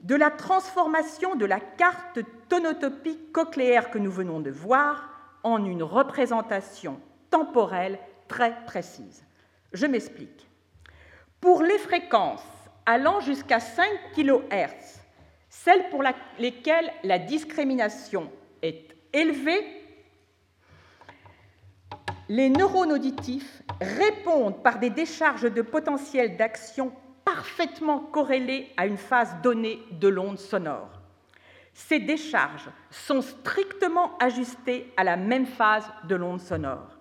de 0.00 0.14
la 0.14 0.30
transformation 0.30 1.34
de 1.34 1.44
la 1.44 1.60
carte 1.60 2.20
tonotopique 2.48 3.32
cochléaire 3.32 3.90
que 3.90 3.98
nous 3.98 4.10
venons 4.10 4.40
de 4.40 4.50
voir 4.50 5.08
en 5.42 5.64
une 5.64 5.82
représentation 5.82 7.00
temporelle 7.30 7.98
très 8.28 8.64
précise. 8.66 9.24
Je 9.72 9.86
m'explique. 9.86 10.48
Pour 11.40 11.62
les 11.62 11.78
fréquences 11.78 12.44
allant 12.86 13.20
jusqu'à 13.20 13.60
5 13.60 13.84
kHz, 14.14 15.00
celles 15.50 15.88
pour 15.90 16.02
lesquelles 16.38 16.90
la 17.04 17.18
discrimination 17.18 18.30
est 18.62 18.94
élevée, 19.12 19.64
les 22.28 22.50
neurones 22.50 22.92
auditifs 22.92 23.62
répondent 23.80 24.62
par 24.62 24.78
des 24.78 24.90
décharges 24.90 25.52
de 25.52 25.62
potentiel 25.62 26.36
d'action 26.36 26.92
parfaitement 27.24 28.00
corrélées 28.00 28.72
à 28.76 28.86
une 28.86 28.96
phase 28.96 29.36
donnée 29.42 29.80
de 29.92 30.08
l'onde 30.08 30.38
sonore. 30.38 30.90
Ces 31.74 32.00
décharges 32.00 32.70
sont 32.90 33.22
strictement 33.22 34.16
ajustées 34.18 34.92
à 34.96 35.04
la 35.04 35.16
même 35.16 35.46
phase 35.46 35.88
de 36.04 36.16
l'onde 36.16 36.40
sonore. 36.40 36.98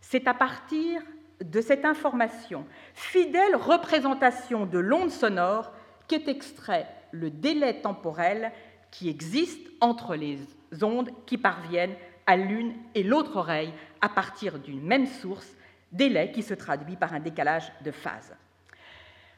C'est 0.00 0.28
à 0.28 0.34
partir 0.34 1.00
de 1.42 1.60
cette 1.60 1.84
information, 1.84 2.66
fidèle 2.94 3.56
représentation 3.56 4.66
de 4.66 4.78
l'onde 4.78 5.10
sonore, 5.10 5.72
qu'est 6.08 6.28
extrait 6.28 6.86
le 7.12 7.30
délai 7.30 7.80
temporel 7.80 8.52
qui 8.90 9.08
existe 9.08 9.66
entre 9.80 10.14
les 10.14 10.38
ondes 10.82 11.10
qui 11.26 11.38
parviennent 11.38 11.94
à 12.26 12.36
l'une 12.36 12.74
et 12.94 13.02
l'autre 13.02 13.36
oreille 13.36 13.72
à 14.00 14.08
partir 14.08 14.58
d'une 14.58 14.82
même 14.82 15.06
source, 15.06 15.54
délai 15.92 16.32
qui 16.32 16.42
se 16.42 16.54
traduit 16.54 16.96
par 16.96 17.14
un 17.14 17.20
décalage 17.20 17.72
de 17.84 17.90
phase. 17.90 18.34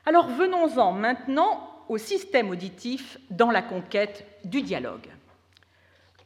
Alors 0.07 0.28
venons-en 0.28 0.92
maintenant 0.92 1.68
au 1.88 1.98
système 1.98 2.51
auditif 2.51 3.18
dans 3.30 3.51
la 3.51 3.62
conquête 3.62 4.26
du 4.44 4.62
dialogue. 4.62 5.09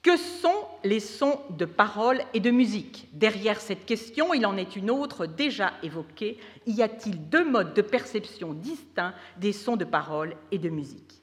Que 0.03 0.19
sont 0.19 0.67
les 0.85 1.01
sons 1.01 1.41
de 1.49 1.65
parole 1.65 2.21
et 2.35 2.41
de 2.41 2.51
musique? 2.51 3.09
Derrière 3.15 3.59
cette 3.59 3.87
question, 3.87 4.35
il 4.35 4.45
en 4.45 4.59
est 4.59 4.77
une 4.77 4.91
autre 4.91 5.25
déjà 5.25 5.73
évoquée. 5.83 6.39
Y 6.67 6.83
a-t-il 6.83 7.31
deux 7.31 7.49
modes 7.49 7.73
de 7.73 7.81
perception 7.81 8.53
distincts 8.53 9.15
des 9.39 9.55
sons 9.55 9.77
de 9.77 9.87
parole 9.87 10.37
et 10.51 10.59
de 10.59 10.69
musique? 10.69 11.23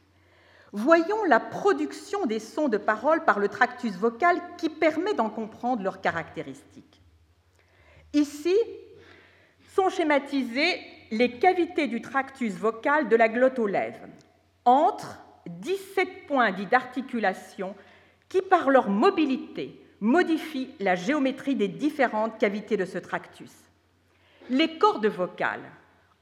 Voyons 0.74 1.24
la 1.26 1.40
production 1.40 2.26
des 2.26 2.40
sons 2.40 2.70
de 2.70 2.78
parole 2.78 3.24
par 3.24 3.38
le 3.38 3.50
tractus 3.50 3.94
vocal 3.94 4.42
qui 4.58 4.70
permet 4.70 5.14
d'en 5.14 5.30
comprendre 5.30 5.84
leurs 5.84 6.02
caractéristiques. 6.02 7.02
Ici 8.14 8.56
sont 9.74 9.90
schématisées 9.90 10.80
les 11.12 11.32
cavités 11.40 11.88
du 11.88 12.02
tractus 12.02 12.54
vocal 12.54 13.10
de 13.10 13.16
la 13.16 13.30
glotte 13.30 13.60
aux 13.60 13.68
lèvres, 13.68 14.08
entre 14.66 15.18
17 15.48 16.28
points 16.28 16.52
dits 16.52 16.66
d'articulation 16.66 17.76
qui, 18.30 18.42
par 18.42 18.70
leur 18.70 18.90
mobilité, 18.90 19.80
modifient 20.00 20.74
la 20.80 20.96
géométrie 20.96 21.56
des 21.56 21.68
différentes 21.68 22.38
cavités 22.40 22.78
de 22.78 22.86
ce 22.86 22.98
tractus. 22.98 23.52
Les 24.50 24.78
cordes 24.78 25.06
vocales, 25.06 25.72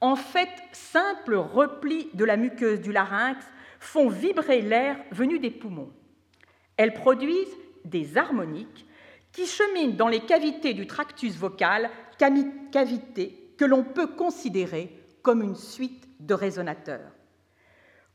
en 0.01 0.15
fait 0.15 0.49
simples 0.71 1.35
replis 1.35 2.09
de 2.13 2.25
la 2.25 2.37
muqueuse 2.37 2.81
du 2.81 2.91
larynx, 2.91 3.43
font 3.79 4.09
vibrer 4.09 4.61
l'air 4.61 4.97
venu 5.11 5.39
des 5.39 5.51
poumons. 5.51 5.91
Elles 6.77 6.93
produisent 6.93 7.57
des 7.85 8.17
harmoniques 8.17 8.85
qui 9.31 9.45
cheminent 9.45 9.95
dans 9.95 10.07
les 10.07 10.21
cavités 10.21 10.73
du 10.73 10.87
tractus 10.87 11.35
vocal, 11.35 11.89
cavités 12.71 13.53
que 13.57 13.65
l'on 13.65 13.83
peut 13.83 14.07
considérer 14.07 14.95
comme 15.21 15.41
une 15.41 15.55
suite 15.55 16.07
de 16.19 16.33
résonateurs. 16.33 17.11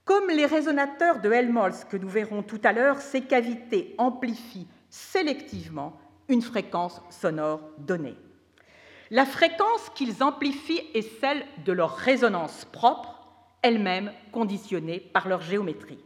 Comme 0.04 0.28
les 0.28 0.46
résonateurs 0.46 1.20
de 1.20 1.32
Helmholtz 1.32 1.84
que 1.84 1.96
nous 1.96 2.08
verrons 2.08 2.42
tout 2.42 2.60
à 2.62 2.72
l'heure, 2.72 3.00
ces 3.00 3.22
cavités 3.22 3.94
amplifient 3.98 4.68
sélectivement 4.90 5.98
une 6.28 6.42
fréquence 6.42 7.00
sonore 7.10 7.60
donnée. 7.78 8.16
La 9.10 9.26
fréquence 9.26 9.90
qu'ils 9.94 10.22
amplifient 10.22 10.82
est 10.94 11.20
celle 11.20 11.44
de 11.64 11.72
leur 11.72 11.96
résonance 11.96 12.64
propre, 12.66 13.18
elle-même 13.62 14.12
conditionnée 14.32 15.00
par 15.00 15.28
leur 15.28 15.40
géométrie. 15.40 16.04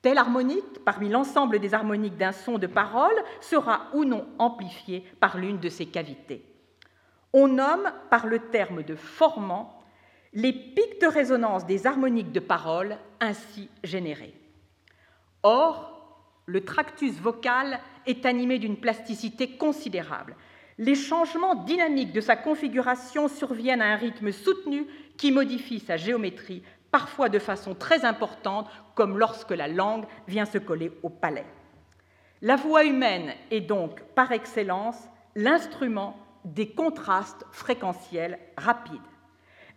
Telle 0.00 0.18
harmonique, 0.18 0.84
parmi 0.84 1.08
l'ensemble 1.08 1.58
des 1.58 1.74
harmoniques 1.74 2.16
d'un 2.16 2.32
son 2.32 2.58
de 2.58 2.66
parole, 2.66 3.14
sera 3.40 3.88
ou 3.94 4.04
non 4.04 4.26
amplifiée 4.38 5.04
par 5.20 5.38
l'une 5.38 5.60
de 5.60 5.68
ces 5.68 5.86
cavités. 5.86 6.51
On 7.32 7.48
nomme 7.48 7.90
par 8.10 8.26
le 8.26 8.38
terme 8.38 8.82
de 8.82 8.94
formant 8.94 9.82
les 10.34 10.52
pics 10.52 11.00
de 11.00 11.06
résonance 11.06 11.66
des 11.66 11.86
harmoniques 11.86 12.32
de 12.32 12.40
parole 12.40 12.96
ainsi 13.20 13.68
générés. 13.84 14.34
Or, 15.42 15.92
le 16.46 16.64
tractus 16.64 17.14
vocal 17.14 17.80
est 18.06 18.26
animé 18.26 18.58
d'une 18.58 18.76
plasticité 18.76 19.56
considérable. 19.56 20.36
Les 20.78 20.94
changements 20.94 21.54
dynamiques 21.54 22.12
de 22.12 22.20
sa 22.20 22.36
configuration 22.36 23.28
surviennent 23.28 23.82
à 23.82 23.92
un 23.92 23.96
rythme 23.96 24.32
soutenu 24.32 24.86
qui 25.16 25.30
modifie 25.30 25.80
sa 25.80 25.96
géométrie, 25.96 26.62
parfois 26.90 27.28
de 27.28 27.38
façon 27.38 27.74
très 27.74 28.04
importante, 28.04 28.68
comme 28.94 29.18
lorsque 29.18 29.50
la 29.50 29.68
langue 29.68 30.04
vient 30.26 30.46
se 30.46 30.58
coller 30.58 30.92
au 31.02 31.08
palais. 31.08 31.46
La 32.40 32.56
voix 32.56 32.84
humaine 32.84 33.32
est 33.50 33.60
donc, 33.60 34.02
par 34.14 34.32
excellence, 34.32 34.96
l'instrument 35.36 36.16
des 36.44 36.70
contrastes 36.70 37.44
fréquentiels 37.50 38.38
rapides. 38.56 39.00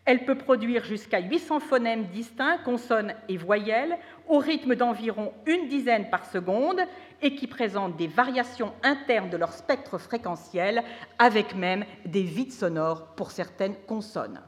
Elle 0.05 0.23
peut 0.23 0.37
produire 0.37 0.83
jusqu'à 0.83 1.19
800 1.19 1.59
phonèmes 1.61 2.05
distincts, 2.05 2.59
consonnes 2.59 3.15
et 3.27 3.37
voyelles, 3.37 3.97
au 4.27 4.37
rythme 4.37 4.75
d'environ 4.75 5.33
une 5.47 5.67
dizaine 5.67 6.11
par 6.11 6.25
seconde 6.25 6.79
et 7.23 7.35
qui 7.35 7.47
présentent 7.47 7.97
des 7.97 8.07
variations 8.07 8.71
internes 8.83 9.31
de 9.31 9.37
leur 9.37 9.51
spectre 9.51 9.97
fréquentiel, 9.97 10.83
avec 11.17 11.55
même 11.55 11.85
des 12.05 12.21
vides 12.21 12.53
sonores 12.53 13.15
pour 13.15 13.31
certaines 13.31 13.75
consonnes. 13.87 14.41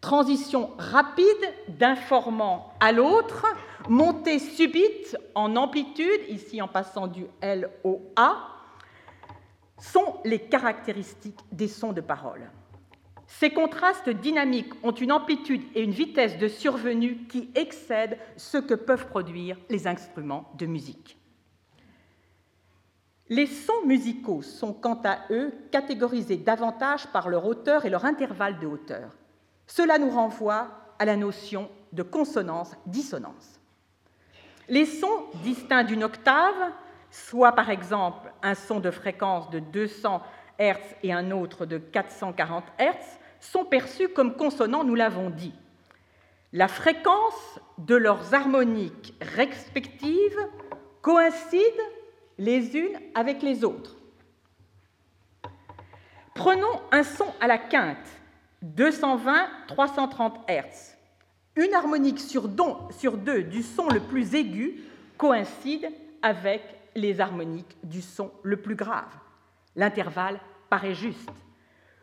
Transition 0.00 0.70
rapide 0.78 1.26
d'un 1.68 1.94
formant 1.94 2.72
à 2.80 2.92
l'autre, 2.92 3.44
montée 3.90 4.38
subite 4.38 5.18
en 5.34 5.54
amplitude, 5.56 6.22
ici 6.28 6.62
en 6.62 6.68
passant 6.68 7.06
du 7.06 7.26
L 7.42 7.68
au 7.84 8.00
A, 8.16 8.59
sont 9.80 10.20
les 10.24 10.38
caractéristiques 10.38 11.40
des 11.50 11.68
sons 11.68 11.92
de 11.92 12.00
parole. 12.00 12.50
Ces 13.26 13.50
contrastes 13.50 14.10
dynamiques 14.10 14.72
ont 14.82 14.92
une 14.92 15.12
amplitude 15.12 15.62
et 15.74 15.82
une 15.82 15.92
vitesse 15.92 16.36
de 16.38 16.48
survenue 16.48 17.26
qui 17.28 17.50
excèdent 17.54 18.18
ce 18.36 18.58
que 18.58 18.74
peuvent 18.74 19.06
produire 19.06 19.56
les 19.68 19.86
instruments 19.86 20.50
de 20.58 20.66
musique. 20.66 21.16
Les 23.28 23.46
sons 23.46 23.86
musicaux 23.86 24.42
sont 24.42 24.72
quant 24.72 25.00
à 25.04 25.20
eux 25.30 25.54
catégorisés 25.70 26.36
davantage 26.36 27.06
par 27.12 27.28
leur 27.28 27.46
hauteur 27.46 27.84
et 27.84 27.90
leur 27.90 28.04
intervalle 28.04 28.58
de 28.58 28.66
hauteur. 28.66 29.16
Cela 29.68 29.98
nous 29.98 30.10
renvoie 30.10 30.68
à 30.98 31.04
la 31.04 31.14
notion 31.14 31.70
de 31.92 32.02
consonance-dissonance. 32.02 33.60
Les 34.68 34.84
sons 34.84 35.24
distincts 35.44 35.84
d'une 35.84 36.02
octave, 36.02 36.72
soit 37.10 37.52
par 37.52 37.70
exemple 37.70 38.32
un 38.42 38.54
son 38.54 38.80
de 38.80 38.90
fréquence 38.90 39.50
de 39.50 39.58
200 39.58 40.22
Hz 40.58 40.96
et 41.02 41.12
un 41.12 41.30
autre 41.30 41.66
de 41.66 41.78
440 41.78 42.64
Hz, 42.78 43.18
sont 43.40 43.64
perçus 43.64 44.08
comme 44.08 44.36
consonants, 44.36 44.84
nous 44.84 44.94
l'avons 44.94 45.30
dit. 45.30 45.54
La 46.52 46.68
fréquence 46.68 47.60
de 47.78 47.94
leurs 47.94 48.34
harmoniques 48.34 49.14
respectives 49.20 50.38
coïncide 51.00 51.60
les 52.38 52.76
unes 52.76 52.98
avec 53.14 53.42
les 53.42 53.64
autres. 53.64 53.96
Prenons 56.34 56.80
un 56.92 57.02
son 57.02 57.26
à 57.40 57.46
la 57.46 57.58
quinte, 57.58 57.96
220-330 58.64 60.32
Hz. 60.48 60.96
Une 61.56 61.74
harmonique 61.74 62.20
sur, 62.20 62.48
sur 62.90 63.16
deux 63.16 63.42
du 63.42 63.62
son 63.62 63.88
le 63.88 64.00
plus 64.00 64.34
aigu 64.34 64.82
coïncide 65.16 65.90
avec 66.22 66.62
les 66.94 67.20
harmoniques 67.20 67.76
du 67.84 68.02
son 68.02 68.30
le 68.42 68.56
plus 68.56 68.74
grave. 68.74 69.12
L'intervalle 69.76 70.40
paraît 70.68 70.94
juste. 70.94 71.30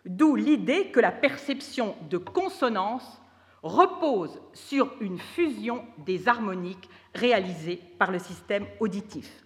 D'où 0.06 0.36
l'idée 0.36 0.92
que 0.92 1.00
la 1.00 1.12
perception 1.12 1.96
de 2.10 2.18
consonance 2.18 3.22
repose 3.64 4.40
sur 4.54 4.94
une 5.02 5.20
fusion 5.20 5.84
des 6.06 6.28
harmoniques 6.28 6.90
réalisées 7.14 7.82
par 7.98 8.12
le 8.12 8.20
système 8.20 8.66
auditif. 8.80 9.44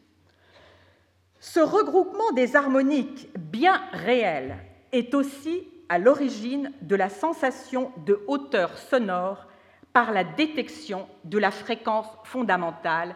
Ce 1.40 1.60
regroupement 1.60 2.32
des 2.34 2.56
harmoniques 2.56 3.30
bien 3.38 3.82
réelles 3.94 4.58
est 4.92 5.16
aussi 5.16 5.68
à 5.90 5.98
l'origine 5.98 6.72
de 6.82 6.96
la 6.96 7.10
sensation 7.10 7.92
de 8.06 8.24
hauteur 8.28 8.78
sonore 8.78 9.48
par 9.92 10.12
la 10.12 10.24
détection 10.24 11.08
de 11.24 11.38
la 11.38 11.52
fréquence 11.52 12.08
fondamentale 12.24 13.16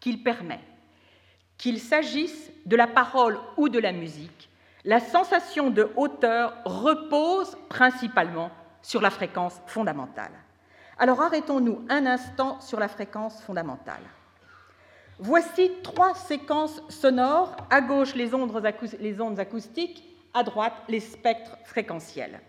qu'il 0.00 0.22
permet. 0.22 0.60
Qu'il 1.58 1.80
s'agisse 1.80 2.50
de 2.66 2.76
la 2.76 2.86
parole 2.86 3.38
ou 3.56 3.68
de 3.68 3.78
la 3.78 3.92
musique, 3.92 4.50
la 4.84 5.00
sensation 5.00 5.70
de 5.70 5.90
hauteur 5.96 6.54
repose 6.64 7.56
principalement 7.68 8.50
sur 8.82 9.00
la 9.00 9.10
fréquence 9.10 9.60
fondamentale. 9.66 10.32
Alors 10.98 11.22
arrêtons-nous 11.22 11.84
un 11.88 12.06
instant 12.06 12.60
sur 12.60 12.80
la 12.80 12.88
fréquence 12.88 13.40
fondamentale. 13.42 14.02
Voici 15.18 15.70
trois 15.82 16.14
séquences 16.14 16.82
sonores, 16.88 17.56
à 17.70 17.80
gauche 17.80 18.14
les 18.14 18.34
ondes, 18.34 19.38
acoustiques, 19.38 20.04
à 20.34 20.42
droite 20.42 20.74
les 20.88 21.00
spectres 21.00 21.56
fréquentiels. 21.64 22.40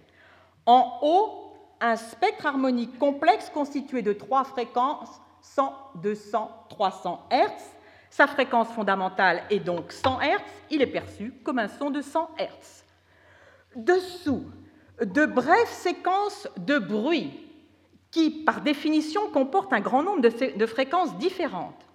En 0.66 1.00
haut, 1.02 1.54
un 1.82 1.96
spectre 1.96 2.46
harmonique 2.46 2.98
complexe 2.98 3.50
constitué 3.50 4.02
de 4.02 4.14
trois 4.14 4.44
fréquences 4.44 5.22
100, 5.42 5.74
200, 5.96 6.66
300 6.70 7.28
Hz 7.32 7.74
sa 8.14 8.28
fréquence 8.28 8.68
fondamentale 8.68 9.42
est 9.50 9.60
donc 9.60 9.92
100 9.92 10.20
Hz, 10.22 10.40
il 10.70 10.84
est 10.84 10.88
perçu 10.88 11.34
comme 11.44 11.58
un 11.58 11.68
son 11.68 11.90
de 11.90 12.00
100 12.00 12.30
Hz. 12.38 12.84
Dessous, 13.76 14.46
de 15.02 15.26
brèves 15.26 15.68
séquences 15.68 16.48
de 16.58 16.78
bruit 16.78 17.32
qui, 18.12 18.30
par 18.30 18.62
définition, 18.62 19.32
comporte 19.32 19.74
un 19.74 19.80
grand 19.80 20.04
nombre 20.04 20.22
de, 20.22 20.66
fréquences 20.68 21.18
différentes. 21.18 21.88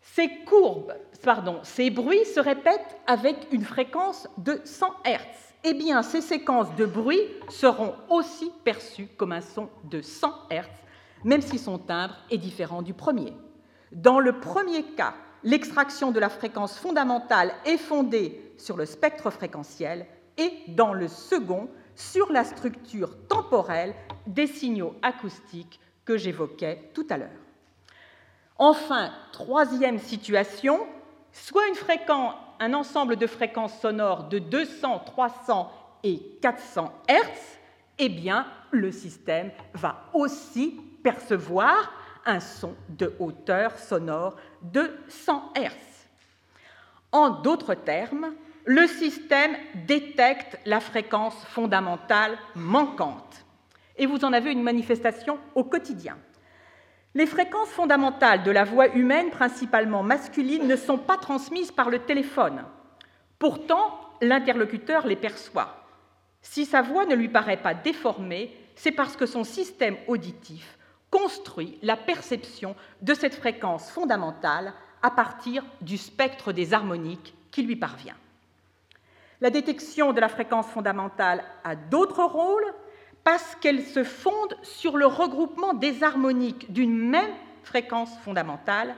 Ces 0.00 0.30
courbes, 0.46 0.94
pardon, 1.22 1.60
ces 1.62 1.90
bruits 1.90 2.24
se 2.24 2.40
répètent 2.40 2.98
avec 3.06 3.36
une 3.52 3.64
fréquence 3.64 4.26
de 4.38 4.62
100 4.64 4.86
Hz. 5.04 5.18
Eh 5.64 5.74
bien, 5.74 6.02
ces 6.02 6.22
séquences 6.22 6.74
de 6.76 6.86
bruit 6.86 7.20
seront 7.50 7.94
aussi 8.08 8.50
perçues 8.64 9.08
comme 9.18 9.32
un 9.32 9.42
son 9.42 9.68
de 9.84 10.00
100 10.00 10.32
Hz, 10.50 10.64
même 11.22 11.42
si 11.42 11.58
son 11.58 11.76
timbre 11.76 12.16
est 12.30 12.38
différent 12.38 12.80
du 12.80 12.94
premier. 12.94 13.34
Dans 13.92 14.20
le 14.20 14.40
premier 14.40 14.82
cas, 14.82 15.14
l'extraction 15.42 16.12
de 16.12 16.20
la 16.20 16.30
fréquence 16.30 16.78
fondamentale 16.78 17.52
est 17.66 17.76
fondée 17.76 18.54
sur 18.56 18.76
le 18.76 18.86
spectre 18.86 19.30
fréquentiel 19.30 20.06
et 20.38 20.50
dans 20.68 20.94
le 20.94 21.08
second, 21.08 21.68
sur 21.94 22.32
la 22.32 22.44
structure 22.44 23.14
temporelle 23.28 23.94
des 24.26 24.46
signaux 24.46 24.94
acoustiques 25.02 25.78
que 26.06 26.16
j'évoquais 26.16 26.90
tout 26.94 27.06
à 27.10 27.18
l'heure. 27.18 27.28
Enfin, 28.56 29.10
troisième 29.32 29.98
situation, 29.98 30.86
soit 31.32 31.64
un 32.60 32.72
ensemble 32.72 33.16
de 33.16 33.26
fréquences 33.26 33.78
sonores 33.80 34.24
de 34.28 34.38
200, 34.38 35.02
300 35.04 35.70
et 36.04 36.18
400 36.40 36.92
Hz, 37.08 37.58
eh 37.98 38.08
bien, 38.08 38.46
le 38.70 38.90
système 38.90 39.50
va 39.74 40.04
aussi 40.14 40.80
percevoir 41.02 41.92
un 42.26 42.40
son 42.40 42.74
de 42.88 43.14
hauteur 43.18 43.78
sonore 43.78 44.36
de 44.62 44.90
100 45.08 45.52
Hz. 45.56 45.70
En 47.12 47.30
d'autres 47.30 47.74
termes, 47.74 48.34
le 48.64 48.86
système 48.86 49.56
détecte 49.86 50.58
la 50.64 50.80
fréquence 50.80 51.36
fondamentale 51.46 52.38
manquante. 52.54 53.44
Et 53.96 54.06
vous 54.06 54.24
en 54.24 54.32
avez 54.32 54.52
une 54.52 54.62
manifestation 54.62 55.38
au 55.54 55.64
quotidien. 55.64 56.16
Les 57.14 57.26
fréquences 57.26 57.68
fondamentales 57.68 58.42
de 58.42 58.50
la 58.50 58.64
voix 58.64 58.88
humaine, 58.88 59.30
principalement 59.30 60.02
masculine, 60.02 60.66
ne 60.66 60.76
sont 60.76 60.96
pas 60.96 61.18
transmises 61.18 61.70
par 61.70 61.90
le 61.90 61.98
téléphone. 61.98 62.64
Pourtant, 63.38 63.98
l'interlocuteur 64.22 65.06
les 65.06 65.16
perçoit. 65.16 65.84
Si 66.40 66.64
sa 66.64 66.80
voix 66.80 67.04
ne 67.04 67.14
lui 67.14 67.28
paraît 67.28 67.60
pas 67.60 67.74
déformée, 67.74 68.56
c'est 68.74 68.92
parce 68.92 69.16
que 69.16 69.26
son 69.26 69.44
système 69.44 69.96
auditif 70.06 70.78
construit 71.12 71.78
la 71.82 71.96
perception 71.96 72.74
de 73.02 73.14
cette 73.14 73.36
fréquence 73.36 73.90
fondamentale 73.90 74.72
à 75.02 75.10
partir 75.10 75.62
du 75.82 75.98
spectre 75.98 76.52
des 76.52 76.74
harmoniques 76.74 77.34
qui 77.52 77.62
lui 77.62 77.76
parvient. 77.76 78.16
La 79.40 79.50
détection 79.50 80.12
de 80.12 80.20
la 80.20 80.28
fréquence 80.28 80.66
fondamentale 80.66 81.44
a 81.64 81.76
d'autres 81.76 82.24
rôles 82.24 82.74
parce 83.24 83.56
qu'elle 83.60 83.84
se 83.84 84.02
fonde 84.02 84.56
sur 84.62 84.96
le 84.96 85.06
regroupement 85.06 85.74
des 85.74 86.02
harmoniques 86.02 86.72
d'une 86.72 86.96
même 86.96 87.34
fréquence 87.62 88.16
fondamentale. 88.24 88.96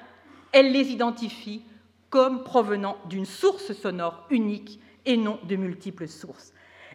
Elle 0.52 0.70
les 0.72 0.92
identifie 0.92 1.62
comme 2.10 2.44
provenant 2.44 2.96
d'une 3.06 3.26
source 3.26 3.72
sonore 3.72 4.24
unique 4.30 4.80
et 5.04 5.16
non 5.16 5.40
de 5.42 5.56
multiples 5.56 6.08
sources. 6.08 6.53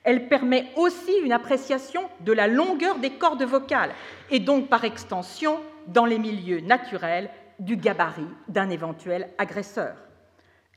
Elle 0.09 0.27
permet 0.27 0.71
aussi 0.75 1.11
une 1.23 1.31
appréciation 1.31 2.01
de 2.21 2.33
la 2.33 2.47
longueur 2.47 2.97
des 2.97 3.11
cordes 3.11 3.43
vocales 3.43 3.93
et 4.31 4.39
donc 4.39 4.67
par 4.67 4.83
extension, 4.83 5.59
dans 5.85 6.07
les 6.07 6.17
milieux 6.17 6.61
naturels, 6.61 7.29
du 7.59 7.75
gabarit 7.75 8.25
d'un 8.47 8.71
éventuel 8.71 9.29
agresseur. 9.37 9.97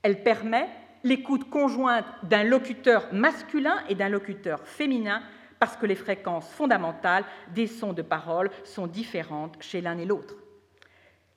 Elle 0.02 0.22
permet 0.22 0.68
l'écoute 1.02 1.48
conjointe 1.48 2.04
d'un 2.24 2.44
locuteur 2.44 3.08
masculin 3.10 3.76
et 3.88 3.94
d'un 3.94 4.10
locuteur 4.10 4.66
féminin 4.66 5.22
parce 5.58 5.78
que 5.78 5.86
les 5.86 5.94
fréquences 5.94 6.50
fondamentales 6.50 7.24
des 7.54 7.68
sons 7.68 7.94
de 7.94 8.02
parole 8.02 8.50
sont 8.64 8.86
différentes 8.86 9.56
chez 9.62 9.80
l'un 9.80 9.96
et 9.96 10.04
l'autre. 10.04 10.34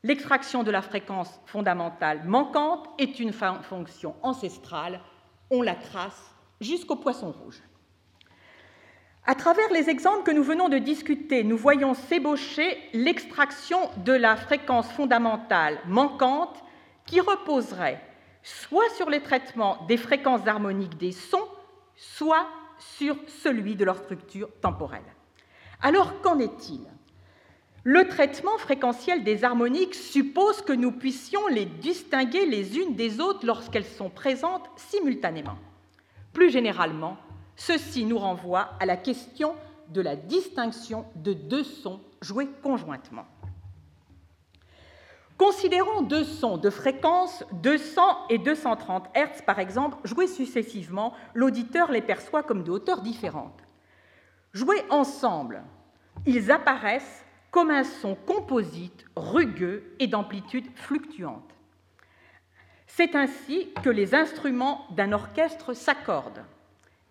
L'extraction 0.03 0.63
de 0.63 0.71
la 0.71 0.81
fréquence 0.81 1.39
fondamentale 1.45 2.25
manquante 2.25 2.89
est 2.97 3.21
une 3.21 3.31
fonction 3.31 4.15
ancestrale, 4.21 4.99
on 5.49 5.61
la 5.61 5.75
trace 5.75 6.35
jusqu'au 6.59 6.97
poisson 6.97 7.31
rouge. 7.31 7.61
À 9.27 9.33
travers 9.33 9.71
les 9.71 9.89
exemples 9.89 10.23
que 10.23 10.35
nous 10.35 10.43
venons 10.43 10.69
de 10.69 10.77
discuter, 10.77 11.43
nous 11.43 11.57
voyons 11.57 11.95
s'ébaucher 11.95 12.77
l'extraction 12.93 13.79
de 14.05 14.13
la 14.13 14.35
fréquence 14.35 14.91
fondamentale 14.91 15.79
manquante 15.87 16.63
qui 17.07 17.19
reposerait 17.19 17.99
soit 18.43 18.87
sur 18.95 19.09
les 19.09 19.21
traitements 19.21 19.83
des 19.87 19.97
fréquences 19.97 20.45
harmoniques 20.45 20.99
des 20.99 21.11
sons, 21.11 21.47
soit 21.95 22.47
sur 22.77 23.17
celui 23.27 23.75
de 23.75 23.83
leur 23.83 23.97
structure 23.97 24.49
temporelle. 24.61 25.01
Alors 25.81 26.21
qu'en 26.21 26.37
est-il? 26.37 26.81
Le 27.83 28.07
traitement 28.07 28.59
fréquentiel 28.59 29.23
des 29.23 29.43
harmoniques 29.43 29.95
suppose 29.95 30.61
que 30.61 30.73
nous 30.73 30.91
puissions 30.91 31.47
les 31.47 31.65
distinguer 31.65 32.45
les 32.45 32.77
unes 32.77 32.93
des 32.93 33.19
autres 33.19 33.45
lorsqu'elles 33.47 33.85
sont 33.85 34.11
présentes 34.11 34.69
simultanément. 34.75 35.57
Plus 36.31 36.51
généralement, 36.51 37.17
ceci 37.55 38.05
nous 38.05 38.17
renvoie 38.17 38.71
à 38.79 38.85
la 38.85 38.97
question 38.97 39.55
de 39.89 40.01
la 40.01 40.15
distinction 40.15 41.05
de 41.15 41.33
deux 41.33 41.63
sons 41.63 41.99
joués 42.21 42.49
conjointement. 42.63 43.25
Considérons 45.37 46.01
deux 46.01 46.23
sons 46.23 46.57
de 46.57 46.69
fréquence 46.69 47.43
200 47.61 48.01
et 48.29 48.37
230 48.37 49.09
Hz, 49.13 49.41
par 49.45 49.59
exemple, 49.59 49.97
joués 50.05 50.27
successivement, 50.27 51.13
l'auditeur 51.33 51.91
les 51.91 52.01
perçoit 52.01 52.41
comme 52.41 52.63
de 52.63 52.71
hauteurs 52.71 53.01
différentes. 53.01 53.61
Joués 54.53 54.83
ensemble, 54.89 55.63
ils 56.25 56.51
apparaissent 56.51 57.25
comme 57.51 57.69
un 57.69 57.83
son 57.83 58.15
composite, 58.15 59.05
rugueux 59.17 59.95
et 59.99 60.07
d'amplitude 60.07 60.67
fluctuante. 60.75 61.53
C'est 62.87 63.15
ainsi 63.15 63.73
que 63.83 63.89
les 63.89 64.15
instruments 64.15 64.85
d'un 64.91 65.11
orchestre 65.11 65.73
s'accordent. 65.73 66.45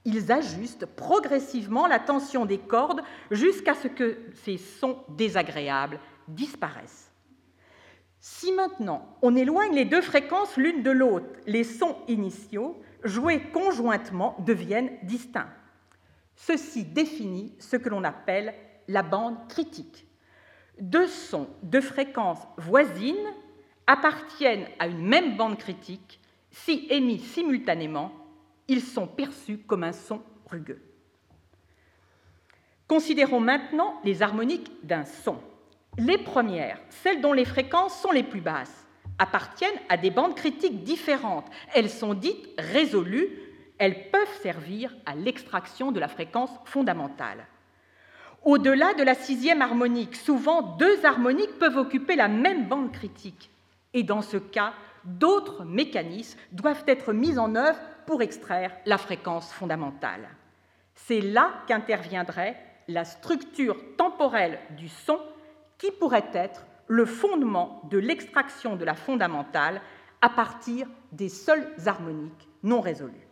Ils 0.05 0.31
ajustent 0.31 0.87
progressivement 0.87 1.87
la 1.87 1.99
tension 1.99 2.45
des 2.45 2.59
cordes 2.59 3.03
jusqu'à 3.31 3.75
ce 3.75 3.89
que 3.89 4.19
ces 4.45 4.59
sons 4.59 4.99
désagréables 5.09 5.99
disparaissent. 6.29 7.11
Si 8.21 8.53
maintenant 8.53 9.17
on 9.23 9.37
éloigne 9.37 9.75
les 9.75 9.85
deux 9.85 10.01
fréquences 10.01 10.57
l'une 10.57 10.83
de 10.83 10.91
l'autre, 10.91 11.29
les 11.47 11.65
sons 11.65 11.97
initiaux 12.09 12.81
joués 13.03 13.51
conjointement 13.53 14.37
deviennent 14.41 14.93
distincts. 15.03 15.53
Ceci 16.37 16.85
définit 16.85 17.55
ce 17.59 17.77
que 17.77 17.89
l'on 17.89 18.05
appelle 18.05 18.55
la 18.89 19.03
bande 19.03 19.37
critique. 19.49 20.07
Deux 20.81 21.07
sons 21.07 21.49
de 21.63 21.81
fréquences 21.81 22.43
voisines 22.57 23.33
appartiennent 23.87 24.67
à 24.79 24.87
une 24.87 25.07
même 25.07 25.37
bande 25.37 25.59
critique. 25.59 26.21
Si 26.51 26.87
émis 26.91 27.19
simultanément, 27.19 28.13
ils 28.69 28.83
sont 28.83 29.07
perçus 29.07 29.59
comme 29.59 29.85
un 29.85 29.93
son 29.93 30.23
rugueux. 30.51 30.83
Considérons 32.87 33.41
maintenant 33.41 34.01
les 34.05 34.23
harmoniques 34.23 34.71
d'un 34.83 35.05
son. 35.05 35.39
Les 35.97 36.19
premières, 36.19 36.79
celles 36.91 37.21
dont 37.21 37.33
les 37.33 37.45
fréquences 37.45 38.01
sont 38.01 38.11
les 38.11 38.23
plus 38.23 38.41
basses, 38.41 38.87
appartiennent 39.19 39.71
à 39.89 39.97
des 39.97 40.11
bandes 40.11 40.35
critiques 40.35 40.83
différentes. 40.83 41.47
Elles 41.73 41.91
sont 41.91 42.15
dites 42.15 42.49
résolues, 42.59 43.29
elles 43.79 44.11
peuvent 44.11 44.41
servir 44.43 44.95
à 45.07 45.15
l'extraction 45.15 45.93
de 45.93 46.01
la 46.01 46.09
fréquence 46.09 46.51
fondamentale. 46.65 47.47
Au-delà 48.45 48.93
de 48.95 49.03
la 49.03 49.15
sixième 49.15 49.62
harmonique, 49.62 50.17
souvent 50.17 50.62
deux 50.77 51.05
harmoniques 51.07 51.59
peuvent 51.59 51.79
occuper 51.79 52.17
la 52.17 52.29
même 52.29 52.69
bande 52.69 52.93
critique. 52.93 53.51
Et 53.95 54.03
dans 54.03 54.21
ce 54.21 54.37
cas, 54.37 54.75
d'autres 55.05 55.65
mécanismes 55.65 56.39
doivent 56.53 56.85
être 56.87 57.13
mis 57.13 57.39
en 57.39 57.55
œuvre 57.55 57.79
pour 58.07 58.23
extraire 58.23 58.73
la 58.87 58.99
fréquence 58.99 59.53
fondamentale. 59.53 60.29
C'est 60.95 61.21
là 61.21 61.51
qu'interviendrait 61.67 62.57
la 62.89 63.05
structure 63.05 63.77
temporelle 63.97 64.59
du 64.77 64.89
son 64.89 65.19
qui 65.79 65.91
pourrait 65.91 66.31
être 66.33 66.65
le 66.87 67.07
fondement 67.07 67.83
de 67.91 67.99
l'extraction 67.99 68.77
de 68.77 68.85
la 68.85 68.95
fondamentale 68.95 69.81
à 70.21 70.29
partir 70.29 70.87
des 71.13 71.29
seules 71.29 71.67
harmoniques 71.87 72.49
non 72.63 72.81
résolues. 72.81 73.29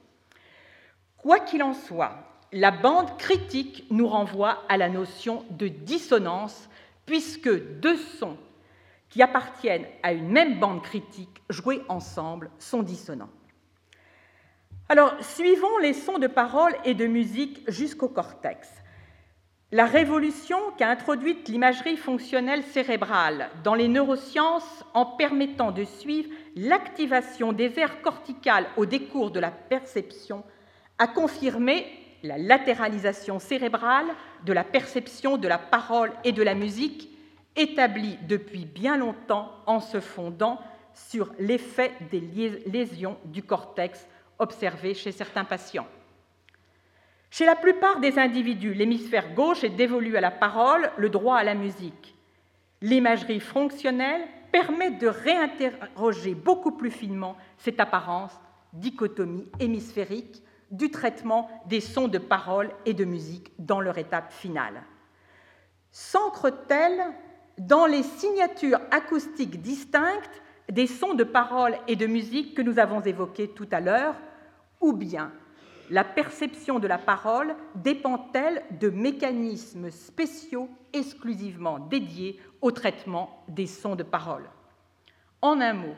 Quoi 1.16 1.41
qu'il 1.41 1.62
en 1.62 1.75
soit, 1.75 2.33
la 2.53 2.70
bande 2.70 3.16
critique 3.16 3.87
nous 3.91 4.09
renvoie 4.09 4.62
à 4.68 4.77
la 4.77 4.89
notion 4.89 5.45
de 5.51 5.68
dissonance, 5.68 6.68
puisque 7.07 7.51
deux 7.81 7.97
sons 7.97 8.37
qui 9.13 9.23
appartiennent 9.23 9.87
à 10.03 10.13
une 10.13 10.31
même 10.31 10.59
bande 10.59 10.83
critique 10.83 11.43
joués 11.51 11.83
ensemble 11.91 12.51
sont 12.59 12.83
dissonants. 12.83 13.29
Alors, 14.89 15.15
suivons 15.23 15.79
les 15.83 15.93
sons 15.93 16.19
de 16.19 16.27
parole 16.27 16.75
et 16.87 16.95
de 16.95 17.07
musique 17.07 17.63
jusqu'au 17.71 18.09
cortex. 18.09 18.71
La 19.71 19.85
révolution 19.85 20.59
qu'a 20.79 20.89
introduite 20.89 21.49
l'imagerie 21.49 21.99
fonctionnelle 21.99 22.63
cérébrale 22.63 23.51
dans 23.63 23.75
les 23.75 23.89
neurosciences 23.89 24.85
en 24.95 25.05
permettant 25.05 25.73
de 25.73 25.85
suivre 25.85 26.31
l'activation 26.57 27.53
des 27.53 27.79
aires 27.79 28.01
corticales 28.01 28.67
au 28.79 28.87
décours 28.87 29.31
de 29.31 29.41
la 29.41 29.51
perception 29.51 30.43
a 30.99 31.07
confirmé 31.07 31.87
la 32.23 32.39
latéralisation 32.39 33.39
cérébrale 33.39 34.09
de 34.47 34.53
la 34.55 34.65
perception 34.65 35.37
de 35.37 35.49
la 35.49 35.59
parole 35.59 36.13
et 36.25 36.33
de 36.33 36.43
la 36.43 36.55
musique, 36.55 37.12
établie 37.57 38.18
depuis 38.28 38.64
bien 38.64 38.96
longtemps 38.96 39.53
en 39.66 39.80
se 39.80 40.00
fondant 40.00 40.61
sur 40.94 41.32
l'effet 41.38 41.92
des 42.11 42.20
lésions 42.66 43.18
du 43.24 43.42
cortex 43.42 44.07
observées 44.38 44.94
chez 44.94 45.12
certains 45.12 45.44
patients. 45.44 45.86
Chez 47.30 47.46
la 47.46 47.57
plupart 47.57 48.00
des 48.00 48.18
individus, 48.18 48.74
l'hémisphère 48.74 49.32
gauche 49.32 49.64
est 49.64 49.70
dévolu 49.70 50.16
à 50.16 50.20
la 50.20 50.30
parole, 50.30 50.90
le 50.98 51.09
droit 51.09 51.36
à 51.36 51.44
la 51.44 51.55
musique. 51.55 52.14
L'imagerie 52.82 53.40
fonctionnelle 53.40 54.22
permet 54.50 54.90
de 54.90 55.07
réinterroger 55.07 56.34
beaucoup 56.34 56.72
plus 56.72 56.90
finement 56.90 57.36
cette 57.57 57.80
apparence 57.80 58.38
dichotomie 58.74 59.48
hémisphérique 59.61 60.42
du 60.70 60.90
traitement 60.90 61.48
des 61.66 61.80
sons 61.80 62.09
de 62.09 62.18
parole 62.18 62.70
et 62.84 62.94
de 62.94 63.05
musique 63.05 63.53
dans 63.59 63.80
leur 63.80 63.98
étape 63.98 64.32
finale. 64.32 64.82
S'ancre-t-elle 65.90 67.03
dans 67.59 67.86
les 67.86 68.03
signatures 68.03 68.80
acoustiques 68.90 69.61
distinctes 69.61 70.42
des 70.70 70.86
sons 70.86 71.14
de 71.14 71.24
parole 71.24 71.76
et 71.88 71.96
de 71.96 72.07
musique 72.07 72.55
que 72.55 72.62
nous 72.62 72.78
avons 72.78 73.00
évoqués 73.00 73.48
tout 73.48 73.68
à 73.72 73.80
l'heure, 73.80 74.14
ou 74.80 74.92
bien 74.92 75.32
la 75.90 76.05
perception 76.05 76.78
de 76.78 76.86
la 76.86 76.98
parole 76.98 77.55
dépend-elle 77.74 78.62
de 78.80 78.88
mécanismes 78.88 79.90
spéciaux 79.90 80.70
exclusivement 80.92 81.78
dédiés 81.78 82.40
au 82.61 82.70
traitement 82.70 83.44
des 83.48 83.66
sons 83.66 83.96
de 83.96 84.03
parole? 84.03 84.48
En 85.42 85.61
un 85.61 85.74
mot, 85.74 85.94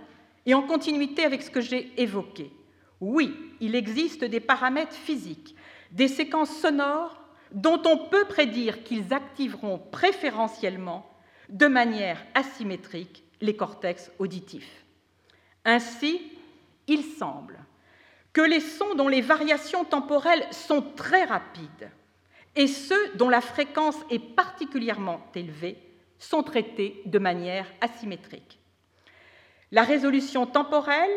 et 0.46 0.54
en 0.54 0.62
continuité 0.62 1.24
avec 1.24 1.42
ce 1.42 1.50
que 1.50 1.60
j'ai 1.60 1.92
évoqué, 2.00 2.50
oui, 3.00 3.34
il 3.60 3.74
existe 3.74 4.24
des 4.24 4.40
paramètres 4.40 4.94
physiques, 4.94 5.54
des 5.90 6.08
séquences 6.08 6.56
sonores 6.56 7.20
dont 7.52 7.80
on 7.86 8.08
peut 8.08 8.24
prédire 8.24 8.82
qu'ils 8.82 9.14
activeront 9.14 9.78
préférentiellement, 9.92 11.06
de 11.48 11.66
manière 11.66 12.24
asymétrique, 12.34 13.24
les 13.40 13.56
cortex 13.56 14.10
auditifs. 14.18 14.84
Ainsi, 15.64 16.20
il 16.86 17.02
semble 17.02 17.58
que 18.32 18.40
les 18.40 18.60
sons 18.60 18.94
dont 18.94 19.08
les 19.08 19.20
variations 19.20 19.84
temporelles 19.84 20.46
sont 20.50 20.82
très 20.82 21.24
rapides 21.24 21.90
et 22.56 22.66
ceux 22.66 23.14
dont 23.14 23.28
la 23.28 23.40
fréquence 23.40 23.96
est 24.10 24.18
particulièrement 24.18 25.20
élevée 25.34 25.78
sont 26.18 26.42
traités 26.42 27.02
de 27.06 27.18
manière 27.18 27.66
asymétrique. 27.80 28.58
La 29.72 29.82
résolution 29.82 30.46
temporelle 30.46 31.10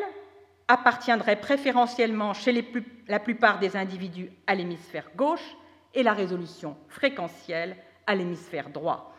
appartiendrait 0.68 1.40
préférentiellement 1.40 2.34
chez 2.34 2.66
la 3.08 3.20
plupart 3.20 3.60
des 3.60 3.78
individus 3.78 4.32
à 4.48 4.56
l'hémisphère 4.56 5.10
gauche 5.16 5.56
et 5.94 6.04
la 6.04 6.14
résolution 6.14 6.76
fréquentielle 6.88 7.78
à 8.06 8.16
l'hémisphère 8.16 8.70
droit. 8.70 9.17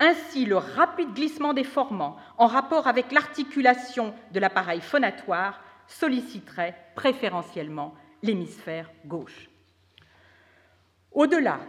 Ainsi, 0.00 0.44
le 0.44 0.56
rapide 0.56 1.14
glissement 1.14 1.54
des 1.54 1.64
formants 1.64 2.16
en 2.36 2.46
rapport 2.46 2.86
avec 2.86 3.12
l'articulation 3.12 4.14
de 4.32 4.40
l'appareil 4.40 4.80
phonatoire 4.80 5.60
solliciterait 5.86 6.76
préférentiellement 6.94 7.94
l'hémisphère 8.22 8.90
gauche. 9.06 9.48
Au-delà, 11.12 11.60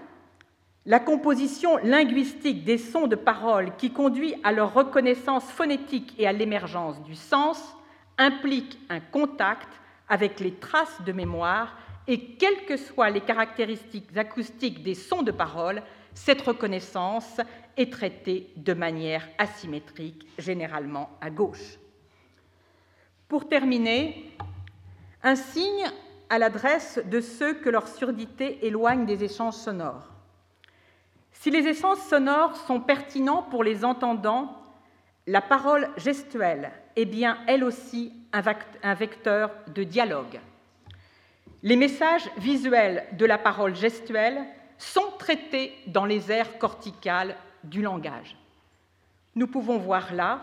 la 0.87 0.99
composition 0.99 1.77
linguistique 1.77 2.63
des 2.63 2.77
sons 2.77 3.07
de 3.07 3.15
parole 3.15 3.75
qui 3.75 3.91
conduit 3.91 4.35
à 4.43 4.51
leur 4.51 4.73
reconnaissance 4.73 5.51
phonétique 5.51 6.13
et 6.17 6.27
à 6.27 6.31
l'émergence 6.31 7.01
du 7.03 7.15
sens 7.15 7.59
implique 8.17 8.79
un 8.89 8.99
contact 8.99 9.69
avec 10.09 10.39
les 10.39 10.53
traces 10.53 11.01
de 11.03 11.11
mémoire 11.11 11.75
et 12.07 12.35
quelles 12.35 12.65
que 12.65 12.77
soient 12.77 13.09
les 13.09 13.21
caractéristiques 13.21 14.15
acoustiques 14.15 14.83
des 14.83 14.95
sons 14.95 15.23
de 15.23 15.31
parole, 15.31 15.81
cette 16.13 16.41
reconnaissance 16.41 17.41
est 17.77 17.91
traitée 17.91 18.49
de 18.55 18.73
manière 18.73 19.27
asymétrique, 19.37 20.25
généralement 20.37 21.09
à 21.21 21.29
gauche. 21.29 21.77
Pour 23.27 23.47
terminer, 23.49 24.31
un 25.23 25.35
signe 25.35 25.85
à 26.29 26.37
l'adresse 26.37 26.99
de 27.05 27.19
ceux 27.21 27.55
que 27.55 27.69
leur 27.69 27.87
surdité 27.87 28.65
éloigne 28.65 29.05
des 29.05 29.23
échanges 29.23 29.55
sonores. 29.55 30.11
Si 31.31 31.51
les 31.51 31.67
essences 31.67 32.07
sonores 32.07 32.55
sont 32.55 32.79
pertinents 32.79 33.43
pour 33.43 33.63
les 33.63 33.83
entendants, 33.83 34.55
la 35.27 35.41
parole 35.41 35.89
gestuelle 35.97 36.71
est 36.95 37.05
bien 37.05 37.37
elle 37.47 37.63
aussi 37.63 38.13
un 38.31 38.93
vecteur 38.93 39.51
de 39.73 39.83
dialogue. 39.83 40.39
Les 41.65 41.75
messages 41.75 42.29
visuels 42.37 43.05
de 43.13 43.25
la 43.25 43.39
parole 43.39 43.75
gestuelle 43.75 44.45
sont 44.77 45.11
traités 45.17 45.75
dans 45.87 46.05
les 46.05 46.31
aires 46.31 46.59
corticales 46.59 47.35
du 47.63 47.81
langage. 47.81 48.37
Nous 49.33 49.47
pouvons 49.47 49.79
voir 49.79 50.13
là 50.13 50.41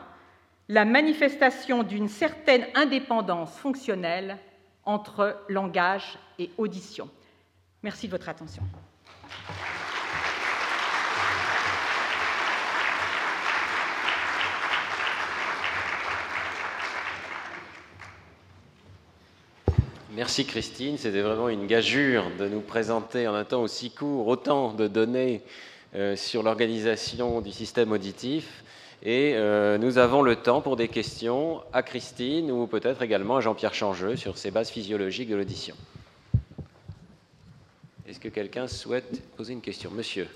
la 0.68 0.84
manifestation 0.84 1.84
d'une 1.84 2.08
certaine 2.08 2.66
indépendance 2.74 3.56
fonctionnelle 3.56 4.36
entre 4.84 5.38
langage 5.48 6.18
et 6.40 6.50
audition. 6.58 7.08
Merci 7.84 8.08
de 8.08 8.10
votre 8.10 8.28
attention. 8.28 8.64
Merci 20.14 20.44
Christine, 20.44 20.98
c'était 20.98 21.22
vraiment 21.22 21.48
une 21.48 21.66
gageure 21.66 22.26
de 22.38 22.46
nous 22.46 22.60
présenter 22.60 23.26
en 23.26 23.34
un 23.34 23.44
temps 23.44 23.62
aussi 23.62 23.90
court 23.90 24.28
autant 24.28 24.74
de 24.74 24.86
données 24.86 25.40
euh, 25.94 26.16
sur 26.16 26.42
l'organisation 26.42 27.40
du 27.40 27.50
système 27.50 27.92
auditif. 27.92 28.62
Et 29.02 29.32
euh, 29.36 29.78
nous 29.78 29.96
avons 29.96 30.20
le 30.20 30.36
temps 30.36 30.60
pour 30.60 30.76
des 30.76 30.88
questions 30.88 31.62
à 31.72 31.82
Christine 31.82 32.50
ou 32.50 32.66
peut-être 32.66 33.00
également 33.00 33.38
à 33.38 33.40
Jean-Pierre 33.40 33.72
Changeux 33.72 34.16
sur 34.16 34.36
ces 34.36 34.50
bases 34.50 34.68
physiologiques 34.68 35.30
de 35.30 35.36
l'audition. 35.36 35.74
Est-ce 38.06 38.20
que 38.20 38.28
quelqu'un 38.28 38.68
souhaite 38.68 39.22
poser 39.38 39.54
une 39.54 39.62
question? 39.62 39.90
Monsieur, 39.90 40.28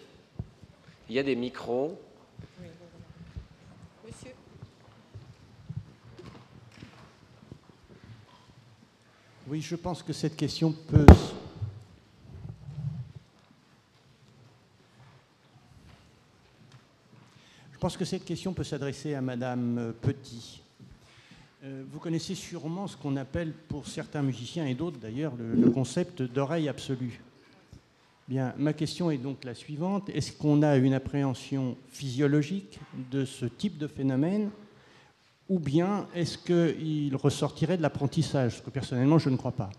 il 1.11 1.17
y 1.17 1.19
a 1.19 1.23
des 1.23 1.37
micros. 1.37 2.01
Oui, 9.49 9.61
je 9.61 9.77
pense 9.77 10.03
que 10.03 10.13
cette 10.13 10.35
question 10.37 10.73
peut... 10.73 11.07
Je 17.73 17.79
pense 17.79 17.97
que 17.97 18.05
cette 18.05 18.25
question 18.25 18.53
peut 18.53 18.65
s'adresser 18.65 19.15
à 19.15 19.21
Madame 19.21 19.95
Petit. 20.03 20.61
Euh, 21.63 21.85
vous 21.93 22.01
connaissez 22.01 22.35
sûrement 22.35 22.89
ce 22.89 22.97
qu'on 22.97 23.15
appelle, 23.15 23.53
pour 23.69 23.87
certains 23.87 24.23
musiciens 24.23 24.67
et 24.67 24.75
d'autres 24.75 24.99
d'ailleurs, 24.99 25.35
le, 25.37 25.71
concept 25.71 26.23
d'oreille 26.23 26.69
absolue. 26.69 27.21
Bien, 28.27 28.53
ma 28.59 28.73
question 28.73 29.13
est 29.13 29.19
donc 29.19 29.45
la 29.45 29.55
suivante. 29.55 30.09
Est-ce 30.09 30.33
qu'on 30.33 30.63
a 30.63 30.77
une 30.77 30.95
appréhension 30.95 31.77
physiologique 31.89 32.81
de 33.13 33.25
ce 33.25 33.47
type 33.47 33.79
de 33.79 33.87
phénomène 33.87 34.51
ou 35.49 35.59
bien 35.59 36.09
est-ce 36.15 36.39
qu'il 36.39 37.15
ressortirait 37.17 37.77
de 37.77 37.83
l'apprentissage 37.83 38.59
Ce 38.59 38.63
que 38.63 38.71
personnellement, 38.71 39.19
je 39.19 39.31
ne 39.31 39.37
crois 39.37 39.53
pas. 39.53 39.71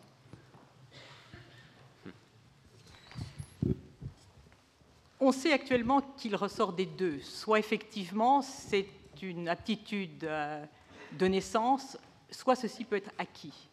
On 5.20 5.32
sait 5.32 5.52
actuellement 5.52 6.02
qu'il 6.18 6.36
ressort 6.36 6.74
des 6.74 6.86
deux. 6.86 7.20
Soit 7.22 7.60
effectivement, 7.60 8.42
c'est 8.42 8.88
une 9.22 9.50
aptitude 9.50 10.24
euh, 10.24 10.64
de 11.18 11.26
naissance, 11.26 11.98
soit 12.30 12.56
ceci 12.56 12.84
peut 12.84 12.98
être 12.98 13.12
acquis. 13.18 13.68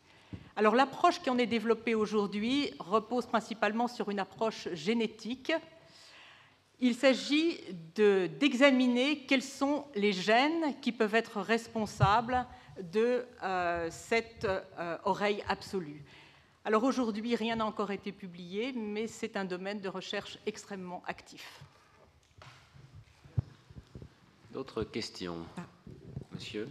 Alors 0.57 0.75
l'approche 0.75 1.21
qui 1.21 1.31
en 1.31 1.39
est 1.39 1.47
développée 1.47 1.95
aujourd'hui 1.95 2.73
repose 2.79 3.27
principalement 3.27 3.89
sur 3.89 4.11
une 4.11 4.21
approche 4.21 4.69
génétique 4.73 5.53
il 6.81 6.95
s'agit 6.95 7.59
d'examiner 7.95 9.25
quels 9.27 9.43
sont 9.43 9.87
les 9.95 10.13
gènes 10.13 10.79
qui 10.81 10.93
peuvent 10.93 11.15
être 11.15 11.41
responsables 11.41 12.47
de 12.93 13.25
euh, 13.43 13.89
cette 13.91 14.45
euh, 14.45 14.99
oreille 15.05 15.43
absolue. 15.49 16.03
Alors 16.65 16.83
aujourd'hui, 16.85 17.37
rien 17.37 17.57
n'a 17.57 17.67
encore 17.67 17.91
été 17.91 18.11
publié, 18.11 18.73
mais 18.73 19.07
c'est 19.07 19.37
un 19.37 19.45
domaine 19.45 19.81
de 19.81 19.89
recherche 19.89 20.39
extrêmement 20.47 21.03
actif. 21.07 21.61
D'autres 24.53 24.85
questions? 24.85 25.45
Monsieur? 26.33 26.69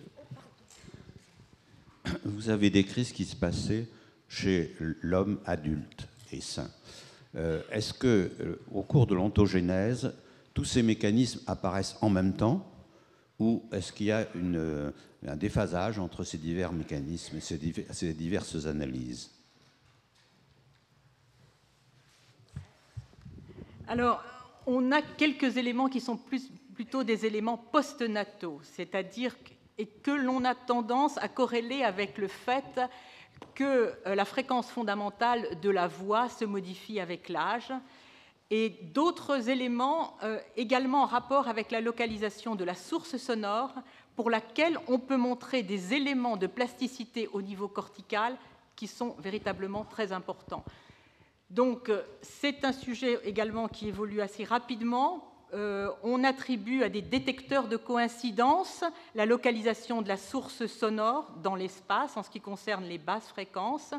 Vous 2.26 2.50
avez 2.50 2.70
décrit 2.70 3.06
ce 3.06 3.14
qui 3.14 3.26
se 3.26 3.36
passait 3.36 3.88
chez 4.28 4.76
l'homme 4.80 5.40
adulte 5.46 6.08
et 6.32 6.42
sain. 6.42 6.70
Euh, 7.36 7.62
est-ce 7.72 7.94
que, 7.94 8.32
euh, 8.40 8.62
au 8.72 8.84
cours 8.84 9.08
de 9.08 9.16
l'ontogénèse, 9.16 10.14
tous 10.54 10.66
ces 10.66 10.84
mécanismes 10.84 11.42
apparaissent 11.48 11.98
en 12.02 12.10
même 12.10 12.34
temps 12.34 12.70
ou 13.40 13.64
est-ce 13.72 13.92
qu'il 13.92 14.06
y 14.08 14.12
a 14.12 14.28
euh, 14.36 14.92
un 15.26 15.36
déphasage 15.36 15.98
entre 15.98 16.24
ces 16.24 16.38
divers 16.38 16.72
mécanismes 16.72 17.38
et 17.38 17.42
ces, 17.42 18.14
diverses 18.14 18.68
analyses? 18.68 19.32
Alors, 23.88 24.24
on 24.68 24.92
a 24.92 25.02
quelques 25.02 25.58
éléments 25.58 25.90
qui 25.90 26.00
sont 26.00 26.18
plus, 26.18 26.50
plutôt 26.76 27.04
des 27.04 27.26
éléments 27.26 27.58
postnataux, 27.58 28.62
c'est-à-dire 28.64 29.36
et 29.80 29.88
que 29.88 30.12
l'on 30.12 30.46
a 30.46 30.54
tendance 30.54 31.18
à 31.18 31.28
corréler 31.28 31.82
avec 31.82 32.20
le 32.20 32.28
fait 32.28 32.80
que 33.56 33.94
euh, 34.06 34.16
la 34.16 34.26
fréquence 34.26 34.70
fondamentale 34.70 35.60
de 35.62 35.70
la 35.70 35.88
voix 35.88 36.30
se 36.30 36.46
modifie 36.46 37.00
avec 37.00 37.30
l'âge 37.30 37.72
et 38.50 38.70
d'autres 38.94 39.50
éléments 39.50 40.18
euh, 40.24 40.40
également 40.56 41.04
en 41.04 41.06
rapport 41.06 41.48
avec 41.48 41.72
la 41.72 41.82
localisation 41.82 42.56
de 42.56 42.64
la 42.64 42.76
source 42.76 43.18
sonore 43.18 43.74
pour 44.16 44.30
laquelle 44.30 44.78
on 44.88 45.00
peut 45.00 45.18
montrer 45.18 45.64
des 45.64 45.94
éléments 45.94 46.38
de 46.38 46.48
plasticité 46.48 47.28
au 47.34 47.42
niveau 47.42 47.68
cortical 47.68 48.38
qui 48.76 48.88
sont 48.88 49.16
véritablement 49.20 49.86
très 49.86 50.12
importants. 50.12 50.64
Donc 51.50 51.90
euh, 51.90 52.04
c'est 52.22 52.66
un 52.66 52.74
sujet 52.74 53.20
également 53.24 53.68
qui 53.68 53.88
évolue 53.88 54.22
assez 54.22 54.44
rapidement. 54.44 55.33
Euh, 55.54 55.92
on 56.02 56.24
attribue 56.24 56.84
à 56.84 56.90
des 56.90 57.02
détecteurs 57.02 57.68
de 57.68 57.78
coïncidence 57.78 58.84
la 59.14 59.26
localisation 59.26 60.02
de 60.02 60.08
la 60.08 60.18
source 60.18 60.66
sonore 60.66 61.32
dans 61.44 61.56
l'espace 61.56 62.18
en 62.18 62.24
ce 62.24 62.30
qui 62.30 62.42
concerne 62.42 62.86
les 62.86 62.98
basses 62.98 63.28
fréquences. 63.28 63.94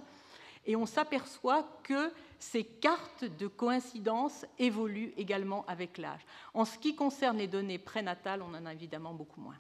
Et 0.66 0.76
on 0.76 0.86
s'aperçoit 0.86 1.66
que 1.82 2.12
ces 2.38 2.64
cartes 2.64 3.24
de 3.24 3.46
coïncidence 3.46 4.46
évoluent 4.58 5.12
également 5.16 5.64
avec 5.68 5.98
l'âge. 5.98 6.24
En 6.54 6.64
ce 6.64 6.78
qui 6.78 6.96
concerne 6.96 7.38
les 7.38 7.46
données 7.46 7.78
prénatales, 7.78 8.42
on 8.42 8.54
en 8.54 8.66
a 8.66 8.72
évidemment 8.72 9.12
beaucoup 9.12 9.40
moins. 9.40 9.56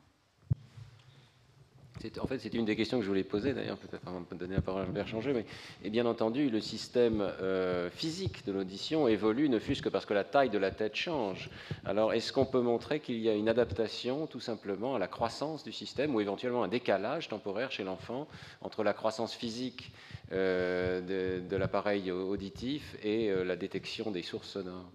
En 2.20 2.26
fait, 2.26 2.38
c'est 2.38 2.52
une 2.52 2.64
des 2.66 2.76
questions 2.76 2.98
que 2.98 3.04
je 3.04 3.08
voulais 3.08 3.24
poser, 3.24 3.54
d'ailleurs, 3.54 3.78
peut-être 3.78 4.06
avant 4.06 4.20
de 4.20 4.36
donner 4.36 4.56
la 4.56 4.60
parole 4.60 4.82
à 4.82 4.86
Jean-Pierre 4.86 5.08
Changer, 5.08 5.32
mais 5.32 5.46
et 5.82 5.90
bien 5.90 6.04
entendu, 6.04 6.50
le 6.50 6.60
système 6.60 7.20
euh, 7.20 7.88
physique 7.88 8.44
de 8.46 8.52
l'audition 8.52 9.08
évolue, 9.08 9.48
ne 9.48 9.58
fût-ce 9.58 9.80
que 9.80 9.88
parce 9.88 10.04
que 10.04 10.12
la 10.12 10.24
taille 10.24 10.50
de 10.50 10.58
la 10.58 10.70
tête 10.70 10.96
change. 10.96 11.48
Alors, 11.84 12.12
est-ce 12.12 12.32
qu'on 12.32 12.44
peut 12.44 12.60
montrer 12.60 13.00
qu'il 13.00 13.18
y 13.20 13.28
a 13.30 13.34
une 13.34 13.48
adaptation, 13.48 14.26
tout 14.26 14.40
simplement, 14.40 14.94
à 14.96 14.98
la 14.98 15.08
croissance 15.08 15.64
du 15.64 15.72
système, 15.72 16.14
ou 16.14 16.20
éventuellement 16.20 16.62
un 16.62 16.68
décalage 16.68 17.28
temporaire 17.28 17.70
chez 17.70 17.84
l'enfant 17.84 18.28
entre 18.60 18.82
la 18.82 18.92
croissance 18.92 19.32
physique 19.32 19.92
euh, 20.32 21.40
de, 21.40 21.56
l'appareil 21.56 22.10
auditif 22.10 22.96
et 23.02 23.30
euh, 23.30 23.44
la 23.44 23.56
détection 23.56 24.10
des 24.10 24.22
sources 24.22 24.48
sonores? 24.48 24.90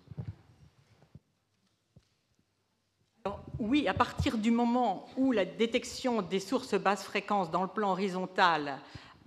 Oui, 3.60 3.88
à 3.90 3.94
partir 3.94 4.38
du 4.38 4.52
moment 4.52 5.06
où 5.18 5.32
la 5.34 5.44
détection 5.44 6.22
des 6.22 6.40
sources 6.40 6.76
basse 6.76 7.04
fréquence 7.04 7.52
dans 7.52 7.62
le 7.62 7.68
plan 7.68 7.92
horizontal 7.92 8.80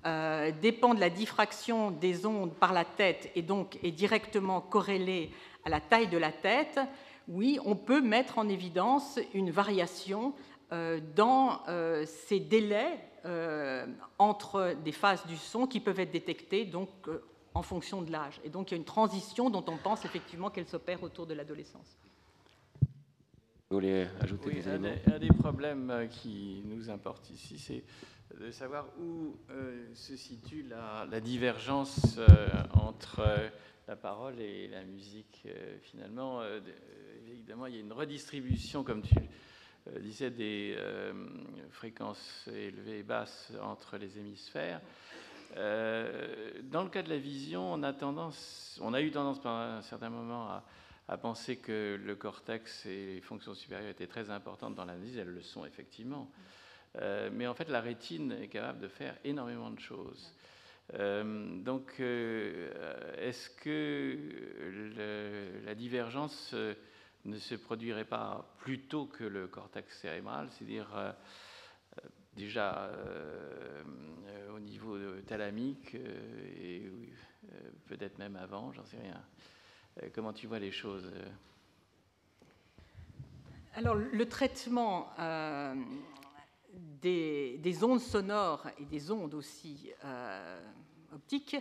euh, 0.06 0.50
dépend 0.62 0.94
de 0.94 1.00
la 1.00 1.10
diffraction 1.10 1.90
des 1.90 2.24
ondes 2.24 2.54
par 2.54 2.72
la 2.72 2.84
tête 2.84 3.30
et 3.34 3.42
donc 3.42 3.78
est 3.82 3.90
directement 3.90 4.62
corrélée 4.62 5.30
à 5.64 5.70
la 5.70 5.80
taille 5.80 6.08
de 6.08 6.16
la 6.16 6.32
tête, 6.32 6.80
oui, 7.28 7.58
on 7.64 7.76
peut 7.76 8.00
mettre 8.00 8.38
en 8.38 8.48
évidence 8.48 9.18
une 9.34 9.50
variation 9.50 10.34
euh, 10.72 10.98
dans 11.14 11.60
euh, 11.68 12.04
ces 12.06 12.40
délais 12.40 13.08
entre 14.18 14.74
des 14.82 14.90
phases 14.90 15.24
du 15.26 15.36
son 15.36 15.68
qui 15.68 15.78
peuvent 15.78 16.00
être 16.00 16.10
détectées 16.10 16.64
donc, 16.64 16.88
en 17.54 17.62
fonction 17.62 18.02
de 18.02 18.10
l'âge. 18.10 18.40
Et 18.42 18.48
donc 18.48 18.70
il 18.70 18.74
y 18.74 18.76
a 18.76 18.78
une 18.78 18.84
transition 18.84 19.48
dont 19.48 19.64
on 19.68 19.76
pense 19.76 20.04
effectivement 20.04 20.50
qu'elle 20.50 20.66
s'opère 20.66 21.04
autour 21.04 21.28
de 21.28 21.34
l'adolescence. 21.34 21.96
Vous 23.72 23.78
voulez 23.78 24.06
ajouter 24.20 24.50
des 24.50 24.68
un, 24.68 24.74
éléments 24.74 24.94
un, 25.14 25.18
des 25.18 25.28
problèmes 25.28 25.90
euh, 25.90 26.06
qui 26.06 26.62
nous 26.66 26.90
importe 26.90 27.30
ici, 27.30 27.56
c'est 27.58 27.82
de 28.38 28.50
savoir 28.50 28.84
où 29.00 29.34
euh, 29.48 29.86
se 29.94 30.14
situe 30.14 30.62
la, 30.68 31.06
la 31.10 31.20
divergence 31.20 32.16
euh, 32.18 32.48
entre 32.74 33.22
la 33.88 33.96
parole 33.96 34.38
et 34.40 34.68
la 34.68 34.84
musique. 34.84 35.48
finalement, 35.84 36.42
évidemment, 37.26 37.64
il 37.64 37.76
y 37.76 37.78
a 37.78 37.80
une 37.80 37.94
redistribution, 37.94 38.84
comme 38.84 39.00
tu 39.00 39.14
disais, 40.02 40.30
des 40.30 40.76
fréquences 41.70 42.46
élevées 42.54 42.98
et 42.98 43.02
basses 43.02 43.52
entre 43.62 43.96
les 43.96 44.18
hémisphères. 44.18 44.82
dans 45.56 46.82
le 46.82 46.90
cas 46.90 47.02
de 47.02 47.08
la 47.08 47.18
vision, 47.18 47.72
on 47.72 47.82
a, 47.82 47.94
tendance, 47.94 48.78
on 48.82 48.92
a 48.92 49.00
eu 49.00 49.10
tendance 49.10 49.40
pendant 49.40 49.78
un 49.78 49.82
certain 49.82 50.10
moment 50.10 50.46
à 50.50 50.62
à 51.08 51.16
penser 51.16 51.56
que 51.56 52.00
le 52.02 52.14
cortex 52.14 52.86
et 52.86 53.14
les 53.14 53.20
fonctions 53.20 53.54
supérieures 53.54 53.90
étaient 53.90 54.06
très 54.06 54.30
importantes 54.30 54.74
dans 54.74 54.84
l'analyse, 54.84 55.16
elles 55.18 55.28
le 55.28 55.42
sont 55.42 55.64
effectivement. 55.64 56.30
Euh, 57.00 57.30
mais 57.32 57.46
en 57.46 57.54
fait, 57.54 57.68
la 57.68 57.80
rétine 57.80 58.32
est 58.32 58.48
capable 58.48 58.80
de 58.80 58.88
faire 58.88 59.16
énormément 59.24 59.70
de 59.70 59.80
choses. 59.80 60.32
Euh, 60.94 61.58
donc, 61.62 61.94
euh, 62.00 63.14
est-ce 63.16 63.48
que 63.50 64.18
la 65.64 65.74
divergence 65.74 66.54
ne 67.24 67.38
se 67.38 67.54
produirait 67.54 68.04
pas 68.04 68.54
plus 68.58 68.80
tôt 68.80 69.06
que 69.06 69.24
le 69.24 69.46
cortex 69.46 69.98
cérébral, 70.00 70.48
c'est-à-dire 70.50 71.14
déjà 72.34 72.90
au 74.54 74.60
niveau 74.60 74.98
thalamique 75.26 75.94
et 75.94 76.90
peut-être 77.86 78.18
même 78.18 78.36
avant, 78.36 78.72
j'en 78.72 78.84
sais 78.84 78.98
rien. 78.98 79.22
Euh, 80.00 80.08
comment 80.14 80.32
tu 80.32 80.46
vois 80.46 80.58
les 80.58 80.70
choses 80.70 81.10
euh? 81.14 81.28
Alors, 83.74 83.94
le 83.94 84.28
traitement 84.28 85.08
euh, 85.18 85.74
des, 87.00 87.78
ondes 87.82 88.00
sonores 88.00 88.66
et 88.78 88.84
des 88.84 89.10
ondes 89.10 89.32
aussi 89.34 89.90
optiques 91.14 91.56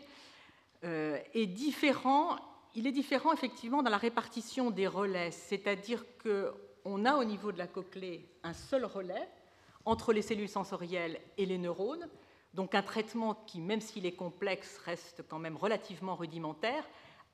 est 0.84 1.46
différent. 1.48 2.36
Il 2.76 2.86
est 2.86 2.92
différent 2.92 3.32
effectivement 3.32 3.82
dans 3.82 3.90
la 3.90 3.98
répartition 3.98 4.72
des 4.72 4.88
relais, 4.88 5.32
c'est-à-dire 5.32 6.04
qu'on 6.22 7.06
a 7.06 7.16
au 7.16 7.24
niveau 7.24 7.54
de 7.54 7.58
la 7.58 7.68
cochlée 7.68 8.28
un 8.44 8.54
seul 8.54 8.84
relais 8.84 9.30
entre 9.86 10.12
les 10.12 10.22
cellules 10.22 10.50
sensorielles 10.50 11.20
et 11.38 11.46
les 11.46 11.58
neurones, 11.58 12.10
donc 12.54 12.76
un 12.76 12.84
traitement 12.84 13.36
qui, 13.48 13.62
même 13.62 13.80
s'il 13.80 14.06
est 14.06 14.16
complexe, 14.16 14.78
reste 14.80 15.24
quand 15.30 15.40
même 15.40 15.56
relativement 15.56 16.16
rudimentaire, 16.16 16.86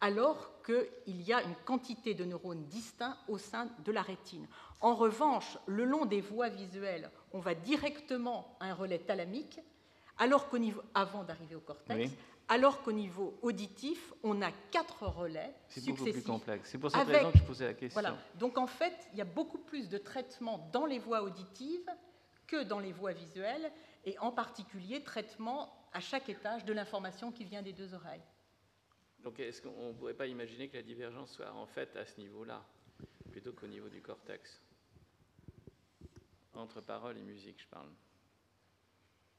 alors 0.02 0.52
qu'il 0.64 1.22
y 1.22 1.34
a 1.34 1.42
une 1.42 1.56
quantité 1.66 2.14
de 2.14 2.24
neurones 2.24 2.66
distincts 2.66 3.18
au 3.28 3.38
sein 3.38 3.70
de 3.84 3.92
la 3.92 4.02
rétine. 4.02 4.48
En 4.80 4.96
revanche, 4.96 5.58
le 5.66 5.86
long 5.86 6.06
des 6.06 6.22
voies 6.22 6.50
visuelles, 6.50 7.10
on 7.34 7.40
va 7.40 7.56
directement 7.56 8.56
à 8.60 8.66
un 8.66 8.74
relais 8.74 9.00
thalamique, 9.00 9.60
alors 10.18 10.50
qu'au 10.50 10.58
niveau, 10.58 10.82
avant 10.94 11.24
d'arriver 11.24 11.56
au 11.56 11.60
cortex, 11.60 12.12
alors 12.48 12.82
qu'au 12.82 12.92
niveau 12.92 13.38
auditif, 13.42 14.14
on 14.24 14.42
a 14.42 14.52
quatre 14.72 15.06
relais 15.06 15.54
C'est 15.68 15.86
beaucoup 15.86 16.04
plus 16.04 16.24
complexe. 16.24 16.70
C'est 16.72 16.78
pour 16.78 16.92
cette 16.92 17.08
raison 17.08 17.32
que 17.32 17.38
je 17.38 17.44
posais 17.44 17.66
la 17.66 17.74
question. 17.74 18.00
Voilà. 18.00 18.18
Donc 18.36 18.58
en 18.58 18.68
fait, 18.68 18.96
il 19.14 19.20
y 19.20 19.22
a 19.22 19.26
beaucoup 19.26 19.58
plus 19.58 19.90
de 19.90 19.98
traitements 19.98 20.70
dans 20.72 20.86
les 20.86 21.00
voies 21.00 21.24
auditives 21.24 21.90
que 22.46 22.64
dans 22.64 22.80
les 22.80 22.94
voies 22.94 23.12
visuelles, 23.12 23.72
et 24.06 24.18
en 24.20 24.32
particulier 24.32 25.04
traitement 25.04 25.74
à 25.92 26.00
chaque 26.00 26.30
étage 26.30 26.64
de 26.64 26.72
l'information 26.72 27.32
qui 27.32 27.44
vient 27.44 27.62
des 27.62 27.74
deux 27.74 27.94
oreilles. 27.94 28.22
Donc 29.28 29.42
est-ce 29.42 29.62
qu'on 29.62 29.90
ne 29.90 29.94
pourrait 29.94 30.14
pas 30.14 30.26
imaginer 30.26 30.70
que 30.70 30.78
la 30.78 30.84
divergence 30.84 31.34
soit 31.34 31.52
en 31.52 31.66
fait 31.66 31.94
à 31.98 32.06
ce 32.06 32.18
niveau-là, 32.18 32.66
plutôt 33.30 33.52
qu'au 33.52 33.68
niveau 33.68 33.90
du 33.90 34.00
cortex? 34.00 34.62
Entre 36.54 36.80
parole 36.80 37.18
et 37.18 37.22
musique, 37.22 37.60
je 37.60 37.68
parle. 37.68 37.90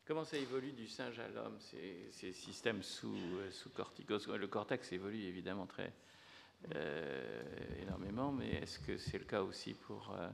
Comment 0.04 0.26
ça 0.26 0.36
évolue 0.36 0.72
du 0.72 0.86
singe 0.86 1.18
à 1.18 1.28
l'homme, 1.28 1.58
ces, 1.60 2.32
systèmes 2.34 2.82
sous, 2.82 3.16
euh, 3.16 3.50
sous 3.50 3.70
corticos? 3.70 4.26
Le 4.36 4.46
cortex 4.46 4.92
évolue 4.92 5.22
évidemment 5.22 5.64
très 5.66 5.94
euh, 6.74 7.42
énormément, 7.80 8.30
mais 8.30 8.56
est-ce 8.56 8.80
que 8.80 8.98
c'est 8.98 9.18
le 9.18 9.24
cas 9.24 9.40
aussi 9.40 9.72
pour... 9.72 10.10
Euh, 10.10 10.28